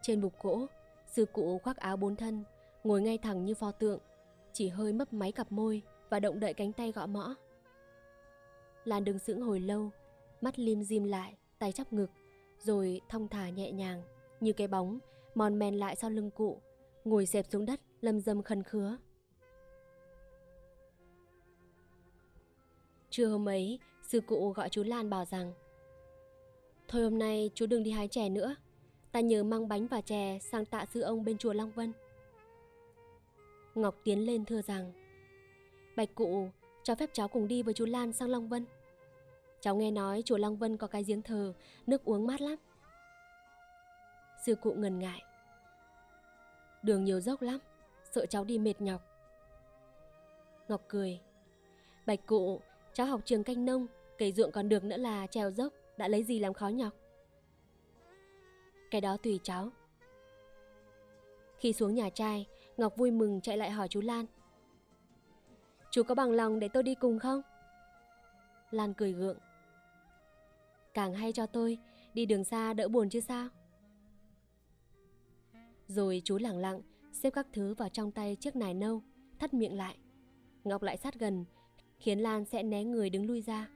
Trên 0.02 0.22
bục 0.22 0.34
gỗ, 0.42 0.66
sư 1.12 1.26
cụ 1.26 1.60
khoác 1.64 1.78
áo 1.78 1.98
bốn 1.98 2.16
thân, 2.16 2.44
ngồi 2.84 3.02
ngay 3.02 3.18
thẳng 3.18 3.46
như 3.46 3.54
pho 3.54 3.72
tượng, 3.72 4.00
chỉ 4.54 4.70
hơi 4.70 4.94
mấp 4.94 5.14
máy 5.14 5.32
cặp 5.32 5.52
môi 5.52 5.82
và 6.10 6.20
động 6.20 6.40
đậy 6.40 6.54
cánh 6.54 6.74
tay 6.74 6.92
gõ 6.92 7.06
mõ. 7.06 7.36
Lan 8.86 9.04
đứng 9.04 9.20
sững 9.20 9.42
hồi 9.42 9.60
lâu, 9.60 9.90
mắt 10.42 10.60
lim 10.60 10.84
dim 10.84 11.04
lại, 11.04 11.38
tay 11.60 11.72
chắp 11.72 11.94
ngực, 11.94 12.10
rồi 12.60 13.02
thong 13.10 13.28
thả 13.28 13.50
nhẹ 13.50 13.72
nhàng, 13.72 14.02
như 14.40 14.54
cái 14.54 14.68
bóng, 14.68 15.00
mòn 15.36 15.60
men 15.60 15.76
lại 15.76 15.96
sau 15.96 16.10
lưng 16.10 16.32
cụ, 16.32 16.62
ngồi 17.06 17.26
xẹp 17.26 17.46
xuống 17.50 17.66
đất, 17.66 17.80
lâm 18.02 18.20
dâm 18.20 18.44
khẩn 18.44 18.64
khứa. 18.64 18.98
Trưa 23.10 23.28
hôm 23.28 23.50
ấy, 23.50 23.80
sư 24.02 24.22
cụ 24.22 24.50
gọi 24.50 24.70
chú 24.70 24.84
Lan 24.84 25.10
bảo 25.10 25.26
rằng 25.26 25.54
Thôi 26.88 27.04
hôm 27.04 27.20
nay 27.20 27.50
chú 27.56 27.66
đừng 27.66 27.84
đi 27.84 27.92
hái 27.92 28.08
chè 28.08 28.30
nữa, 28.30 28.56
ta 29.12 29.20
nhớ 29.20 29.44
mang 29.44 29.68
bánh 29.68 29.88
và 29.88 30.02
chè 30.02 30.40
sang 30.40 30.66
tạ 30.66 30.86
sư 30.94 31.02
ông 31.02 31.26
bên 31.26 31.38
chùa 31.38 31.54
Long 31.54 31.72
Vân. 31.72 31.94
Ngọc 33.76 33.96
tiến 34.04 34.26
lên 34.26 34.46
thưa 34.46 34.62
rằng 34.62 34.92
Bạch 35.96 36.16
cụ, 36.16 36.50
cho 36.84 36.96
phép 36.96 37.10
cháu 37.14 37.28
cùng 37.28 37.48
đi 37.48 37.64
với 37.64 37.74
chú 37.74 37.86
Lan 37.86 38.14
sang 38.14 38.30
Long 38.30 38.50
Vân. 38.50 38.66
Cháu 39.60 39.76
nghe 39.76 39.92
nói 39.92 40.22
chùa 40.26 40.38
Long 40.38 40.58
Vân 40.58 40.78
có 40.78 40.88
cái 40.88 41.04
giếng 41.04 41.22
thờ, 41.22 41.54
nước 41.88 42.06
uống 42.06 42.28
mát 42.28 42.42
lắm. 42.42 42.56
Sư 44.46 44.56
cụ 44.56 44.74
ngần 44.74 45.00
ngại. 45.00 45.24
Đường 46.84 47.04
nhiều 47.04 47.20
dốc 47.20 47.42
lắm, 47.42 47.60
sợ 48.12 48.26
cháu 48.26 48.44
đi 48.44 48.58
mệt 48.58 48.82
nhọc. 48.82 49.02
Ngọc 50.68 50.82
cười. 50.88 51.20
Bạch 52.06 52.26
cụ, 52.26 52.62
cháu 52.94 53.08
học 53.08 53.22
trường 53.26 53.44
canh 53.44 53.66
nông, 53.66 53.88
cày 54.18 54.32
ruộng 54.32 54.52
còn 54.52 54.70
được 54.70 54.84
nữa 54.84 54.98
là 54.98 55.28
trèo 55.28 55.52
dốc, 55.52 55.74
đã 55.98 56.08
lấy 56.08 56.24
gì 56.24 56.40
làm 56.40 56.54
khó 56.54 56.68
nhọc. 56.68 56.94
Cái 58.92 59.02
đó 59.02 59.18
tùy 59.18 59.40
cháu. 59.44 59.70
Khi 61.58 61.74
xuống 61.74 61.96
nhà 61.96 62.10
trai, 62.10 62.48
Ngọc 62.78 62.98
vui 62.98 63.12
mừng 63.12 63.42
chạy 63.42 63.58
lại 63.58 63.72
hỏi 63.72 63.88
chú 63.88 64.02
Lan. 64.02 64.26
Chú 65.96 66.04
có 66.04 66.16
bằng 66.16 66.32
lòng 66.32 66.60
để 66.60 66.68
tôi 66.68 66.84
đi 66.84 66.96
cùng 66.96 67.20
không? 67.20 67.42
Lan 68.72 68.94
cười 68.94 69.14
gượng. 69.14 69.38
Càng 70.94 71.14
hay 71.14 71.32
cho 71.32 71.46
tôi, 71.46 71.78
đi 72.14 72.26
đường 72.26 72.44
xa 72.44 72.74
đỡ 72.74 72.88
buồn 72.88 73.10
chứ 73.10 73.20
sao? 73.20 73.50
Rồi 75.88 76.22
chú 76.26 76.38
lẳng 76.38 76.58
lặng 76.58 76.82
xếp 77.12 77.30
các 77.30 77.48
thứ 77.54 77.74
vào 77.74 77.90
trong 77.90 78.12
tay 78.12 78.36
chiếc 78.36 78.56
nải 78.56 78.74
nâu, 78.74 79.02
thắt 79.40 79.54
miệng 79.54 79.78
lại. 79.78 79.98
Ngọc 80.64 80.84
lại 80.84 80.98
sát 80.98 81.20
gần, 81.20 81.46
khiến 82.00 82.20
Lan 82.20 82.46
sẽ 82.46 82.64
né 82.64 82.84
người 82.84 83.10
đứng 83.10 83.26
lui 83.26 83.42
ra. 83.42 83.70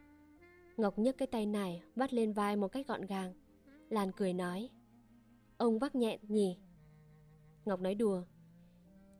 Ngọc 0.77 0.99
nhấc 0.99 1.17
cái 1.17 1.27
tay 1.27 1.45
nải 1.45 1.81
vắt 1.95 2.13
lên 2.13 2.33
vai 2.33 2.55
một 2.55 2.67
cách 2.67 2.87
gọn 2.87 3.05
gàng. 3.05 3.33
Lan 3.89 4.11
cười 4.11 4.33
nói, 4.33 4.69
ông 5.57 5.79
vác 5.79 5.95
nhẹn 5.95 6.19
nhỉ? 6.27 6.57
Ngọc 7.65 7.81
nói 7.81 7.95
đùa, 7.95 8.23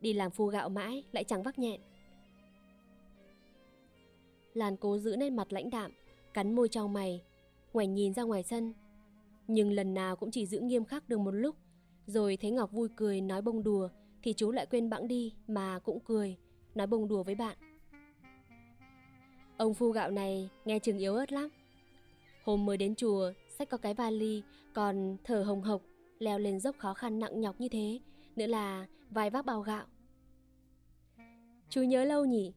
đi 0.02 0.14
làm 0.14 0.32
phu 0.32 0.48
gạo 0.48 0.70
mãi 0.70 1.04
lại 1.12 1.24
chẳng 1.24 1.44
vác 1.44 1.60
nhẹn. 1.60 1.82
Lan 4.60 4.78
cố 4.78 4.98
giữ 4.98 5.16
nét 5.16 5.30
mặt 5.30 5.54
lãnh 5.54 5.70
đạm, 5.70 5.92
cắn 6.34 6.56
môi 6.56 6.70
trong 6.70 6.94
mày, 6.94 7.24
ngoảnh 7.74 7.94
nhìn 7.94 8.14
ra 8.14 8.24
ngoài 8.24 8.44
sân. 8.44 8.74
Nhưng 9.48 9.72
lần 9.72 9.94
nào 9.94 10.16
cũng 10.16 10.32
chỉ 10.32 10.46
giữ 10.46 10.60
nghiêm 10.60 10.86
khắc 10.86 11.10
được 11.10 11.18
một 11.18 11.32
lúc, 11.32 11.56
rồi 12.06 12.38
thấy 12.38 12.52
Ngọc 12.52 12.72
vui 12.72 12.90
cười 12.96 13.22
nói 13.22 13.42
bông 13.42 13.64
đùa 13.64 13.90
thì 14.24 14.34
chú 14.34 14.52
lại 14.52 14.66
quên 14.66 14.90
bẵng 14.90 15.08
đi 15.08 15.34
mà 15.48 15.80
cũng 15.80 16.00
cười, 16.00 16.38
nói 16.76 16.88
bông 16.88 17.08
đùa 17.08 17.24
với 17.24 17.36
bạn. 17.36 17.58
Ông 19.58 19.74
phu 19.74 19.92
gạo 19.92 20.12
này 20.12 20.50
nghe 20.66 20.80
chừng 20.80 20.98
yếu 20.98 21.16
ớt 21.16 21.32
lắm. 21.32 21.50
Hôm 22.44 22.66
mới 22.66 22.78
đến 22.78 22.96
chùa, 22.96 23.32
sách 23.50 23.70
có 23.70 23.78
cái 23.78 23.94
vali, 23.94 24.44
còn 24.74 25.18
thở 25.24 25.44
hồng 25.44 25.62
hộc, 25.62 25.82
leo 26.20 26.40
lên 26.40 26.60
dốc 26.60 26.76
khó 26.78 26.94
khăn 26.94 27.20
nặng 27.20 27.42
nhọc 27.42 27.62
như 27.62 27.70
thế, 27.70 28.00
nữa 28.36 28.48
là 28.48 28.86
vài 29.10 29.30
vác 29.30 29.46
bao 29.46 29.62
gạo. 29.62 29.86
Chú 31.70 31.82
nhớ 31.82 32.04
lâu 32.04 32.26
nhỉ? 32.26 32.54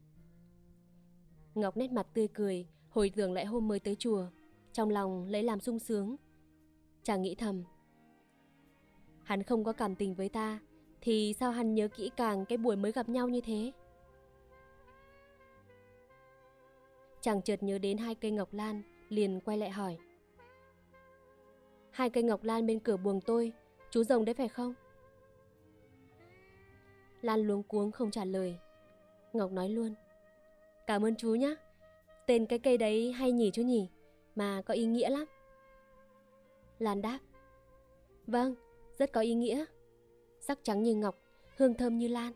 Ngọc 1.54 1.76
nét 1.76 1.92
mặt 1.92 2.06
tươi 2.14 2.28
cười, 2.28 2.66
hồi 2.88 3.12
tưởng 3.16 3.32
lại 3.32 3.44
hôm 3.44 3.68
mới 3.68 3.80
tới 3.80 3.96
chùa, 3.96 4.26
trong 4.72 4.90
lòng 4.90 5.26
lấy 5.26 5.42
làm 5.42 5.60
sung 5.60 5.78
sướng. 5.78 6.16
Chàng 7.02 7.22
nghĩ 7.22 7.34
thầm. 7.34 7.64
Hắn 9.22 9.42
không 9.42 9.64
có 9.64 9.72
cảm 9.72 9.94
tình 9.94 10.14
với 10.14 10.28
ta, 10.28 10.60
thì 11.00 11.34
sao 11.40 11.50
hắn 11.50 11.74
nhớ 11.74 11.88
kỹ 11.88 12.10
càng 12.16 12.44
cái 12.44 12.58
buổi 12.58 12.76
mới 12.76 12.92
gặp 12.92 13.08
nhau 13.08 13.28
như 13.28 13.40
thế? 13.40 13.72
Chàng 17.20 17.42
chợt 17.42 17.62
nhớ 17.62 17.78
đến 17.78 17.98
hai 17.98 18.14
cây 18.14 18.30
ngọc 18.30 18.52
lan, 18.52 18.82
liền 19.08 19.40
quay 19.40 19.58
lại 19.58 19.70
hỏi. 19.70 19.98
Hai 21.90 22.10
cây 22.10 22.22
ngọc 22.22 22.42
lan 22.42 22.66
bên 22.66 22.80
cửa 22.80 22.96
buồng 22.96 23.20
tôi, 23.20 23.52
chú 23.90 24.04
rồng 24.04 24.24
đấy 24.24 24.34
phải 24.34 24.48
không? 24.48 24.74
Lan 27.20 27.40
luống 27.40 27.62
cuống 27.62 27.90
không 27.90 28.10
trả 28.10 28.24
lời. 28.24 28.58
Ngọc 29.32 29.52
nói 29.52 29.68
luôn. 29.68 29.94
Cảm 30.86 31.04
ơn 31.04 31.16
chú 31.16 31.34
nhé. 31.34 31.54
Tên 32.26 32.46
cái 32.46 32.58
cây 32.58 32.78
đấy 32.78 33.12
hay 33.12 33.32
nhỉ 33.32 33.50
chú 33.50 33.62
nhỉ? 33.62 33.88
Mà 34.34 34.62
có 34.62 34.74
ý 34.74 34.86
nghĩa 34.86 35.10
lắm. 35.10 35.24
Lan 36.78 37.02
đáp. 37.02 37.18
Vâng, 38.26 38.54
rất 38.98 39.12
có 39.12 39.20
ý 39.20 39.34
nghĩa. 39.34 39.64
Sắc 40.40 40.58
trắng 40.62 40.82
như 40.82 40.94
ngọc, 40.94 41.18
hương 41.56 41.74
thơm 41.74 41.98
như 41.98 42.08
lan. 42.08 42.32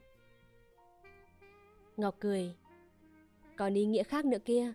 Ngọc 1.97 2.17
cười. 2.21 2.57
Còn 3.57 3.75
ý 3.75 3.85
nghĩa 3.85 4.03
khác 4.03 4.25
nữa 4.25 4.39
kia, 4.45 4.73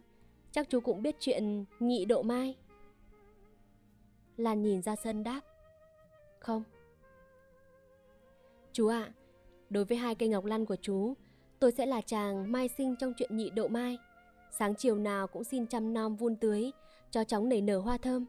chắc 0.52 0.70
chú 0.70 0.80
cũng 0.80 1.02
biết 1.02 1.16
chuyện 1.20 1.66
nhị 1.80 2.06
độ 2.06 2.22
mai. 2.22 2.58
Lan 4.38 4.62
nhìn 4.62 4.82
ra 4.82 4.96
sân 4.96 5.24
đáp. 5.24 5.42
Không. 6.40 6.64
Chú 8.74 8.88
ạ, 8.88 9.04
à, 9.04 9.14
đối 9.70 9.86
với 9.86 9.98
hai 9.98 10.16
cây 10.16 10.30
ngọc 10.30 10.46
lan 10.46 10.66
của 10.66 10.76
chú, 10.76 11.14
tôi 11.62 11.72
sẽ 11.72 11.86
là 11.86 12.02
chàng 12.02 12.52
mai 12.52 12.68
sinh 12.68 12.96
trong 12.96 13.14
chuyện 13.18 13.38
nhị 13.38 13.50
độ 13.50 13.68
mai. 13.68 13.98
Sáng 14.52 14.76
chiều 14.76 14.98
nào 14.98 15.28
cũng 15.28 15.44
xin 15.44 15.68
chăm 15.68 15.94
nom 15.94 16.16
vun 16.16 16.36
tưới, 16.36 16.72
cho 17.12 17.24
chóng 17.24 17.50
nảy 17.50 17.62
nở 17.62 17.80
hoa 17.80 17.98
thơm. 17.98 18.26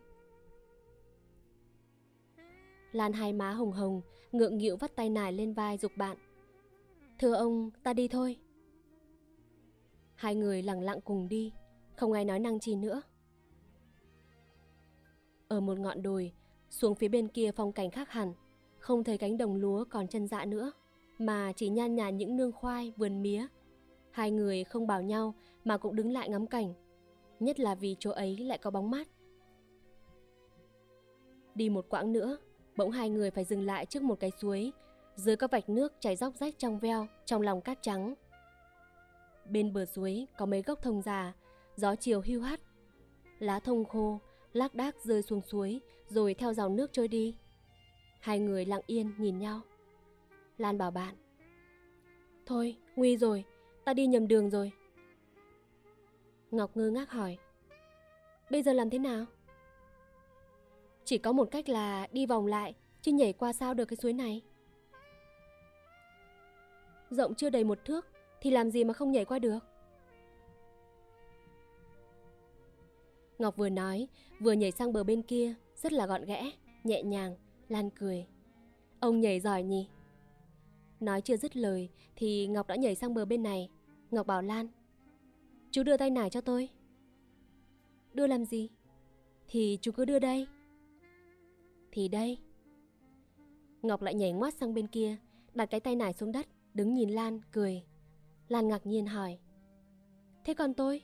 Lan 2.92 3.12
hai 3.12 3.32
má 3.32 3.50
hồng 3.50 3.72
hồng, 3.72 4.00
ngượng 4.32 4.58
nghịu 4.58 4.76
vắt 4.76 4.96
tay 4.96 5.10
nải 5.10 5.32
lên 5.32 5.54
vai 5.54 5.78
dục 5.78 5.92
bạn. 5.96 6.16
Thưa 7.18 7.34
ông, 7.34 7.70
ta 7.82 7.92
đi 7.92 8.08
thôi. 8.08 8.36
Hai 10.14 10.34
người 10.34 10.62
lặng 10.62 10.80
lặng 10.80 11.00
cùng 11.00 11.28
đi, 11.28 11.52
không 11.96 12.12
ai 12.12 12.24
nói 12.24 12.38
năng 12.38 12.60
chi 12.60 12.74
nữa. 12.74 13.02
Ở 15.48 15.60
một 15.60 15.78
ngọn 15.78 16.02
đồi, 16.02 16.32
xuống 16.70 16.94
phía 16.94 17.08
bên 17.08 17.28
kia 17.28 17.50
phong 17.56 17.72
cảnh 17.72 17.90
khác 17.90 18.10
hẳn, 18.10 18.32
không 18.78 19.04
thấy 19.04 19.18
cánh 19.18 19.38
đồng 19.38 19.56
lúa 19.56 19.84
còn 19.90 20.08
chân 20.08 20.28
dạ 20.28 20.44
nữa, 20.44 20.72
mà 21.18 21.52
chỉ 21.56 21.68
nhan 21.68 21.94
nhản 21.94 22.16
những 22.16 22.36
nương 22.36 22.52
khoai, 22.52 22.92
vườn 22.96 23.22
mía. 23.22 23.46
Hai 24.10 24.30
người 24.30 24.64
không 24.64 24.86
bảo 24.86 25.02
nhau 25.02 25.34
mà 25.64 25.76
cũng 25.76 25.96
đứng 25.96 26.12
lại 26.12 26.28
ngắm 26.28 26.46
cảnh, 26.46 26.74
nhất 27.40 27.60
là 27.60 27.74
vì 27.74 27.96
chỗ 27.98 28.10
ấy 28.10 28.38
lại 28.38 28.58
có 28.58 28.70
bóng 28.70 28.90
mát. 28.90 29.08
Đi 31.54 31.68
một 31.68 31.86
quãng 31.88 32.12
nữa, 32.12 32.36
bỗng 32.76 32.90
hai 32.90 33.10
người 33.10 33.30
phải 33.30 33.44
dừng 33.44 33.66
lại 33.66 33.86
trước 33.86 34.02
một 34.02 34.20
cái 34.20 34.30
suối, 34.40 34.72
dưới 35.16 35.36
các 35.36 35.50
vạch 35.50 35.68
nước 35.68 35.92
chảy 36.00 36.16
róc 36.16 36.36
rách 36.36 36.54
trong 36.58 36.78
veo, 36.78 37.06
trong 37.24 37.42
lòng 37.42 37.60
cát 37.60 37.78
trắng. 37.82 38.14
Bên 39.50 39.72
bờ 39.72 39.84
suối 39.84 40.26
có 40.38 40.46
mấy 40.46 40.62
gốc 40.62 40.82
thông 40.82 41.02
già, 41.02 41.32
gió 41.76 41.94
chiều 41.96 42.22
hưu 42.26 42.40
hắt. 42.40 42.60
Lá 43.38 43.60
thông 43.60 43.84
khô, 43.84 44.20
lác 44.52 44.74
đác 44.74 45.04
rơi 45.04 45.22
xuống 45.22 45.40
suối, 45.40 45.80
rồi 46.08 46.34
theo 46.34 46.54
dòng 46.54 46.76
nước 46.76 46.92
trôi 46.92 47.08
đi. 47.08 47.34
Hai 48.20 48.38
người 48.38 48.64
lặng 48.64 48.82
yên 48.86 49.12
nhìn 49.18 49.38
nhau. 49.38 49.60
Lan 50.62 50.78
bảo 50.78 50.90
bạn. 50.90 51.14
Thôi, 52.46 52.76
nguy 52.96 53.16
rồi, 53.16 53.44
ta 53.84 53.94
đi 53.94 54.06
nhầm 54.06 54.28
đường 54.28 54.50
rồi. 54.50 54.72
Ngọc 56.50 56.76
ngơ 56.76 56.90
ngác 56.90 57.10
hỏi. 57.10 57.38
Bây 58.50 58.62
giờ 58.62 58.72
làm 58.72 58.90
thế 58.90 58.98
nào? 58.98 59.24
Chỉ 61.04 61.18
có 61.18 61.32
một 61.32 61.48
cách 61.50 61.68
là 61.68 62.06
đi 62.12 62.26
vòng 62.26 62.46
lại, 62.46 62.74
chứ 63.00 63.12
nhảy 63.12 63.32
qua 63.32 63.52
sao 63.52 63.74
được 63.74 63.84
cái 63.84 63.96
suối 63.96 64.12
này. 64.12 64.42
Rộng 67.10 67.34
chưa 67.34 67.50
đầy 67.50 67.64
một 67.64 67.78
thước, 67.84 68.06
thì 68.40 68.50
làm 68.50 68.70
gì 68.70 68.84
mà 68.84 68.94
không 68.94 69.12
nhảy 69.12 69.24
qua 69.24 69.38
được? 69.38 69.58
Ngọc 73.38 73.56
vừa 73.56 73.68
nói, 73.68 74.08
vừa 74.40 74.52
nhảy 74.52 74.70
sang 74.70 74.92
bờ 74.92 75.04
bên 75.04 75.22
kia, 75.22 75.54
rất 75.76 75.92
là 75.92 76.06
gọn 76.06 76.24
ghẽ. 76.24 76.50
Nhẹ 76.84 77.02
nhàng, 77.02 77.36
Lan 77.68 77.90
cười. 77.90 78.26
Ông 79.00 79.20
nhảy 79.20 79.40
giỏi 79.40 79.62
nhỉ? 79.62 79.88
Nói 81.02 81.20
chưa 81.20 81.36
dứt 81.36 81.56
lời 81.56 81.88
thì 82.16 82.46
Ngọc 82.46 82.68
đã 82.68 82.76
nhảy 82.76 82.94
sang 82.94 83.14
bờ 83.14 83.24
bên 83.24 83.42
này. 83.42 83.68
Ngọc 84.10 84.26
bảo 84.26 84.42
Lan. 84.42 84.68
Chú 85.70 85.82
đưa 85.82 85.96
tay 85.96 86.10
nải 86.10 86.30
cho 86.30 86.40
tôi. 86.40 86.68
Đưa 88.14 88.26
làm 88.26 88.44
gì? 88.44 88.70
Thì 89.48 89.78
chú 89.82 89.92
cứ 89.92 90.04
đưa 90.04 90.18
đây. 90.18 90.46
Thì 91.92 92.08
đây. 92.08 92.38
Ngọc 93.82 94.02
lại 94.02 94.14
nhảy 94.14 94.32
ngoắt 94.32 94.54
sang 94.54 94.74
bên 94.74 94.86
kia, 94.86 95.16
đặt 95.54 95.66
cái 95.66 95.80
tay 95.80 95.96
nải 95.96 96.12
xuống 96.12 96.32
đất, 96.32 96.46
đứng 96.74 96.94
nhìn 96.94 97.10
Lan, 97.10 97.40
cười. 97.52 97.82
Lan 98.48 98.68
ngạc 98.68 98.86
nhiên 98.86 99.06
hỏi. 99.06 99.38
Thế 100.44 100.54
còn 100.54 100.74
tôi? 100.74 101.02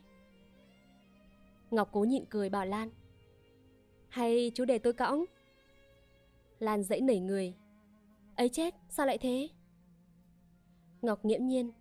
Ngọc 1.71 1.89
cố 1.93 2.05
nhịn 2.05 2.25
cười 2.31 2.49
bảo 2.49 2.67
Lan. 2.67 2.91
Hay 4.09 4.53
chú 4.55 4.65
để 4.65 4.79
tôi 4.79 4.93
cõng? 4.93 5.25
Lan 6.59 6.83
dãy 6.83 7.01
nảy 7.01 7.21
người. 7.21 7.55
Ấy 8.37 8.49
chết, 8.49 8.75
sao 8.89 9.07
lại 9.07 9.19
thế? 9.19 9.49
Ngọc 11.03 11.25
nghiễm 11.25 11.47
nhiên. 11.47 11.73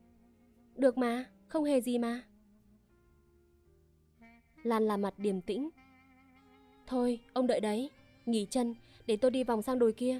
Được 0.76 0.98
mà, 0.98 1.30
không 1.48 1.64
hề 1.64 1.82
gì 1.82 1.98
mà. 1.98 2.24
Lan 4.64 4.84
làm 4.84 5.02
mặt 5.02 5.14
điềm 5.18 5.42
tĩnh. 5.42 5.70
Thôi, 6.88 7.20
ông 7.34 7.48
đợi 7.48 7.60
đấy, 7.60 7.90
nghỉ 8.26 8.48
chân, 8.50 8.76
để 9.08 9.18
tôi 9.18 9.32
đi 9.32 9.44
vòng 9.44 9.62
sang 9.62 9.80
đồi 9.80 9.94
kia. 9.94 10.20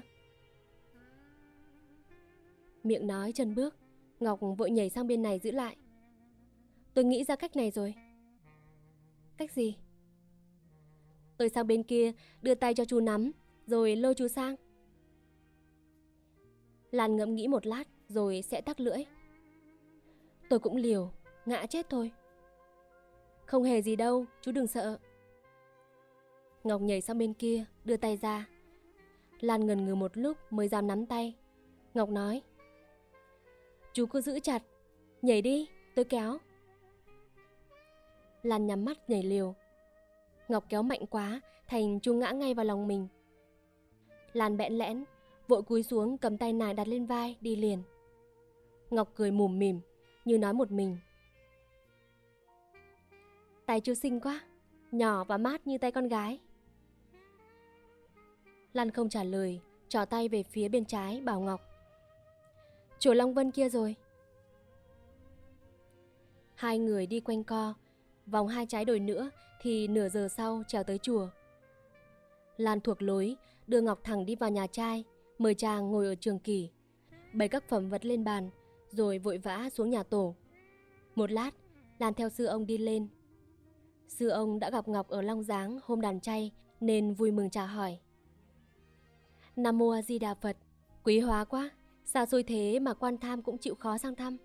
Miệng 2.82 3.06
nói 3.06 3.32
chân 3.32 3.54
bước, 3.54 3.76
Ngọc 4.20 4.40
vội 4.58 4.70
nhảy 4.70 4.90
sang 4.90 5.06
bên 5.06 5.22
này 5.22 5.38
giữ 5.38 5.50
lại. 5.50 5.76
Tôi 6.94 7.04
nghĩ 7.04 7.24
ra 7.24 7.36
cách 7.36 7.56
này 7.56 7.70
rồi. 7.70 7.94
Cách 9.36 9.52
gì? 9.52 9.76
Tôi 11.36 11.48
sang 11.48 11.66
bên 11.66 11.82
kia, 11.82 12.12
đưa 12.42 12.54
tay 12.54 12.74
cho 12.74 12.84
chú 12.84 13.00
nắm, 13.00 13.32
rồi 13.66 13.96
lôi 13.96 14.14
chú 14.14 14.28
sang. 14.28 14.56
Lan 16.90 17.16
ngẫm 17.16 17.34
nghĩ 17.34 17.48
một 17.48 17.66
lát, 17.66 17.84
rồi 18.08 18.42
sẽ 18.42 18.60
tắc 18.60 18.80
lưỡi. 18.80 19.04
Tôi 20.48 20.58
cũng 20.58 20.76
liều, 20.76 21.10
ngã 21.46 21.66
chết 21.66 21.86
thôi. 21.90 22.12
Không 23.46 23.62
hề 23.62 23.82
gì 23.82 23.96
đâu, 23.96 24.24
chú 24.42 24.52
đừng 24.52 24.66
sợ. 24.66 24.98
Ngọc 26.64 26.80
nhảy 26.80 27.00
sang 27.00 27.18
bên 27.18 27.34
kia, 27.34 27.64
đưa 27.84 27.96
tay 27.96 28.16
ra. 28.16 28.48
Lan 29.40 29.66
ngần 29.66 29.86
ngừ 29.86 29.94
một 29.94 30.16
lúc 30.16 30.36
mới 30.50 30.68
dám 30.68 30.86
nắm 30.86 31.06
tay. 31.06 31.34
Ngọc 31.94 32.08
nói. 32.08 32.42
Chú 33.92 34.06
cứ 34.06 34.20
giữ 34.20 34.40
chặt, 34.40 34.62
nhảy 35.22 35.42
đi, 35.42 35.68
tôi 35.94 36.04
kéo. 36.04 36.38
Lan 38.42 38.66
nhắm 38.66 38.84
mắt 38.84 39.10
nhảy 39.10 39.22
liều. 39.22 39.54
Ngọc 40.48 40.64
kéo 40.68 40.82
mạnh 40.82 41.06
quá, 41.06 41.40
thành 41.66 42.00
chú 42.00 42.14
ngã 42.14 42.30
ngay 42.30 42.54
vào 42.54 42.64
lòng 42.64 42.88
mình. 42.88 43.08
Lan 44.32 44.56
bẽn 44.56 44.72
lẽn, 44.72 45.04
vội 45.48 45.62
cúi 45.62 45.82
xuống 45.82 46.18
cầm 46.18 46.38
tay 46.38 46.52
nải 46.52 46.74
đặt 46.74 46.88
lên 46.88 47.06
vai, 47.06 47.36
đi 47.40 47.56
liền. 47.56 47.82
Ngọc 48.90 49.12
cười 49.14 49.30
mùm 49.30 49.58
mỉm, 49.58 49.80
như 50.24 50.38
nói 50.38 50.52
một 50.52 50.70
mình. 50.70 50.98
Tay 53.66 53.80
chú 53.80 53.94
xinh 53.94 54.20
quá, 54.20 54.40
nhỏ 54.92 55.24
và 55.24 55.36
mát 55.36 55.66
như 55.66 55.78
tay 55.78 55.92
con 55.92 56.08
gái. 56.08 56.40
Lan 58.72 58.90
không 58.90 59.08
trả 59.08 59.24
lời, 59.24 59.60
trò 59.88 60.04
tay 60.04 60.28
về 60.28 60.42
phía 60.42 60.68
bên 60.68 60.84
trái 60.84 61.20
bảo 61.20 61.40
Ngọc. 61.40 61.60
Chùa 62.98 63.14
Long 63.14 63.34
Vân 63.34 63.50
kia 63.50 63.68
rồi. 63.68 63.94
Hai 66.54 66.78
người 66.78 67.06
đi 67.06 67.20
quanh 67.20 67.44
co, 67.44 67.74
vòng 68.26 68.48
hai 68.48 68.66
trái 68.66 68.84
đồi 68.84 69.00
nữa 69.00 69.30
thì 69.60 69.88
nửa 69.88 70.08
giờ 70.08 70.28
sau 70.28 70.62
trèo 70.68 70.84
tới 70.84 70.98
chùa. 70.98 71.28
Lan 72.56 72.80
thuộc 72.80 73.02
lối, 73.02 73.36
đưa 73.66 73.80
Ngọc 73.80 74.00
thẳng 74.04 74.26
đi 74.26 74.36
vào 74.36 74.50
nhà 74.50 74.66
trai, 74.66 75.04
mời 75.38 75.54
chàng 75.54 75.90
ngồi 75.90 76.06
ở 76.06 76.14
trường 76.14 76.38
kỳ, 76.38 76.70
bày 77.32 77.48
các 77.48 77.68
phẩm 77.68 77.90
vật 77.90 78.04
lên 78.04 78.24
bàn, 78.24 78.50
rồi 78.90 79.18
vội 79.18 79.38
vã 79.38 79.68
xuống 79.72 79.90
nhà 79.90 80.02
tổ. 80.02 80.34
Một 81.14 81.30
lát, 81.30 81.50
Lan 81.98 82.14
theo 82.14 82.28
sư 82.28 82.46
ông 82.46 82.66
đi 82.66 82.78
lên. 82.78 83.08
Sư 84.08 84.28
ông 84.28 84.58
đã 84.58 84.70
gặp 84.70 84.88
Ngọc 84.88 85.08
ở 85.08 85.22
Long 85.22 85.42
Giáng 85.42 85.78
hôm 85.82 86.00
đàn 86.00 86.20
chay 86.20 86.52
nên 86.80 87.14
vui 87.14 87.30
mừng 87.30 87.50
chào 87.50 87.66
hỏi. 87.66 87.98
Nam 89.56 89.78
Mô 89.78 89.88
A 89.88 90.02
Di 90.02 90.18
Đà 90.18 90.34
Phật, 90.34 90.56
quý 91.04 91.20
hóa 91.20 91.44
quá, 91.44 91.70
xa 92.04 92.26
xôi 92.26 92.42
thế 92.42 92.78
mà 92.78 92.94
quan 92.94 93.18
tham 93.18 93.42
cũng 93.42 93.58
chịu 93.58 93.74
khó 93.74 93.98
sang 93.98 94.14
thăm. 94.14 94.36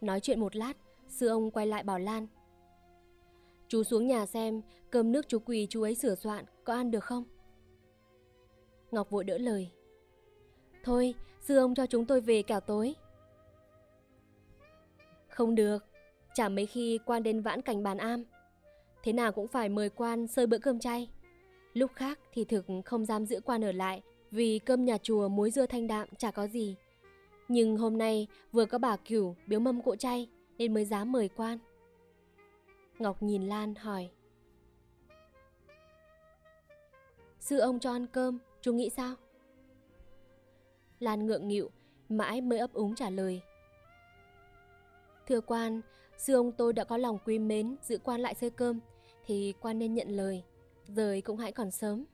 Nói 0.00 0.20
chuyện 0.20 0.40
một 0.40 0.56
lát, 0.56 0.76
sư 1.08 1.28
ông 1.28 1.50
quay 1.50 1.66
lại 1.66 1.82
bảo 1.82 1.98
Lan. 1.98 2.26
Chú 3.68 3.82
xuống 3.82 4.06
nhà 4.06 4.26
xem, 4.26 4.62
cơm 4.90 5.12
nước 5.12 5.28
chú 5.28 5.38
quỳ 5.38 5.66
chú 5.70 5.82
ấy 5.82 5.94
sửa 5.94 6.14
soạn, 6.14 6.44
có 6.64 6.74
ăn 6.74 6.90
được 6.90 7.04
không? 7.04 7.24
Ngọc 8.90 9.10
vội 9.10 9.24
đỡ 9.24 9.38
lời. 9.38 9.70
Thôi, 10.84 11.14
sư 11.42 11.56
ông 11.56 11.74
cho 11.74 11.86
chúng 11.86 12.04
tôi 12.04 12.20
về 12.20 12.42
cả 12.42 12.60
tối. 12.60 12.94
Không 15.28 15.54
được, 15.54 15.84
chả 16.34 16.48
mấy 16.48 16.66
khi 16.66 16.98
quan 17.04 17.22
đến 17.22 17.42
vãn 17.42 17.62
cảnh 17.62 17.82
bàn 17.82 17.98
am. 17.98 18.24
Thế 19.02 19.12
nào 19.12 19.32
cũng 19.32 19.48
phải 19.48 19.68
mời 19.68 19.88
quan 19.88 20.26
sơi 20.26 20.46
bữa 20.46 20.58
cơm 20.58 20.78
chay. 20.78 21.10
Lúc 21.72 21.90
khác 21.94 22.18
thì 22.32 22.44
thực 22.44 22.66
không 22.84 23.04
dám 23.04 23.26
giữ 23.26 23.40
quan 23.40 23.64
ở 23.64 23.72
lại 23.72 24.02
vì 24.30 24.58
cơm 24.58 24.84
nhà 24.84 24.98
chùa 24.98 25.28
muối 25.28 25.50
dưa 25.50 25.66
thanh 25.66 25.86
đạm 25.86 26.08
chả 26.18 26.30
có 26.30 26.46
gì. 26.46 26.76
Nhưng 27.48 27.76
hôm 27.76 27.98
nay 27.98 28.26
vừa 28.52 28.66
có 28.66 28.78
bà 28.78 28.96
cửu 28.96 29.36
biếu 29.46 29.60
mâm 29.60 29.82
cỗ 29.82 29.96
chay 29.96 30.28
nên 30.58 30.74
mới 30.74 30.84
dám 30.84 31.12
mời 31.12 31.28
quan. 31.28 31.58
Ngọc 32.98 33.22
nhìn 33.22 33.48
Lan 33.48 33.74
hỏi. 33.74 34.10
Sư 37.40 37.58
ông 37.58 37.80
cho 37.80 37.92
ăn 37.92 38.06
cơm, 38.06 38.38
chú 38.60 38.72
nghĩ 38.72 38.90
sao? 38.90 39.14
Lan 41.02 41.26
ngượng 41.26 41.48
nghịu, 41.48 41.70
mãi 42.08 42.40
mới 42.40 42.58
ấp 42.58 42.72
úng 42.72 42.94
trả 42.94 43.10
lời. 43.10 43.40
Thưa 45.26 45.40
quan, 45.40 45.80
sư 46.18 46.34
ông 46.34 46.52
tôi 46.52 46.72
đã 46.72 46.84
có 46.84 46.96
lòng 46.96 47.18
quý 47.24 47.38
mến 47.38 47.76
giữ 47.82 47.98
quan 47.98 48.20
lại 48.20 48.34
xơi 48.34 48.50
cơm, 48.50 48.80
thì 49.26 49.54
quan 49.60 49.78
nên 49.78 49.94
nhận 49.94 50.08
lời, 50.08 50.42
rời 50.86 51.20
cũng 51.20 51.36
hãy 51.36 51.52
còn 51.52 51.70
sớm. 51.70 52.04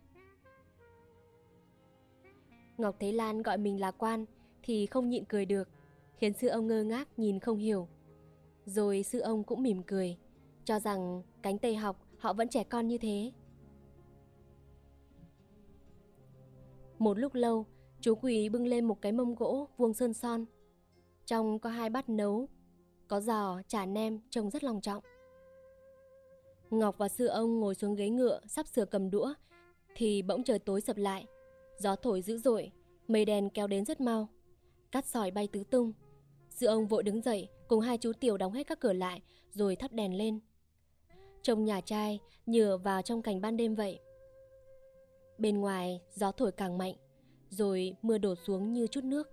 Ngọc 2.78 2.96
thấy 3.00 3.12
Lan 3.12 3.42
gọi 3.42 3.58
mình 3.58 3.80
là 3.80 3.90
quan 3.90 4.24
thì 4.62 4.86
không 4.86 5.08
nhịn 5.08 5.24
cười 5.24 5.44
được, 5.44 5.68
khiến 6.16 6.32
sư 6.32 6.48
ông 6.48 6.66
ngơ 6.66 6.82
ngác 6.82 7.08
nhìn 7.18 7.40
không 7.40 7.58
hiểu. 7.58 7.88
Rồi 8.66 9.02
sư 9.02 9.20
ông 9.20 9.44
cũng 9.44 9.62
mỉm 9.62 9.82
cười, 9.82 10.16
cho 10.64 10.80
rằng 10.80 11.22
cánh 11.42 11.58
tây 11.58 11.76
học 11.76 12.06
họ 12.18 12.32
vẫn 12.32 12.48
trẻ 12.48 12.64
con 12.64 12.88
như 12.88 12.98
thế. 12.98 13.32
Một 16.98 17.18
lúc 17.18 17.34
lâu, 17.34 17.66
chú 18.00 18.14
quỳ 18.14 18.48
bưng 18.48 18.66
lên 18.66 18.84
một 18.84 19.02
cái 19.02 19.12
mâm 19.12 19.34
gỗ 19.34 19.68
vuông 19.76 19.94
sơn 19.94 20.14
son. 20.14 20.44
Trong 21.26 21.58
có 21.58 21.70
hai 21.70 21.90
bát 21.90 22.08
nấu, 22.08 22.48
có 23.08 23.20
giò, 23.20 23.60
chả 23.68 23.86
nem 23.86 24.20
trông 24.30 24.50
rất 24.50 24.64
lòng 24.64 24.80
trọng. 24.80 25.02
Ngọc 26.70 26.98
và 26.98 27.08
sư 27.08 27.26
ông 27.26 27.60
ngồi 27.60 27.74
xuống 27.74 27.94
ghế 27.94 28.08
ngựa 28.08 28.40
sắp 28.46 28.66
sửa 28.66 28.84
cầm 28.84 29.10
đũa 29.10 29.34
thì 29.94 30.22
bỗng 30.22 30.42
trời 30.42 30.58
tối 30.58 30.80
sập 30.80 30.96
lại. 30.96 31.26
Gió 31.78 31.96
thổi 31.96 32.22
dữ 32.22 32.38
dội, 32.38 32.72
mây 33.08 33.24
đen 33.24 33.50
kéo 33.50 33.66
đến 33.66 33.84
rất 33.84 34.00
mau. 34.00 34.28
Cát 34.92 35.06
sỏi 35.06 35.30
bay 35.30 35.48
tứ 35.52 35.64
tung. 35.64 35.92
Sư 36.50 36.66
ông 36.66 36.86
vội 36.86 37.02
đứng 37.02 37.22
dậy 37.22 37.48
cùng 37.68 37.80
hai 37.80 37.98
chú 37.98 38.12
tiểu 38.12 38.36
đóng 38.36 38.52
hết 38.52 38.66
các 38.66 38.80
cửa 38.80 38.92
lại 38.92 39.22
rồi 39.50 39.76
thắp 39.76 39.92
đèn 39.92 40.16
lên. 40.16 40.40
Trông 41.42 41.64
nhà 41.64 41.80
trai 41.80 42.20
nhựa 42.46 42.76
vào 42.76 43.02
trong 43.02 43.22
cảnh 43.22 43.40
ban 43.40 43.56
đêm 43.56 43.74
vậy. 43.74 43.98
Bên 45.38 45.60
ngoài 45.60 46.00
gió 46.14 46.32
thổi 46.32 46.52
càng 46.52 46.78
mạnh, 46.78 46.94
rồi 47.50 47.96
mưa 48.02 48.18
đổ 48.18 48.34
xuống 48.34 48.72
như 48.72 48.86
chút 48.86 49.04
nước. 49.04 49.30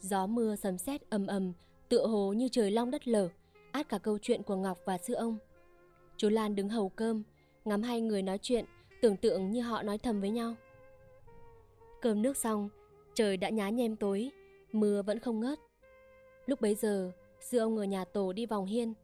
Gió 0.00 0.26
mưa 0.26 0.56
sấm 0.56 0.78
sét 0.78 1.10
ầm 1.10 1.26
ầm, 1.26 1.52
tựa 1.88 2.06
hồ 2.06 2.32
như 2.32 2.48
trời 2.48 2.70
long 2.70 2.90
đất 2.90 3.08
lở, 3.08 3.28
át 3.72 3.88
cả 3.88 3.98
câu 3.98 4.18
chuyện 4.22 4.42
của 4.42 4.56
Ngọc 4.56 4.78
và 4.84 4.98
sư 4.98 5.14
ông. 5.14 5.38
Chú 6.16 6.28
Lan 6.28 6.54
đứng 6.54 6.68
hầu 6.68 6.88
cơm, 6.88 7.22
ngắm 7.64 7.82
hai 7.82 8.00
người 8.00 8.22
nói 8.22 8.38
chuyện, 8.42 8.64
tưởng 9.00 9.16
tượng 9.16 9.50
như 9.50 9.62
họ 9.62 9.82
nói 9.82 9.98
thầm 9.98 10.20
với 10.20 10.30
nhau. 10.30 10.54
Cơm 12.00 12.22
nước 12.22 12.36
xong, 12.36 12.68
trời 13.14 13.36
đã 13.36 13.48
nhá 13.48 13.68
nhem 13.68 13.96
tối, 13.96 14.30
mưa 14.72 15.02
vẫn 15.02 15.18
không 15.18 15.40
ngớt. 15.40 15.58
Lúc 16.46 16.60
bấy 16.60 16.74
giờ, 16.74 17.12
sư 17.40 17.58
ông 17.58 17.76
ở 17.76 17.84
nhà 17.84 18.04
tổ 18.04 18.32
đi 18.32 18.46
vòng 18.46 18.66
hiên. 18.66 18.94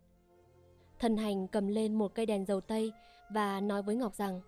Thần 0.99 1.16
hành 1.16 1.49
cầm 1.49 1.68
lên 1.68 1.95
một 1.95 2.14
cây 2.14 2.26
đèn 2.26 2.47
dầu 2.47 2.61
tây 2.61 2.93
và 3.35 3.61
nói 3.61 3.83
với 3.83 3.97
Ngọc 3.97 4.14
rằng 4.14 4.41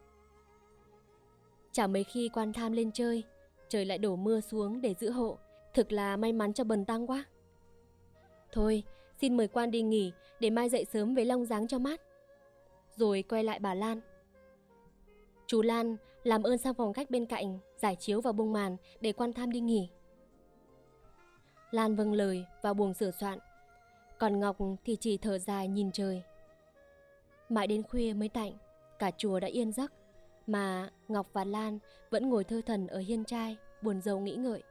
Chả 1.72 1.87
mấy 1.87 2.05
khi 2.05 2.28
quan 2.28 2.53
tham 2.53 2.72
lên 2.72 2.91
chơi, 2.93 3.24
trời 3.69 3.85
lại 3.85 3.99
đổ 3.99 4.17
mưa 4.17 4.41
xuống 4.41 4.81
để 4.81 4.95
giữ 4.95 5.11
hộ, 5.11 5.39
thực 5.75 5.93
là 5.93 6.17
may 6.17 6.33
mắn 6.33 6.53
cho 6.53 6.65
bần 6.65 6.85
tăng 6.85 7.07
quá. 7.07 7.25
Thôi, 8.53 8.83
xin 9.21 9.37
mời 9.37 9.49
quan 9.49 9.71
đi 9.71 9.83
nghỉ 9.83 10.12
để 10.41 10.51
mai 10.51 10.69
dậy 10.69 10.85
sớm 10.85 11.15
với 11.15 11.25
long 11.25 11.45
giáng 11.45 11.69
cho 11.69 11.79
mát. 11.79 12.01
Rồi 12.97 13.23
quay 13.23 13.45
lại 13.45 13.59
bà 13.59 13.75
Lan. 13.75 14.01
Chú 15.47 15.62
Lan 15.62 15.97
làm 16.23 16.43
ơn 16.43 16.59
sang 16.59 16.75
phòng 16.75 16.93
khách 16.93 17.11
bên 17.11 17.27
cạnh, 17.27 17.59
giải 17.77 17.97
chiếu 17.97 18.21
và 18.21 18.33
bông 18.33 18.53
màn 18.53 18.77
để 19.01 19.12
quan 19.12 19.33
tham 19.33 19.53
đi 19.53 19.61
nghỉ. 19.61 19.89
Lan 21.71 21.97
vâng 21.97 22.12
lời 22.12 22.45
vào 22.62 22.75
buồng 22.75 22.95
sửa 22.95 23.11
soạn, 23.11 23.39
còn 24.19 24.41
Ngọc 24.41 24.57
thì 24.85 24.97
chỉ 24.97 25.17
thở 25.19 25.39
dài 25.39 25.69
nhìn 25.69 25.93
trời. 25.93 26.23
Mãi 27.49 27.67
đến 27.67 27.83
khuya 27.83 28.12
mới 28.12 28.29
tạnh, 28.29 28.53
cả 28.99 29.11
chùa 29.17 29.41
đã 29.41 29.49
yên 29.49 29.73
giấc, 29.73 29.93
mà 30.47 30.90
Ngọc 31.09 31.28
và 31.32 31.45
Lan 31.45 31.78
vẫn 32.11 32.30
ngồi 32.30 32.45
thơ 32.45 32.61
thần 32.66 32.86
ở 32.86 32.99
hiên 32.99 33.24
trai, 33.24 33.57
buồn 33.82 34.01
rầu 34.01 34.20
nghĩ 34.20 34.36
ngợi. 34.36 34.62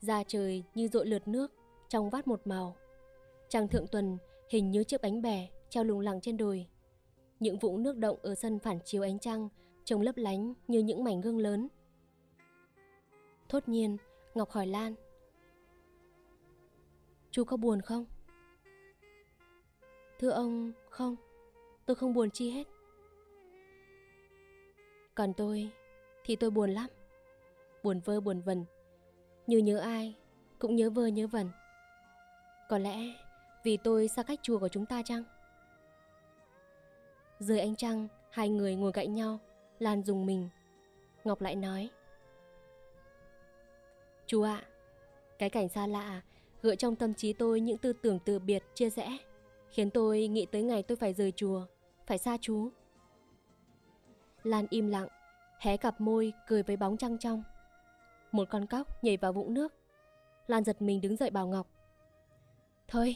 Da 0.00 0.24
trời 0.26 0.64
như 0.74 0.88
dội 0.88 1.06
lượt 1.06 1.28
nước, 1.28 1.52
trong 1.88 2.10
vắt 2.10 2.28
một 2.28 2.46
màu. 2.46 2.76
Trăng 3.48 3.68
thượng 3.68 3.86
tuần 3.86 4.18
hình 4.48 4.70
như 4.70 4.84
chiếc 4.84 5.02
bánh 5.02 5.22
bè 5.22 5.48
treo 5.68 5.84
lủng 5.84 6.00
lẳng 6.00 6.20
trên 6.20 6.36
đồi. 6.36 6.66
Những 7.40 7.58
vũng 7.58 7.82
nước 7.82 7.96
động 7.96 8.18
ở 8.22 8.34
sân 8.34 8.58
phản 8.58 8.78
chiếu 8.84 9.02
ánh 9.02 9.18
trăng 9.18 9.48
trông 9.84 10.00
lấp 10.00 10.16
lánh 10.16 10.54
như 10.68 10.78
những 10.78 11.04
mảnh 11.04 11.20
gương 11.20 11.38
lớn. 11.38 11.68
Thốt 13.48 13.68
nhiên, 13.68 13.96
Ngọc 14.34 14.50
hỏi 14.50 14.66
Lan. 14.66 14.94
Chú 17.30 17.44
có 17.44 17.56
buồn 17.56 17.80
không? 17.80 18.04
Thưa 20.18 20.30
ông, 20.30 20.72
không, 20.90 21.16
tôi 21.86 21.94
không 21.94 22.14
buồn 22.14 22.30
chi 22.30 22.50
hết. 22.50 22.66
Còn 25.14 25.32
tôi 25.34 25.70
thì 26.24 26.36
tôi 26.36 26.50
buồn 26.50 26.70
lắm. 26.70 26.86
Buồn 27.82 28.00
vơ 28.00 28.20
buồn 28.20 28.40
vần 28.40 28.64
như 29.46 29.58
nhớ 29.58 29.78
ai 29.78 30.14
cũng 30.58 30.76
nhớ 30.76 30.90
vơ 30.90 31.06
nhớ 31.06 31.26
vần 31.26 31.50
Có 32.68 32.78
lẽ 32.78 32.96
vì 33.64 33.76
tôi 33.76 34.08
xa 34.08 34.22
cách 34.22 34.40
chùa 34.42 34.58
của 34.58 34.68
chúng 34.68 34.86
ta 34.86 35.02
chăng? 35.04 35.22
Dưới 37.38 37.60
ánh 37.60 37.76
trăng, 37.76 38.08
hai 38.30 38.48
người 38.48 38.74
ngồi 38.74 38.92
cạnh 38.92 39.14
nhau, 39.14 39.38
Lan 39.78 40.02
dùng 40.02 40.26
mình. 40.26 40.48
Ngọc 41.24 41.40
lại 41.40 41.56
nói. 41.56 41.90
Chú 44.26 44.42
ạ, 44.42 44.56
à, 44.56 44.68
cái 45.38 45.50
cảnh 45.50 45.68
xa 45.68 45.86
lạ 45.86 46.22
gợi 46.62 46.76
trong 46.76 46.96
tâm 46.96 47.14
trí 47.14 47.32
tôi 47.32 47.60
những 47.60 47.78
tư 47.78 47.92
tưởng 47.92 48.18
từ 48.24 48.38
biệt 48.38 48.62
chia 48.74 48.90
rẽ, 48.90 49.16
khiến 49.70 49.90
tôi 49.90 50.26
nghĩ 50.26 50.46
tới 50.46 50.62
ngày 50.62 50.82
tôi 50.82 50.96
phải 50.96 51.14
rời 51.14 51.32
chùa, 51.36 51.66
phải 52.06 52.18
xa 52.18 52.36
chú. 52.40 52.68
Lan 54.42 54.66
im 54.70 54.88
lặng, 54.88 55.08
hé 55.58 55.76
cặp 55.76 56.00
môi 56.00 56.32
cười 56.46 56.62
với 56.62 56.76
bóng 56.76 56.96
trăng 56.96 57.18
trong. 57.18 57.42
Một 58.32 58.48
con 58.50 58.66
cóc 58.66 59.04
nhảy 59.04 59.16
vào 59.16 59.32
vũng 59.32 59.54
nước. 59.54 59.74
Lan 60.46 60.64
giật 60.64 60.82
mình 60.82 61.00
đứng 61.00 61.16
dậy 61.16 61.30
bảo 61.30 61.46
Ngọc. 61.46 61.66
Thôi, 62.88 63.14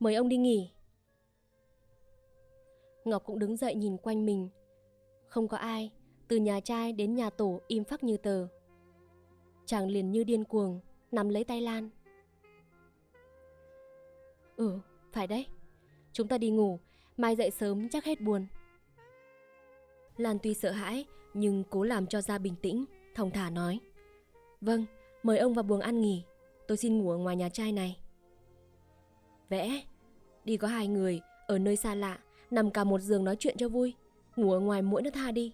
mời 0.00 0.14
ông 0.14 0.28
đi 0.28 0.36
nghỉ. 0.36 0.70
Ngọc 3.04 3.22
cũng 3.26 3.38
đứng 3.38 3.56
dậy 3.56 3.74
nhìn 3.74 3.96
quanh 3.96 4.26
mình. 4.26 4.48
Không 5.28 5.48
có 5.48 5.56
ai, 5.56 5.90
từ 6.28 6.36
nhà 6.36 6.60
trai 6.60 6.92
đến 6.92 7.14
nhà 7.14 7.30
tổ 7.30 7.60
im 7.66 7.84
phắc 7.84 8.04
như 8.04 8.16
tờ. 8.16 8.46
Chàng 9.66 9.88
liền 9.88 10.10
như 10.10 10.24
điên 10.24 10.44
cuồng, 10.44 10.80
nắm 11.12 11.28
lấy 11.28 11.44
tay 11.44 11.60
Lan. 11.60 11.90
Ừ, 14.56 14.78
phải 15.12 15.26
đấy. 15.26 15.46
Chúng 16.12 16.28
ta 16.28 16.38
đi 16.38 16.50
ngủ, 16.50 16.78
mai 17.16 17.36
dậy 17.36 17.50
sớm 17.50 17.88
chắc 17.88 18.04
hết 18.04 18.20
buồn. 18.20 18.46
Lan 20.16 20.38
tuy 20.42 20.54
sợ 20.54 20.70
hãi, 20.70 21.04
nhưng 21.34 21.64
cố 21.70 21.82
làm 21.82 22.06
cho 22.06 22.20
ra 22.20 22.38
bình 22.38 22.54
tĩnh, 22.62 22.84
thong 23.14 23.30
thả 23.30 23.50
nói. 23.50 23.80
Vâng, 24.60 24.86
mời 25.22 25.38
ông 25.38 25.54
vào 25.54 25.62
buồng 25.62 25.80
ăn 25.80 26.00
nghỉ, 26.00 26.22
tôi 26.68 26.76
xin 26.76 26.98
ngủ 26.98 27.10
ở 27.10 27.16
ngoài 27.16 27.36
nhà 27.36 27.48
trai 27.48 27.72
này. 27.72 27.98
Vẽ, 29.48 29.82
đi 30.44 30.56
có 30.56 30.68
hai 30.68 30.88
người, 30.88 31.20
ở 31.46 31.58
nơi 31.58 31.76
xa 31.76 31.94
lạ, 31.94 32.18
nằm 32.50 32.70
cả 32.70 32.84
một 32.84 33.00
giường 33.00 33.24
nói 33.24 33.36
chuyện 33.38 33.56
cho 33.58 33.68
vui, 33.68 33.94
ngủ 34.36 34.52
ở 34.52 34.60
ngoài 34.60 34.82
mỗi 34.82 35.02
nó 35.02 35.10
tha 35.10 35.30
đi. 35.30 35.52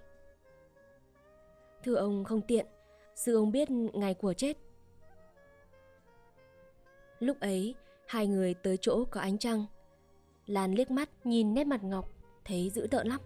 Thưa 1.84 1.94
ông 1.94 2.24
không 2.24 2.40
tiện, 2.40 2.66
sư 3.14 3.36
ông 3.36 3.52
biết 3.52 3.70
ngày 3.70 4.14
của 4.14 4.32
chết. 4.32 4.56
Lúc 7.18 7.40
ấy, 7.40 7.74
hai 8.06 8.26
người 8.26 8.54
tới 8.54 8.76
chỗ 8.80 9.04
có 9.10 9.20
ánh 9.20 9.38
trăng. 9.38 9.66
Lan 10.46 10.74
liếc 10.74 10.90
mắt 10.90 11.08
nhìn 11.24 11.54
nét 11.54 11.64
mặt 11.64 11.84
Ngọc, 11.84 12.08
thấy 12.44 12.70
dữ 12.70 12.86
tợn 12.90 13.06
lắm. 13.06 13.20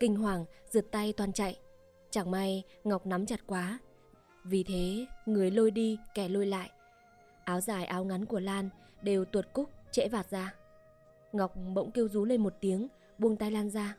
Kinh 0.00 0.16
hoàng, 0.16 0.44
giật 0.70 0.86
tay 0.90 1.12
toàn 1.12 1.32
chạy. 1.32 1.58
Chẳng 2.10 2.30
may 2.30 2.64
Ngọc 2.84 3.06
nắm 3.06 3.26
chặt 3.26 3.40
quá. 3.46 3.78
Vì 4.44 4.62
thế, 4.62 5.06
người 5.26 5.50
lôi 5.50 5.70
đi, 5.70 5.98
kẻ 6.14 6.28
lôi 6.28 6.46
lại. 6.46 6.70
Áo 7.44 7.60
dài 7.60 7.84
áo 7.84 8.04
ngắn 8.04 8.26
của 8.26 8.40
Lan 8.40 8.68
đều 9.02 9.24
tuột 9.24 9.44
cúc, 9.52 9.70
trễ 9.90 10.08
vạt 10.08 10.30
ra. 10.30 10.54
Ngọc 11.32 11.54
bỗng 11.74 11.90
kêu 11.90 12.08
rú 12.08 12.24
lên 12.24 12.42
một 12.42 12.54
tiếng, 12.60 12.88
buông 13.18 13.36
tay 13.36 13.50
Lan 13.50 13.70
ra. 13.70 13.96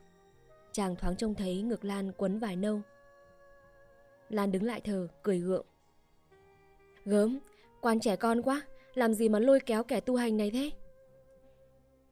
Chàng 0.72 0.96
thoáng 0.96 1.16
trông 1.16 1.36
thấy 1.36 1.62
ngực 1.62 1.86
Lan 1.86 2.12
quấn 2.18 2.40
vải 2.40 2.56
nâu. 2.56 2.82
Lan 4.30 4.52
đứng 4.52 4.64
lại 4.64 4.82
thờ, 4.82 5.08
cười 5.24 5.40
gượng. 5.40 5.66
Gớm, 7.06 7.40
quan 7.82 8.00
trẻ 8.00 8.16
con 8.16 8.42
quá, 8.42 8.62
làm 8.94 9.14
gì 9.14 9.30
mà 9.30 9.40
lôi 9.40 9.60
kéo 9.60 9.84
kẻ 9.84 10.00
tu 10.00 10.16
hành 10.16 10.38
này 10.38 10.52
thế? 10.52 10.72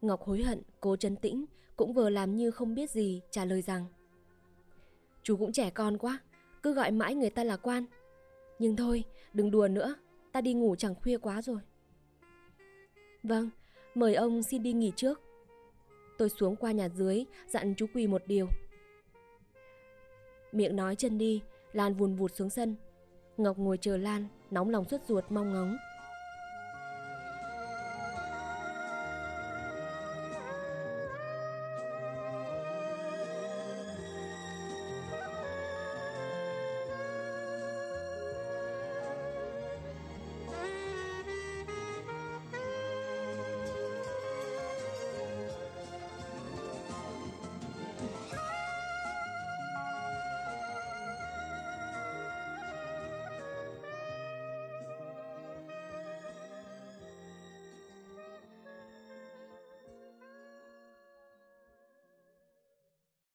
Ngọc 0.02 0.22
hối 0.24 0.44
hận, 0.44 0.62
cố 0.80 0.96
chấn 0.96 1.16
tĩnh, 1.16 1.46
cũng 1.76 1.94
vừa 1.94 2.10
làm 2.10 2.36
như 2.36 2.52
không 2.52 2.76
biết 2.76 2.92
gì, 2.92 3.22
trả 3.32 3.46
lời 3.46 3.62
rằng 3.62 3.86
Chú 5.24 5.38
cũng 5.38 5.52
trẻ 5.52 5.70
con 5.70 5.98
quá, 5.98 6.20
cứ 6.64 6.74
gọi 6.74 6.92
mãi 6.92 7.16
người 7.16 7.30
ta 7.30 7.44
là 7.44 7.58
quan. 7.58 7.86
Nhưng 8.60 8.76
thôi, 8.76 9.04
đừng 9.34 9.52
đùa 9.52 9.68
nữa, 9.68 9.96
ta 10.32 10.42
đi 10.42 10.54
ngủ 10.54 10.76
chẳng 10.76 10.96
khuya 10.96 11.18
quá 11.18 11.42
rồi. 11.42 11.60
Vâng, 13.24 13.50
mời 13.96 14.16
ông 14.16 14.44
xin 14.44 14.64
đi 14.64 14.74
nghỉ 14.74 14.92
trước. 14.96 15.22
Tôi 16.18 16.30
xuống 16.30 16.56
qua 16.56 16.72
nhà 16.72 16.90
dưới, 16.90 17.26
dặn 17.48 17.74
chú 17.78 17.86
quỳ 17.94 18.08
một 18.08 18.22
điều. 18.26 18.48
Miệng 20.52 20.76
nói 20.76 20.96
chân 20.96 21.18
đi, 21.18 21.42
Lan 21.74 21.94
vùn 21.94 22.16
vụt 22.16 22.32
xuống 22.36 22.50
sân. 22.50 22.76
Ngọc 23.38 23.58
ngồi 23.58 23.78
chờ 23.82 23.98
Lan, 23.98 24.28
nóng 24.52 24.70
lòng 24.70 24.86
suốt 24.90 25.02
ruột 25.08 25.24
mong 25.30 25.54
ngóng. 25.54 25.78